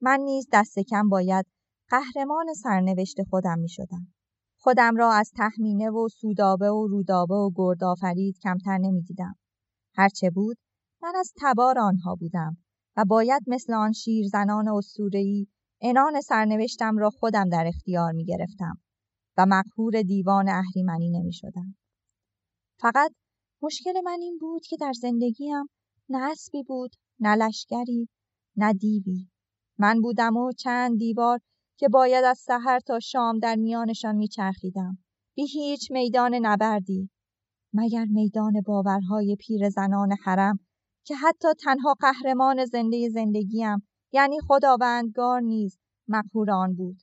من 0.00 0.20
نیز 0.20 0.48
دست 0.52 0.78
کم 0.78 1.08
باید 1.08 1.46
قهرمان 1.88 2.54
سرنوشت 2.54 3.22
خودم 3.30 3.58
می 3.58 3.68
شدم. 3.68 4.06
خودم 4.58 4.96
را 4.96 5.12
از 5.12 5.32
تخمینه 5.36 5.90
و 5.90 6.08
سودابه 6.08 6.70
و 6.70 6.86
رودابه 6.86 7.34
و 7.34 7.50
گردآفرید 7.54 8.38
کمتر 8.42 8.78
نمی 8.78 9.02
دیدم. 9.02 9.34
هرچه 9.94 10.30
بود 10.30 10.56
من 11.02 11.12
از 11.16 11.32
تبار 11.40 11.78
آنها 11.78 12.14
بودم 12.14 12.56
و 12.96 13.04
باید 13.04 13.42
مثل 13.46 13.74
آن 13.74 13.92
شیرزنان 13.92 14.68
اسطوره‌ای 14.68 15.46
انان 15.82 16.20
سرنوشتم 16.20 16.98
را 16.98 17.10
خودم 17.10 17.48
در 17.48 17.64
اختیار 17.66 18.12
می 18.12 18.24
گرفتم 18.24 18.80
و 19.36 19.46
مقهور 19.48 20.02
دیوان 20.02 20.48
اهریمنی 20.48 21.10
نمی 21.10 21.32
شدم. 21.32 21.76
فقط 22.80 23.12
مشکل 23.62 24.00
من 24.04 24.18
این 24.20 24.38
بود 24.40 24.62
که 24.66 24.76
در 24.76 24.92
زندگیم 24.92 25.64
نه 26.08 26.30
اسبی 26.30 26.62
بود 26.62 26.90
نه 27.20 27.34
لشکری 27.34 28.08
نه 28.56 28.72
دیوی. 28.72 29.28
من 29.78 30.00
بودم 30.00 30.36
و 30.36 30.52
چند 30.52 30.98
دیوار 30.98 31.40
که 31.78 31.88
باید 31.88 32.24
از 32.24 32.38
سحر 32.38 32.80
تا 32.80 32.98
شام 32.98 33.38
در 33.38 33.56
میانشان 33.56 34.16
میچرخیدم 34.16 34.98
بی 35.34 35.46
هیچ 35.46 35.90
میدان 35.90 36.34
نبردی. 36.34 37.10
مگر 37.72 38.04
میدان 38.04 38.52
باورهای 38.66 39.36
پیر 39.40 39.68
زنان 39.68 40.16
حرم 40.24 40.58
که 41.04 41.16
حتی 41.16 41.48
تنها 41.64 41.94
قهرمان 42.00 42.64
زنده 42.64 43.08
زندگیم 43.08 43.89
یعنی 44.12 44.40
خداوندگار 44.48 45.40
نیز 45.40 45.78
مقهور 46.08 46.50
آن 46.50 46.74
بود. 46.74 47.02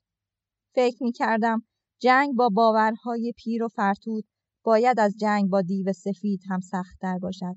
فکر 0.76 1.04
می 1.04 1.12
کردم 1.12 1.64
جنگ 2.02 2.36
با 2.36 2.50
باورهای 2.50 3.34
پیر 3.38 3.64
و 3.64 3.68
فرتود 3.68 4.26
باید 4.64 5.00
از 5.00 5.16
جنگ 5.18 5.50
با 5.50 5.62
دیو 5.62 5.94
سفید 5.94 6.42
هم 6.50 6.60
سختتر 6.60 7.20
باشد. 7.20 7.56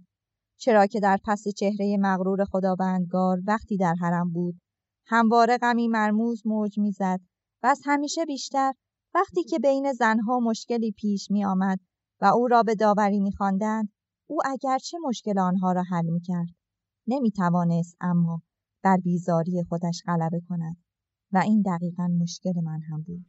چرا 0.60 0.86
که 0.86 1.00
در 1.00 1.18
پس 1.24 1.44
چهره 1.56 1.96
مغرور 2.00 2.44
خداوندگار 2.44 3.38
وقتی 3.46 3.76
در 3.76 3.94
حرم 4.00 4.32
بود 4.32 4.60
همواره 5.06 5.58
غمی 5.58 5.88
مرموز 5.88 6.46
موج 6.46 6.78
می‌زد 6.78 7.20
و 7.62 7.66
از 7.66 7.80
همیشه 7.84 8.24
بیشتر 8.24 8.72
وقتی 9.14 9.44
که 9.44 9.58
بین 9.58 9.92
زنها 9.92 10.40
مشکلی 10.40 10.92
پیش 10.92 11.30
می 11.30 11.44
آمد 11.44 11.80
و 12.20 12.24
او 12.24 12.48
را 12.48 12.62
به 12.62 12.74
داوری 12.74 13.20
می 13.20 13.32
خواندند 13.32 13.92
او 14.26 14.38
اگرچه 14.44 14.98
مشکل 15.08 15.38
آنها 15.38 15.72
را 15.72 15.82
حل 15.82 16.06
می 16.06 16.20
کرد 16.20 16.48
نمی 17.06 17.30
توانست 17.30 17.96
اما 18.00 18.42
بر 18.82 18.96
بیزاری 18.96 19.64
خودش 19.68 20.02
غلبه 20.06 20.40
کند 20.48 20.76
و 21.32 21.38
این 21.38 21.62
دقیقا 21.62 22.08
مشکل 22.08 22.60
من 22.64 22.80
هم 22.80 23.02
بود. 23.02 23.26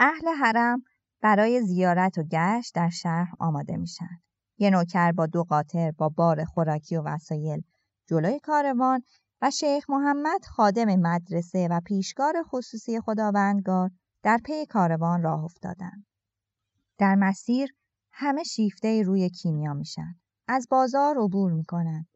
اهل 0.00 0.28
حرم 0.28 0.82
برای 1.20 1.62
زیارت 1.62 2.18
و 2.18 2.22
گشت 2.22 2.74
در 2.74 2.88
شهر 2.88 3.34
آماده 3.38 3.76
میشن. 3.76 4.20
یه 4.58 4.70
نوکر 4.70 5.12
با 5.12 5.26
دو 5.26 5.44
قاطر 5.44 5.90
با 5.90 6.08
بار 6.08 6.44
خوراکی 6.44 6.96
و 6.96 7.02
وسایل 7.02 7.62
جلوی 8.06 8.40
کاروان 8.40 9.02
و 9.42 9.50
شیخ 9.50 9.90
محمد 9.90 10.44
خادم 10.44 10.96
مدرسه 10.96 11.68
و 11.70 11.80
پیشگار 11.80 12.42
خصوصی 12.42 13.00
خداوندگار 13.00 13.90
در 14.22 14.38
پی 14.44 14.66
کاروان 14.66 15.22
راه 15.22 15.44
افتادند. 15.44 16.06
در 16.98 17.14
مسیر 17.14 17.74
همه 18.12 18.42
شیفته 18.42 19.02
روی 19.02 19.30
کیمیا 19.30 19.74
میشن. 19.74 20.14
از 20.48 20.66
بازار 20.70 21.18
عبور 21.18 21.52
می‌کنن. 21.52 22.06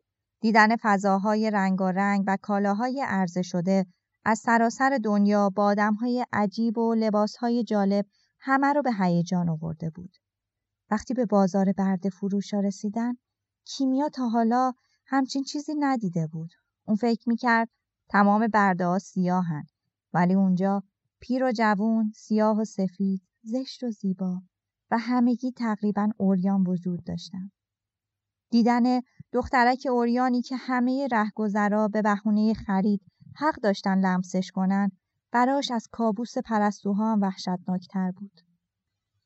دیدن 0.40 0.76
فضاهای 0.82 1.50
رنگارنگ 1.50 2.24
و 2.26 2.36
کالاهای 2.42 3.04
عرضه 3.06 3.42
شده 3.42 3.86
از 4.24 4.38
سراسر 4.38 4.98
دنیا 5.04 5.50
با 5.50 5.64
آدمهای 5.64 6.26
عجیب 6.32 6.78
و 6.78 6.94
لباسهای 6.94 7.64
جالب 7.64 8.06
همه 8.40 8.72
رو 8.72 8.82
به 8.82 8.92
هیجان 8.92 9.48
آورده 9.48 9.90
بود. 9.90 10.16
وقتی 10.90 11.14
به 11.14 11.26
بازار 11.26 11.72
برده 11.72 12.10
فروشا 12.10 12.60
رسیدن، 12.60 13.14
کیمیا 13.64 14.08
تا 14.08 14.28
حالا 14.28 14.72
همچین 15.06 15.44
چیزی 15.44 15.74
ندیده 15.78 16.26
بود. 16.26 16.50
اون 16.86 16.96
فکر 16.96 17.28
می‌کرد 17.28 17.68
تمام 18.08 18.46
برده 18.46 18.86
ها 18.86 18.98
سیاهن 18.98 19.66
ولی 20.12 20.34
اونجا 20.34 20.82
پیر 21.20 21.44
و 21.44 21.52
جوون، 21.52 22.12
سیاه 22.14 22.60
و 22.60 22.64
سفید، 22.64 23.22
زشت 23.42 23.84
و 23.84 23.90
زیبا 23.90 24.42
و 24.90 24.98
همگی 24.98 25.52
تقریبا 25.52 26.08
اوریان 26.16 26.62
وجود 26.66 27.04
داشتن. 27.04 27.50
دیدن 28.50 29.00
دخترک 29.32 29.86
اوریانی 29.90 30.42
که 30.42 30.56
همه 30.56 31.08
رهگذرا 31.12 31.88
به 31.88 32.02
بهونه 32.02 32.54
خرید 32.54 33.02
حق 33.36 33.54
داشتن 33.54 33.98
لمسش 33.98 34.50
کنن 34.50 34.90
براش 35.32 35.70
از 35.70 35.88
کابوس 35.92 36.38
پرستوها 36.38 37.12
هم 37.12 37.20
وحشتناکتر 37.20 38.10
بود. 38.10 38.40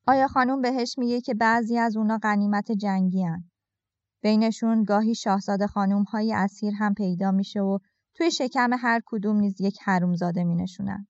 آیا 0.06 0.28
خانم 0.28 0.60
بهش 0.60 0.98
میگه 0.98 1.20
که 1.20 1.34
بعضی 1.34 1.78
از 1.78 1.96
اونا 1.96 2.18
قنیمت 2.18 2.72
جنگی 2.72 3.22
هن. 3.22 3.50
بینشون 4.26 4.84
گاهی 4.84 5.14
شاهزاده 5.14 5.66
خانوم 5.66 6.02
های 6.02 6.32
اسیر 6.32 6.74
هم 6.74 6.94
پیدا 6.94 7.30
میشه 7.30 7.60
و 7.60 7.78
توی 8.14 8.30
شکم 8.30 8.70
هر 8.78 9.00
کدوم 9.06 9.36
نیز 9.36 9.60
یک 9.60 9.78
حرومزاده 9.82 10.44
می 10.44 10.54
نشونن. 10.54 11.06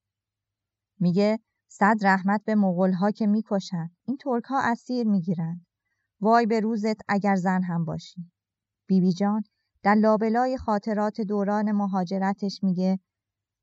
میگه 0.99 1.39
صد 1.67 1.95
رحمت 2.01 2.41
به 2.45 2.55
مغول 2.55 2.91
ها 2.91 3.11
که 3.11 3.27
می‌کشن. 3.27 3.89
این 4.05 4.17
ترک 4.17 4.43
ها 4.43 4.61
اسیر 4.61 5.07
می‌گیرن. 5.07 5.65
وای 6.21 6.45
به 6.45 6.59
روزت 6.59 7.01
اگر 7.07 7.35
زن 7.35 7.61
هم 7.61 7.85
باشی. 7.85 8.31
بیبی 8.87 9.07
بی 9.07 9.13
جان 9.13 9.43
در 9.83 9.95
لابلای 9.95 10.57
خاطرات 10.57 11.21
دوران 11.21 11.71
مهاجرتش 11.71 12.59
میگه 12.63 12.99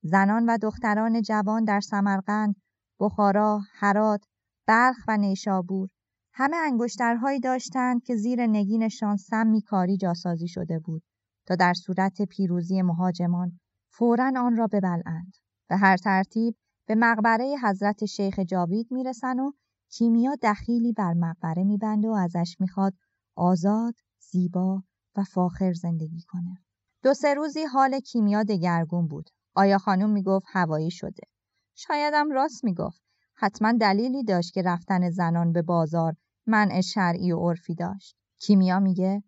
زنان 0.03 0.47
و 0.47 0.59
دختران 0.63 1.23
جوان 1.23 1.65
در 1.65 1.81
سمرقند، 1.81 2.57
بخارا، 3.01 3.61
هرات، 3.75 4.25
بلخ 4.67 4.97
و 5.09 5.17
نیشابور 5.17 5.89
همه 6.37 6.57
انگشترهایی 6.57 7.41
داشتند 7.41 8.03
که 8.03 8.17
زیر 8.17 8.47
نگینشان 8.47 9.17
سمی 9.17 9.63
کاری 9.63 9.97
جاسازی 9.97 10.49
شده 10.49 10.79
بود 10.79 11.03
تا 11.47 11.55
در 11.55 11.75
صورت 11.75 12.23
پیروزی 12.23 12.83
مهاجمان 12.83 13.61
فورا 13.89 14.33
آن 14.37 14.57
را 14.57 14.67
ببلند. 14.67 15.37
به 15.69 15.77
هر 15.77 15.97
ترتیب 15.97 16.57
به 16.87 16.95
مقبره 16.95 17.55
حضرت 17.63 18.05
شیخ 18.05 18.39
جاوید 18.39 18.87
می‌رسن 18.91 19.41
و 19.41 19.53
کیمیا 19.91 20.37
دخیلی 20.43 20.93
بر 20.93 21.15
مقبره 21.15 21.65
میبنده 21.65 22.09
و 22.09 22.13
ازش 22.13 22.57
می‌خواد 22.61 22.95
آزاد، 23.37 23.95
زیبا 24.31 24.83
و 25.17 25.25
فاخر 25.25 25.73
زندگی 25.73 26.23
کنه. 26.29 26.59
دو 27.03 27.15
سه 27.15 27.35
روزی 27.35 27.65
حال 27.65 28.01
کیمیا 28.01 28.43
دگرگون 28.43 29.07
بود. 29.09 29.31
آیا 29.55 29.79
خانم 29.79 30.11
می‌گفت 30.11 30.47
هوایی 30.49 30.91
شده. 30.91 31.23
شایدم 31.75 32.31
راست 32.31 32.65
می‌گفت. 32.65 33.04
حتما 33.45 33.73
دلیلی 33.73 34.25
داشت 34.25 34.53
که 34.53 34.63
رفتن 34.63 35.11
زنان 35.11 35.53
به 35.53 35.63
بازار 35.63 36.17
منع 36.47 36.81
شرعی 36.81 37.33
و 37.33 37.39
عرفی 37.39 37.75
داشت. 37.75 38.17
کیمیا 38.41 38.81
میگه 38.81 39.23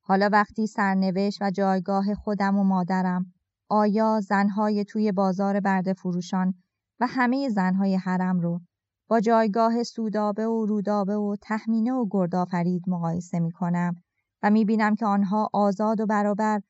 حالا 0.00 0.28
وقتی 0.32 0.66
سرنوشت 0.66 1.42
و 1.42 1.50
جایگاه 1.50 2.14
خودم 2.14 2.58
و 2.58 2.64
مادرم 2.64 3.32
آیا 3.68 4.20
زنهای 4.20 4.84
توی 4.84 5.12
بازار 5.12 5.60
برده 5.60 5.92
فروشان 5.92 6.54
و 7.00 7.06
همه 7.06 7.48
زنهای 7.48 7.96
حرم 7.96 8.40
رو 8.40 8.60
با 9.08 9.20
جایگاه 9.20 9.82
سودابه 9.82 10.46
و 10.46 10.66
رودابه 10.66 11.16
و 11.16 11.36
تحمینه 11.42 11.92
و 11.92 12.06
گردآفرید 12.10 12.82
مقایسه 12.86 13.40
می 13.40 13.52
کنم 13.52 13.94
و 14.42 14.50
می 14.50 14.64
بینم 14.64 14.94
که 14.94 15.06
آنها 15.06 15.48
آزاد 15.52 16.00
و 16.00 16.06
برابر 16.06 16.60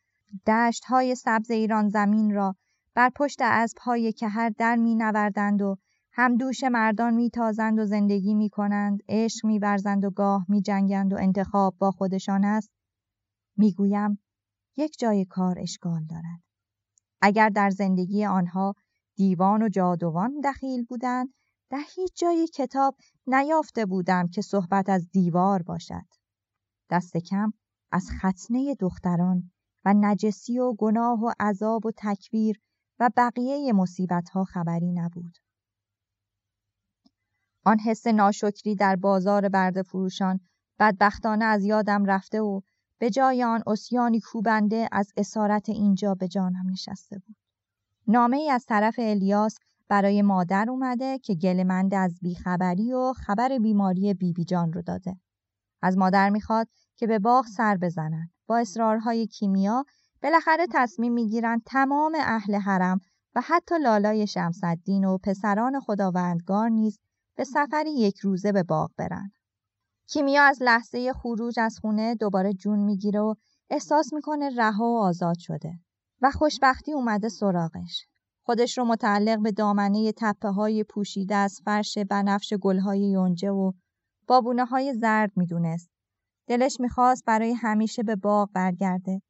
دشت 0.46 0.84
های 0.84 1.14
سبز 1.14 1.50
ایران 1.50 1.88
زمین 1.88 2.34
را 2.34 2.57
بر 2.94 3.11
پشت 3.16 3.38
اسبهای 3.42 4.12
که 4.12 4.28
هر 4.28 4.48
در 4.48 4.76
می 4.76 4.94
نوردند 4.94 5.62
و 5.62 5.76
دوش 6.38 6.64
مردان 6.64 7.14
می 7.14 7.30
تازند 7.30 7.78
و 7.78 7.86
زندگی 7.86 8.34
می 8.34 8.50
کنند، 8.50 9.00
عشق 9.08 9.46
می 9.46 9.58
برزند 9.58 10.04
و 10.04 10.10
گاه 10.10 10.46
می 10.48 10.62
جنگند 10.62 11.12
و 11.12 11.16
انتخاب 11.16 11.74
با 11.78 11.90
خودشان 11.90 12.44
است، 12.44 12.70
می 13.56 13.72
گویم 13.72 14.18
یک 14.76 14.98
جای 14.98 15.24
کار 15.24 15.58
اشکال 15.58 16.04
دارد. 16.04 16.42
اگر 17.22 17.48
در 17.48 17.70
زندگی 17.70 18.24
آنها 18.24 18.74
دیوان 19.16 19.62
و 19.62 19.68
جادوان 19.68 20.40
دخیل 20.44 20.84
بودند، 20.84 21.34
در 21.70 21.82
هیچ 21.94 22.12
جای 22.16 22.46
کتاب 22.46 22.96
نیافته 23.26 23.86
بودم 23.86 24.28
که 24.28 24.42
صحبت 24.42 24.88
از 24.88 25.10
دیوار 25.10 25.62
باشد. 25.62 26.06
دست 26.90 27.16
کم 27.16 27.52
از 27.92 28.08
ختنه 28.18 28.74
دختران 28.74 29.50
و 29.84 29.94
نجسی 29.96 30.58
و 30.58 30.72
گناه 30.72 31.20
و 31.20 31.32
عذاب 31.40 31.86
و 31.86 31.90
تکبیر 31.96 32.60
و 33.00 33.10
بقیه 33.16 33.72
مصیبت 33.72 34.28
ها 34.28 34.44
خبری 34.44 34.92
نبود. 34.92 35.41
آن 37.64 37.78
حس 37.78 38.06
ناشکری 38.06 38.74
در 38.74 38.96
بازار 38.96 39.48
برد 39.48 39.82
فروشان 39.82 40.40
بدبختانه 40.78 41.44
از 41.44 41.64
یادم 41.64 42.04
رفته 42.04 42.40
و 42.40 42.60
به 42.98 43.10
جای 43.10 43.44
آن 43.44 43.62
اسیانی 43.66 44.20
کوبنده 44.20 44.88
از 44.92 45.12
اسارت 45.16 45.68
اینجا 45.68 46.14
به 46.14 46.28
جانم 46.28 46.70
نشسته 46.70 47.18
بود. 47.18 47.36
نامه 48.06 48.36
ای 48.36 48.50
از 48.50 48.66
طرف 48.66 48.94
الیاس 48.98 49.58
برای 49.88 50.22
مادر 50.22 50.70
اومده 50.70 51.18
که 51.18 51.34
گلمند 51.34 51.94
از 51.94 52.18
بیخبری 52.22 52.92
و 52.92 53.12
خبر 53.12 53.58
بیماری 53.58 54.00
بیبی 54.00 54.32
بی 54.32 54.44
جان 54.44 54.72
رو 54.72 54.82
داده. 54.82 55.16
از 55.82 55.98
مادر 55.98 56.30
می‌خواد 56.30 56.68
که 56.96 57.06
به 57.06 57.18
باغ 57.18 57.46
سر 57.46 57.76
بزنن. 57.76 58.30
با 58.46 58.58
اصرارهای 58.58 59.26
کیمیا 59.26 59.84
بالاخره 60.22 60.66
تصمیم 60.72 61.12
می‌گیرن 61.12 61.62
تمام 61.66 62.16
اهل 62.18 62.54
حرم 62.54 63.00
و 63.34 63.40
حتی 63.44 63.74
لالای 63.78 64.26
شمسدین 64.26 65.04
و 65.04 65.18
پسران 65.18 65.80
خداوندگار 65.80 66.68
نیز 66.68 66.98
به 67.37 67.45
سفری 67.45 67.95
یک 67.95 68.18
روزه 68.18 68.53
به 68.53 68.62
باغ 68.62 68.91
برن. 68.97 69.33
کیمیا 70.09 70.43
از 70.43 70.59
لحظه 70.61 71.12
خروج 71.12 71.61
از 71.61 71.78
خونه 71.80 72.14
دوباره 72.14 72.53
جون 72.53 72.78
می‌گیره 72.78 73.20
و 73.20 73.35
احساس 73.70 74.12
می‌کنه 74.12 74.51
رها 74.57 74.85
و 74.85 74.99
آزاد 74.99 75.39
شده 75.39 75.72
و 76.22 76.30
خوشبختی 76.30 76.93
اومده 76.93 77.28
سراغش. 77.28 78.07
خودش 78.45 78.78
رو 78.78 78.85
متعلق 78.85 79.43
به 79.43 79.53
دامنه 79.53 80.12
تپه 80.16 80.49
های 80.49 80.85
پوشیده 80.85 81.35
از 81.35 81.61
فرش 81.64 81.99
بنفش 81.99 82.53
گلهای 82.53 83.01
یونجه 83.01 83.51
و 83.51 83.72
بابونه 84.26 84.64
های 84.64 84.95
زرد 84.95 85.33
می‌دونست. 85.37 85.91
دلش 86.47 86.80
می‌خواست 86.80 87.24
برای 87.24 87.53
همیشه 87.53 88.03
به 88.03 88.16
باغ 88.16 88.51
برگرده. 88.55 89.22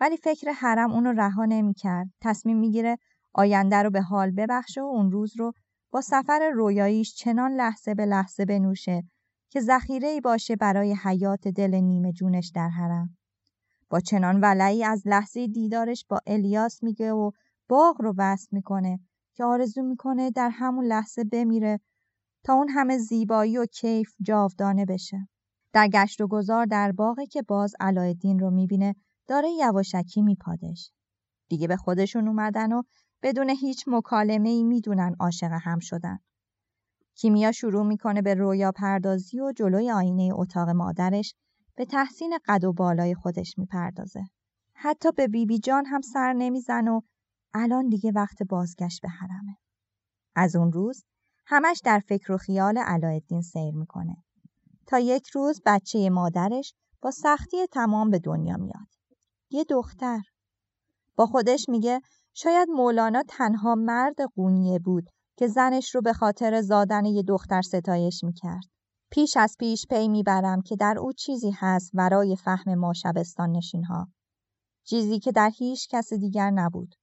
ولی 0.00 0.16
فکر 0.16 0.50
حرم 0.50 0.92
اونو 0.92 1.12
رها 1.12 1.44
نمی‌کرد. 1.44 2.08
تصمیم 2.22 2.58
می‌گیره 2.58 2.96
آینده 3.34 3.76
رو 3.76 3.90
به 3.90 4.02
حال 4.02 4.30
ببخشه 4.30 4.82
و 4.82 4.84
اون 4.84 5.10
روز 5.10 5.32
رو 5.36 5.52
با 5.90 6.00
سفر 6.00 6.50
رویاییش 6.54 7.14
چنان 7.14 7.52
لحظه 7.52 7.94
به 7.94 8.06
لحظه 8.06 8.44
بنوشه 8.44 9.02
که 9.50 9.60
ذخیره 9.60 10.08
ای 10.08 10.20
باشه 10.20 10.56
برای 10.56 10.96
حیات 11.02 11.48
دل 11.48 11.74
نیمه 11.74 12.12
جونش 12.12 12.52
در 12.54 12.68
حرم. 12.68 13.16
با 13.90 14.00
چنان 14.00 14.40
ولعی 14.40 14.84
از 14.84 15.02
لحظه 15.06 15.46
دیدارش 15.46 16.06
با 16.08 16.20
الیاس 16.26 16.82
میگه 16.82 17.12
و 17.12 17.30
باغ 17.68 18.02
رو 18.02 18.14
وصل 18.18 18.48
می‌کنه 18.52 19.00
که 19.34 19.44
آرزو 19.44 19.82
می‌کنه 19.82 20.30
در 20.30 20.50
همون 20.52 20.84
لحظه 20.84 21.24
بمیره 21.24 21.80
تا 22.44 22.54
اون 22.54 22.68
همه 22.68 22.98
زیبایی 22.98 23.58
و 23.58 23.66
کیف 23.66 24.14
جاودانه 24.22 24.84
بشه. 24.84 25.28
در 25.72 25.88
گشت 25.88 26.20
و 26.20 26.26
گذار 26.26 26.66
در 26.66 26.92
باغی 26.92 27.26
که 27.26 27.42
باز 27.42 27.74
علایالدین 27.80 28.38
رو 28.38 28.50
می‌بینه 28.50 28.94
داره 29.26 29.48
یواشکی 29.50 30.22
میپادش. 30.22 30.90
دیگه 31.48 31.68
به 31.68 31.76
خودشون 31.76 32.28
اومدن 32.28 32.72
و 32.72 32.82
بدون 33.22 33.50
هیچ 33.50 33.84
مکالمه 33.86 34.48
ای 34.48 34.62
می‌دونن 34.62 35.16
عاشق 35.20 35.50
هم 35.62 35.78
شدن. 35.78 36.18
کیمیا 37.14 37.52
شروع 37.52 37.86
می‌کنه 37.86 38.22
به 38.22 38.34
رویا 38.34 38.72
پردازی 38.72 39.40
و 39.40 39.52
جلوی 39.56 39.90
آینه 39.90 40.30
اتاق 40.34 40.68
مادرش 40.68 41.34
به 41.76 41.84
تحسین 41.84 42.38
قد 42.46 42.64
و 42.64 42.72
بالای 42.72 43.14
خودش 43.14 43.58
می‌پردازه. 43.58 44.24
حتی 44.74 45.12
به 45.12 45.28
بیبی 45.28 45.46
بی 45.46 45.58
جان 45.58 45.86
هم 45.86 46.00
سر 46.00 46.32
نمیزن 46.32 46.88
و 46.88 47.00
الان 47.54 47.88
دیگه 47.88 48.12
وقت 48.12 48.42
بازگشت 48.42 49.02
به 49.02 49.08
حرمه. 49.08 49.56
از 50.34 50.56
اون 50.56 50.72
روز 50.72 51.04
همش 51.46 51.80
در 51.84 51.98
فکر 52.08 52.32
و 52.32 52.36
خیال 52.36 52.78
علایالدین 52.78 53.42
سیر 53.42 53.74
می‌کنه. 53.74 54.16
تا 54.86 54.98
یک 54.98 55.28
روز 55.28 55.62
بچه 55.66 56.10
مادرش 56.10 56.74
با 57.02 57.10
سختی 57.10 57.66
تمام 57.66 58.10
به 58.10 58.18
دنیا 58.18 58.56
میاد. 58.56 58.88
یه 59.50 59.64
دختر. 59.64 60.22
با 61.16 61.26
خودش 61.26 61.68
میگه 61.68 62.00
شاید 62.38 62.68
مولانا 62.68 63.22
تنها 63.28 63.74
مرد 63.74 64.20
قونیه 64.34 64.78
بود 64.78 65.10
که 65.36 65.46
زنش 65.46 65.94
رو 65.94 66.00
به 66.00 66.12
خاطر 66.12 66.60
زادن 66.60 67.04
یه 67.04 67.22
دختر 67.22 67.62
ستایش 67.62 68.24
می‌کرد. 68.24 68.64
پیش 69.10 69.36
از 69.36 69.56
پیش 69.58 69.86
پی 69.90 70.08
می‌برم 70.08 70.62
که 70.62 70.76
در 70.76 70.98
او 70.98 71.12
چیزی 71.12 71.50
هست 71.56 71.90
ورای 71.94 72.36
فهم 72.36 72.74
ما 72.74 72.92
شبستان 72.92 73.50
نشین 73.50 73.84
ها. 73.84 74.08
چیزی 74.84 75.18
که 75.18 75.32
در 75.32 75.50
هیچ 75.58 75.88
کس 75.88 76.12
دیگر 76.12 76.50
نبود. 76.50 76.94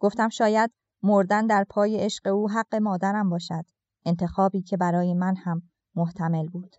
گفتم 0.00 0.28
شاید 0.28 0.70
مردن 1.02 1.46
در 1.46 1.64
پای 1.70 1.96
عشق 1.96 2.26
او 2.26 2.50
حق 2.50 2.74
مادرم 2.74 3.30
باشد. 3.30 3.64
انتخابی 4.06 4.62
که 4.62 4.76
برای 4.76 5.14
من 5.14 5.36
هم 5.36 5.62
محتمل 5.94 6.48
بود. 6.48 6.76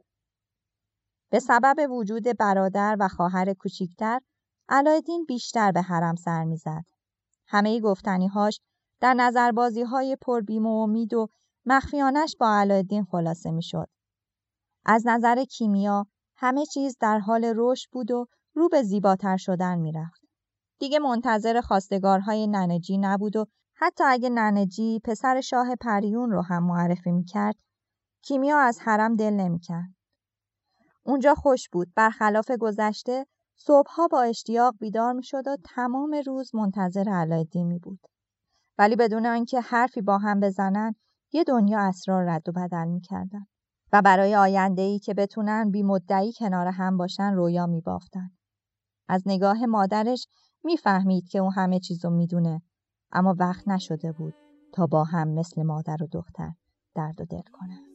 به 1.31 1.39
سبب 1.39 1.91
وجود 1.91 2.23
برادر 2.39 2.97
و 2.99 3.07
خواهر 3.07 3.53
کوچیکتر 3.53 4.19
علایدین 4.69 5.25
بیشتر 5.27 5.71
به 5.71 5.81
حرم 5.81 6.15
سر 6.15 6.43
می‌زد. 6.43 6.85
همه 7.47 7.79
گفتنیهاش 7.79 8.59
در 9.01 9.13
نظربازی 9.13 9.83
های 9.83 10.17
پربیم 10.21 10.65
و 10.65 10.81
امید 10.81 11.13
و 11.13 11.27
مخفیانش 11.65 12.35
با 12.39 12.59
علایالدین 12.59 13.03
خلاصه 13.03 13.51
می‌شد. 13.51 13.89
از 14.85 15.07
نظر 15.07 15.43
کیمیا 15.43 16.07
همه 16.37 16.65
چیز 16.65 16.97
در 16.99 17.19
حال 17.19 17.53
رشد 17.55 17.89
بود 17.91 18.11
و 18.11 18.25
رو 18.53 18.69
به 18.69 18.83
زیباتر 18.83 19.37
شدن 19.37 19.79
می‌رفت. 19.79 20.21
دیگه 20.79 20.99
منتظر 20.99 21.61
خواستگارهای 21.61 22.47
ننجی 22.47 22.97
نبود 22.97 23.35
و 23.35 23.45
حتی 23.75 24.03
اگه 24.03 24.29
ننجی 24.29 24.99
پسر 25.03 25.41
شاه 25.41 25.75
پریون 25.75 26.31
رو 26.31 26.41
هم 26.41 26.63
معرفی 26.63 27.11
می‌کرد 27.11 27.55
کیمیا 28.21 28.59
از 28.59 28.79
حرم 28.79 29.15
دل 29.15 29.33
نمی‌کرد. 29.33 29.95
اونجا 31.03 31.35
خوش 31.35 31.69
بود 31.69 31.93
برخلاف 31.95 32.51
گذشته 32.51 33.25
صبحها 33.57 34.07
با 34.07 34.21
اشتیاق 34.21 34.75
بیدار 34.79 35.13
می‌شد 35.13 35.47
و 35.47 35.57
تمام 35.63 36.21
روز 36.25 36.55
منتظر 36.55 37.09
علایالدین 37.09 37.67
می 37.67 37.79
بود. 37.79 37.99
ولی 38.77 38.95
بدون 38.95 39.25
آنکه 39.25 39.61
حرفی 39.61 40.01
با 40.01 40.17
هم 40.17 40.39
بزنن 40.39 40.95
یه 41.33 41.43
دنیا 41.43 41.79
اسرار 41.79 42.23
رد 42.29 42.49
و 42.49 42.51
بدل 42.51 42.87
می‌کردن 42.87 43.45
و 43.93 44.01
برای 44.01 44.35
آینده 44.35 44.81
ای 44.81 44.99
که 44.99 45.13
بتونن 45.13 45.71
بی 45.71 45.83
مدعی 45.83 46.33
کنار 46.33 46.67
هم 46.67 46.97
باشن 46.97 47.33
رویا 47.33 47.65
می 47.67 47.81
بافتن. 47.81 48.29
از 49.07 49.23
نگاه 49.25 49.65
مادرش 49.65 50.27
می‌فهمید 50.63 51.27
که 51.27 51.39
اون 51.39 51.51
همه 51.51 51.79
چیزو 51.79 52.09
می‌دونه 52.09 52.61
اما 53.11 53.35
وقت 53.39 53.67
نشده 53.67 54.11
بود 54.11 54.33
تا 54.73 54.87
با 54.87 55.03
هم 55.03 55.27
مثل 55.27 55.63
مادر 55.63 55.97
و 56.03 56.07
دختر 56.11 56.51
درد 56.95 57.21
و 57.21 57.25
دل 57.25 57.41
کنن. 57.51 57.94